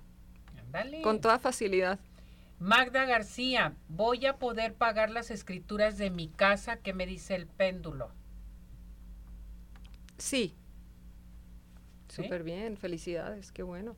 con 1.01 1.21
toda 1.21 1.39
facilidad. 1.39 1.99
Magda 2.59 3.05
García, 3.05 3.73
voy 3.87 4.25
a 4.25 4.37
poder 4.37 4.73
pagar 4.75 5.09
las 5.09 5.31
escrituras 5.31 5.97
de 5.97 6.09
mi 6.09 6.27
casa. 6.27 6.77
¿Qué 6.77 6.93
me 6.93 7.05
dice 7.05 7.35
el 7.35 7.47
péndulo? 7.47 8.11
Sí. 10.17 10.55
¿Sí? 12.09 12.23
Súper 12.23 12.43
bien, 12.43 12.75
felicidades, 12.77 13.51
qué 13.51 13.63
bueno. 13.63 13.95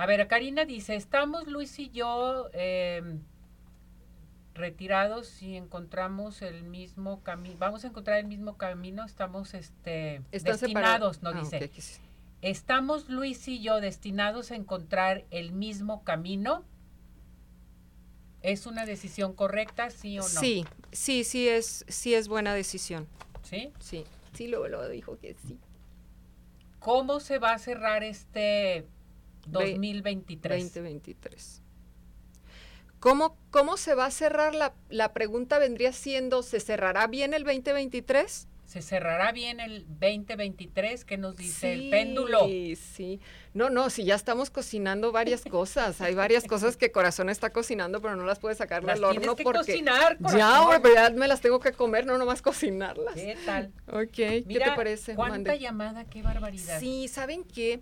A 0.00 0.06
ver, 0.06 0.26
Karina 0.28 0.64
dice, 0.64 0.94
estamos 0.94 1.46
Luis 1.46 1.78
y 1.78 1.90
yo 1.90 2.48
eh, 2.54 3.18
retirados 4.54 5.42
y 5.42 5.58
encontramos 5.58 6.40
el 6.40 6.62
mismo 6.62 7.22
camino, 7.22 7.56
vamos 7.58 7.84
a 7.84 7.88
encontrar 7.88 8.18
el 8.18 8.26
mismo 8.26 8.56
camino, 8.56 9.04
estamos 9.04 9.52
este, 9.52 10.22
destinados, 10.30 11.22
nos 11.22 11.34
Ah, 11.34 11.40
dice. 11.40 11.70
¿Estamos 12.40 13.10
Luis 13.10 13.46
y 13.46 13.60
yo 13.60 13.82
destinados 13.82 14.50
a 14.52 14.54
encontrar 14.54 15.26
el 15.30 15.52
mismo 15.52 16.02
camino? 16.02 16.64
¿Es 18.40 18.64
una 18.64 18.86
decisión 18.86 19.34
correcta, 19.34 19.90
sí 19.90 20.18
o 20.18 20.22
no? 20.22 20.28
Sí, 20.28 20.64
sí, 20.92 21.24
sí 21.24 21.46
es, 21.46 21.84
sí 21.88 22.14
es 22.14 22.26
buena 22.26 22.54
decisión. 22.54 23.06
¿Sí? 23.42 23.70
Sí, 23.80 24.04
sí 24.32 24.48
lo, 24.48 24.66
lo 24.66 24.88
dijo 24.88 25.18
que 25.18 25.34
sí. 25.34 25.58
¿Cómo 26.78 27.20
se 27.20 27.38
va 27.38 27.52
a 27.52 27.58
cerrar 27.58 28.02
este 28.02 28.86
2023? 29.46 30.64
2023. 30.64 31.62
¿Cómo, 32.98 33.36
¿Cómo 33.50 33.76
se 33.76 33.94
va 33.94 34.06
a 34.06 34.10
cerrar? 34.10 34.54
La, 34.54 34.74
la 34.90 35.12
pregunta 35.14 35.58
vendría 35.58 35.92
siendo, 35.92 36.42
¿se 36.42 36.60
cerrará 36.60 37.06
bien 37.06 37.32
el 37.32 37.44
2023? 37.44 38.46
¿Se 38.70 38.82
cerrará 38.82 39.32
bien 39.32 39.58
el 39.58 39.84
2023? 39.88 41.04
¿Qué 41.04 41.18
nos 41.18 41.34
dice 41.34 41.72
el 41.72 41.90
péndulo? 41.90 42.46
Sí, 42.46 42.76
sí. 42.76 43.20
No, 43.52 43.68
no, 43.68 43.90
si 43.90 44.04
ya 44.04 44.14
estamos 44.14 44.50
cocinando 44.50 45.10
varias 45.10 45.42
cosas. 45.44 46.00
Hay 46.00 46.14
varias 46.14 46.44
cosas 46.44 46.76
que 46.76 46.92
Corazón 46.92 47.30
está 47.30 47.50
cocinando, 47.50 48.00
pero 48.00 48.14
no 48.14 48.24
las 48.24 48.38
puede 48.38 48.54
sacar 48.54 48.84
del 48.84 49.02
horno 49.02 49.34
que 49.34 49.42
porque 49.42 49.58
cocinar, 49.58 50.18
ya, 50.36 50.62
hombre, 50.62 50.92
ya 50.94 51.10
me 51.10 51.26
las 51.26 51.40
tengo 51.40 51.58
que 51.58 51.72
comer, 51.72 52.06
no 52.06 52.16
nomás 52.16 52.42
cocinarlas. 52.42 53.14
¿Qué 53.14 53.36
tal? 53.44 53.72
Ok, 53.88 54.12
¿qué 54.12 54.44
te 54.46 54.72
parece? 54.76 55.16
¿Cuánta 55.16 55.56
llamada? 55.56 56.04
Qué 56.04 56.22
barbaridad. 56.22 56.78
Sí, 56.78 57.08
¿saben 57.08 57.42
qué? 57.42 57.80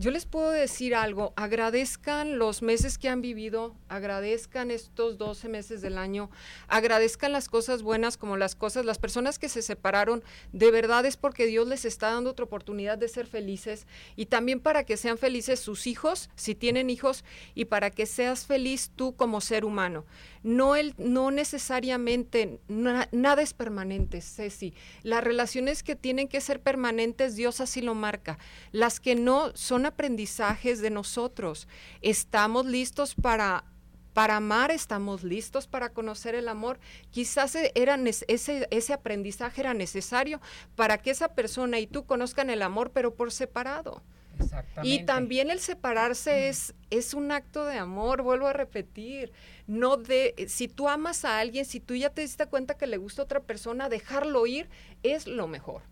Yo 0.00 0.10
les 0.10 0.24
puedo 0.24 0.50
decir 0.50 0.94
algo, 0.94 1.34
agradezcan 1.36 2.38
los 2.38 2.62
meses 2.62 2.96
que 2.96 3.10
han 3.10 3.20
vivido, 3.20 3.76
agradezcan 3.90 4.70
estos 4.70 5.18
12 5.18 5.50
meses 5.50 5.82
del 5.82 5.98
año, 5.98 6.30
agradezcan 6.68 7.32
las 7.32 7.50
cosas 7.50 7.82
buenas 7.82 8.16
como 8.16 8.38
las 8.38 8.54
cosas, 8.54 8.86
las 8.86 8.96
personas 8.96 9.38
que 9.38 9.50
se 9.50 9.60
separaron, 9.60 10.24
de 10.54 10.70
verdad 10.70 11.04
es 11.04 11.18
porque 11.18 11.44
Dios 11.44 11.68
les 11.68 11.84
está 11.84 12.14
dando 12.14 12.30
otra 12.30 12.46
oportunidad 12.46 12.96
de 12.96 13.08
ser 13.08 13.26
felices 13.26 13.86
y 14.16 14.24
también 14.24 14.60
para 14.60 14.84
que 14.84 14.96
sean 14.96 15.18
felices 15.18 15.60
sus 15.60 15.86
hijos, 15.86 16.30
si 16.34 16.54
tienen 16.54 16.88
hijos, 16.88 17.22
y 17.54 17.66
para 17.66 17.90
que 17.90 18.06
seas 18.06 18.46
feliz 18.46 18.92
tú 18.96 19.14
como 19.14 19.42
ser 19.42 19.66
humano. 19.66 20.06
No, 20.42 20.76
el, 20.76 20.94
no 20.96 21.30
necesariamente, 21.30 22.60
nada 22.68 23.42
es 23.42 23.52
permanente, 23.52 24.22
Ceci. 24.22 24.72
Las 25.02 25.22
relaciones 25.22 25.82
que 25.82 25.96
tienen 25.96 26.28
que 26.28 26.40
ser 26.40 26.60
permanentes, 26.60 27.36
Dios 27.36 27.60
así 27.60 27.82
lo 27.82 27.94
marca. 27.94 28.38
Las 28.72 29.00
que 29.00 29.14
no 29.14 29.54
son 29.54 29.84
aprendizajes 29.90 30.80
de 30.80 30.90
nosotros. 30.90 31.68
Estamos 32.00 32.66
listos 32.66 33.14
para 33.14 33.64
para 34.12 34.36
amar 34.36 34.72
estamos 34.72 35.22
listos 35.22 35.68
para 35.68 35.90
conocer 35.90 36.34
el 36.34 36.48
amor. 36.48 36.80
Quizás 37.10 37.54
e, 37.54 37.70
era 37.76 37.96
ese, 38.26 38.66
ese 38.70 38.92
aprendizaje 38.92 39.60
era 39.60 39.72
necesario 39.72 40.40
para 40.74 40.98
que 40.98 41.10
esa 41.10 41.28
persona 41.34 41.78
y 41.78 41.86
tú 41.86 42.06
conozcan 42.06 42.50
el 42.50 42.62
amor, 42.62 42.90
pero 42.92 43.14
por 43.14 43.30
separado. 43.30 44.02
Y 44.82 45.04
también 45.04 45.50
el 45.50 45.60
separarse 45.60 46.48
es, 46.48 46.74
es 46.90 47.14
un 47.14 47.30
acto 47.30 47.66
de 47.66 47.78
amor, 47.78 48.22
vuelvo 48.22 48.46
a 48.46 48.52
repetir. 48.52 49.32
No 49.66 49.96
de, 49.96 50.46
si 50.48 50.68
tú 50.68 50.88
amas 50.88 51.24
a 51.24 51.38
alguien, 51.38 51.64
si 51.64 51.80
tú 51.80 51.94
ya 51.94 52.10
te 52.10 52.22
diste 52.22 52.46
cuenta 52.46 52.76
que 52.76 52.86
le 52.86 52.96
gusta 52.96 53.22
a 53.22 53.24
otra 53.26 53.40
persona, 53.40 53.88
dejarlo 53.88 54.46
ir 54.46 54.68
es 55.02 55.26
lo 55.26 55.46
mejor. 55.46 55.82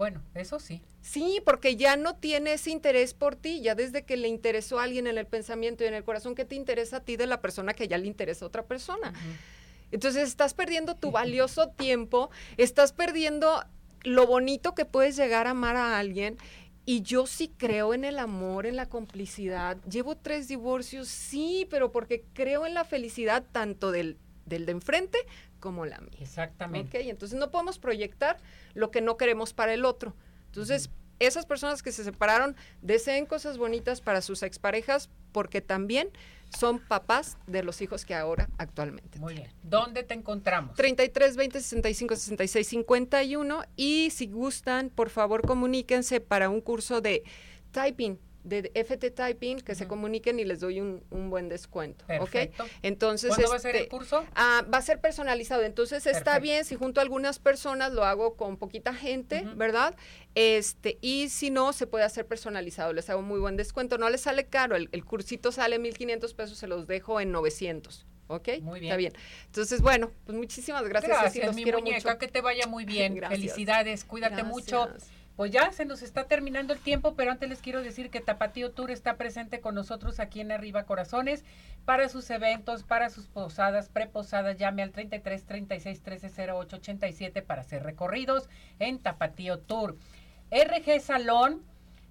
Bueno, 0.00 0.22
eso 0.34 0.58
sí. 0.60 0.80
Sí, 1.02 1.42
porque 1.44 1.76
ya 1.76 1.98
no 1.98 2.16
tiene 2.16 2.54
ese 2.54 2.70
interés 2.70 3.12
por 3.12 3.36
ti, 3.36 3.60
ya 3.60 3.74
desde 3.74 4.02
que 4.02 4.16
le 4.16 4.28
interesó 4.28 4.78
a 4.78 4.84
alguien 4.84 5.06
en 5.06 5.18
el 5.18 5.26
pensamiento 5.26 5.84
y 5.84 5.88
en 5.88 5.92
el 5.92 6.04
corazón, 6.04 6.34
¿qué 6.34 6.46
te 6.46 6.54
interesa 6.54 6.96
a 6.96 7.00
ti 7.00 7.18
de 7.18 7.26
la 7.26 7.42
persona 7.42 7.74
que 7.74 7.86
ya 7.86 7.98
le 7.98 8.06
interesa 8.06 8.46
a 8.46 8.48
otra 8.48 8.64
persona? 8.64 9.12
Entonces 9.92 10.26
estás 10.26 10.54
perdiendo 10.54 10.96
tu 10.96 11.10
valioso 11.10 11.68
tiempo, 11.68 12.30
estás 12.56 12.94
perdiendo 12.94 13.62
lo 14.02 14.26
bonito 14.26 14.74
que 14.74 14.86
puedes 14.86 15.16
llegar 15.16 15.46
a 15.46 15.50
amar 15.50 15.76
a 15.76 15.98
alguien 15.98 16.38
y 16.86 17.02
yo 17.02 17.26
sí 17.26 17.52
creo 17.58 17.92
en 17.92 18.06
el 18.06 18.18
amor, 18.18 18.64
en 18.64 18.76
la 18.76 18.88
complicidad. 18.88 19.76
Llevo 19.84 20.16
tres 20.16 20.48
divorcios, 20.48 21.08
sí, 21.08 21.66
pero 21.68 21.92
porque 21.92 22.24
creo 22.32 22.64
en 22.64 22.72
la 22.72 22.84
felicidad 22.86 23.44
tanto 23.52 23.90
del, 23.90 24.16
del 24.50 24.66
de 24.66 24.72
enfrente 24.72 25.18
como 25.60 25.86
la 25.86 25.98
mía. 26.00 26.18
Exactamente. 26.20 26.98
Okay, 26.98 27.08
entonces 27.08 27.38
no 27.38 27.50
podemos 27.50 27.78
proyectar 27.78 28.36
lo 28.74 28.90
que 28.90 29.00
no 29.00 29.16
queremos 29.16 29.54
para 29.54 29.72
el 29.72 29.86
otro. 29.86 30.14
Entonces, 30.46 30.90
esas 31.18 31.46
personas 31.46 31.82
que 31.82 31.92
se 31.92 32.04
separaron 32.04 32.56
deseen 32.82 33.26
cosas 33.26 33.56
bonitas 33.56 34.00
para 34.00 34.20
sus 34.20 34.42
exparejas 34.42 35.08
porque 35.32 35.60
también 35.60 36.10
son 36.48 36.80
papás 36.80 37.38
de 37.46 37.62
los 37.62 37.80
hijos 37.80 38.04
que 38.04 38.14
ahora 38.14 38.48
actualmente. 38.58 39.18
Muy 39.18 39.34
bien. 39.34 39.52
¿Dónde 39.62 40.02
te 40.02 40.14
encontramos? 40.14 40.74
33 40.74 41.36
20 41.36 41.60
65 41.60 42.16
66 42.16 42.66
51 42.66 43.62
y 43.76 44.10
si 44.10 44.26
gustan, 44.26 44.90
por 44.90 45.10
favor, 45.10 45.46
comuníquense 45.46 46.20
para 46.20 46.48
un 46.48 46.60
curso 46.60 47.00
de 47.00 47.22
typing 47.70 48.18
de 48.42 48.70
FT 48.74 49.10
Typing 49.10 49.60
que 49.60 49.74
se 49.74 49.86
comuniquen 49.86 50.38
y 50.40 50.44
les 50.44 50.60
doy 50.60 50.80
un, 50.80 51.02
buen 51.30 51.48
descuento. 51.48 52.04
Perfecto. 52.06 52.64
Entonces, 52.82 53.28
¿Cuándo 53.30 53.50
va 53.50 53.56
a 53.56 53.58
ser 53.58 53.76
el 53.76 53.82
este, 53.82 53.90
curso? 53.90 54.24
Ah, 54.34 54.64
va 54.72 54.78
a 54.78 54.82
ser 54.82 55.00
personalizado. 55.00 55.62
Entonces 55.62 56.06
está 56.06 56.38
bien 56.38 56.64
si 56.64 56.76
junto 56.76 57.00
a 57.00 57.02
algunas 57.02 57.38
personas 57.38 57.92
lo 57.92 58.04
hago 58.04 58.36
con 58.36 58.56
poquita 58.56 58.94
gente, 58.94 59.46
¿verdad? 59.56 59.94
Este, 60.34 60.98
y 61.00 61.28
si 61.28 61.50
no, 61.50 61.72
se 61.72 61.86
puede 61.86 62.04
hacer 62.04 62.26
personalizado. 62.26 62.92
Les 62.92 63.10
hago 63.10 63.22
muy 63.22 63.38
buen 63.38 63.56
descuento. 63.56 63.98
No 63.98 64.08
les 64.10 64.22
sale 64.22 64.46
caro. 64.46 64.76
El, 64.76 65.04
cursito 65.04 65.52
sale 65.52 65.78
1,500 65.78 66.34
pesos, 66.34 66.58
se 66.58 66.66
los 66.66 66.86
dejo 66.86 67.20
en 67.20 67.32
900. 67.32 68.06
¿Ok? 68.28 68.48
Muy 68.62 68.78
bien. 68.78 68.90
Está 68.90 68.96
bien. 68.96 69.12
Entonces, 69.46 69.80
bueno, 69.82 70.12
pues 70.24 70.38
muchísimas 70.38 70.84
gracias. 70.88 71.20
Gracias, 71.20 71.54
mi 71.54 71.64
muñeca, 71.64 72.16
que 72.16 72.28
te 72.28 72.40
vaya 72.40 72.66
muy 72.66 72.84
bien. 72.86 73.20
Felicidades, 73.28 74.04
cuídate 74.04 74.44
mucho. 74.44 74.88
Pues 75.40 75.52
ya 75.52 75.72
se 75.72 75.86
nos 75.86 76.02
está 76.02 76.24
terminando 76.24 76.74
el 76.74 76.80
tiempo, 76.80 77.14
pero 77.14 77.30
antes 77.30 77.48
les 77.48 77.62
quiero 77.62 77.82
decir 77.82 78.10
que 78.10 78.20
Tapatío 78.20 78.72
Tour 78.72 78.90
está 78.90 79.16
presente 79.16 79.62
con 79.62 79.74
nosotros 79.74 80.20
aquí 80.20 80.42
en 80.42 80.52
Arriba 80.52 80.82
Corazones 80.82 81.46
para 81.86 82.10
sus 82.10 82.28
eventos, 82.28 82.82
para 82.82 83.08
sus 83.08 83.26
posadas, 83.26 83.88
preposadas. 83.88 84.58
Llame 84.58 84.82
al 84.82 84.90
33 84.90 85.46
36 85.46 86.02
13 86.02 86.50
08 86.52 86.76
87 86.76 87.40
para 87.40 87.62
hacer 87.62 87.84
recorridos 87.84 88.50
en 88.80 88.98
Tapatío 88.98 89.60
Tour. 89.60 89.96
RG 90.50 91.00
Salón 91.00 91.62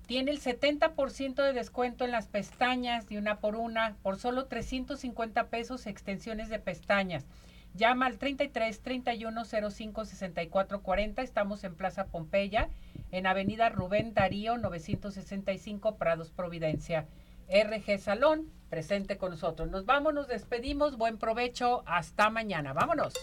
tiene 0.07 0.32
el 0.32 0.41
70% 0.41 1.36
de 1.36 1.53
descuento 1.53 2.05
en 2.05 2.11
las 2.11 2.25
pestañas 2.25 3.07
de 3.09 3.19
una 3.19 3.41
por 3.41 3.57
una 3.57 3.95
por 4.01 4.17
solo 4.17 4.47
350 4.47 5.49
pesos 5.49 5.86
extensiones 5.86 6.49
de 6.49 6.57
pestañas. 6.57 7.27
Llama 7.75 8.07
al 8.07 8.17
33 8.17 8.82
31 8.82 9.45
05 9.45 10.05
64 10.05 10.82
40. 10.82 11.21
Estamos 11.21 11.63
en 11.63 11.75
Plaza 11.75 12.07
Pompeya, 12.07 12.69
en 13.12 13.28
Avenida 13.28 13.70
Rubén 13.70 14.14
Darío 14.14 14.57
965 14.57 15.97
Prados 15.97 16.32
Providencia. 16.32 17.07
RG 17.49 17.97
Salón, 17.99 18.51
presente 18.70 19.18
con 19.18 19.32
nosotros. 19.32 19.70
Nos 19.70 19.86
vamos, 19.86 20.14
nos 20.14 20.28
despedimos. 20.28 20.97
Buen 20.97 21.18
provecho. 21.18 21.84
Hasta 21.88 22.30
mañana. 22.30 22.74
Vámonos. 22.74 23.14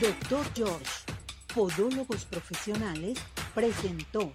Doctor 0.00 0.44
George, 0.54 0.90
Podólogos 1.54 2.24
Profesionales, 2.26 3.18
presentó. 3.54 4.32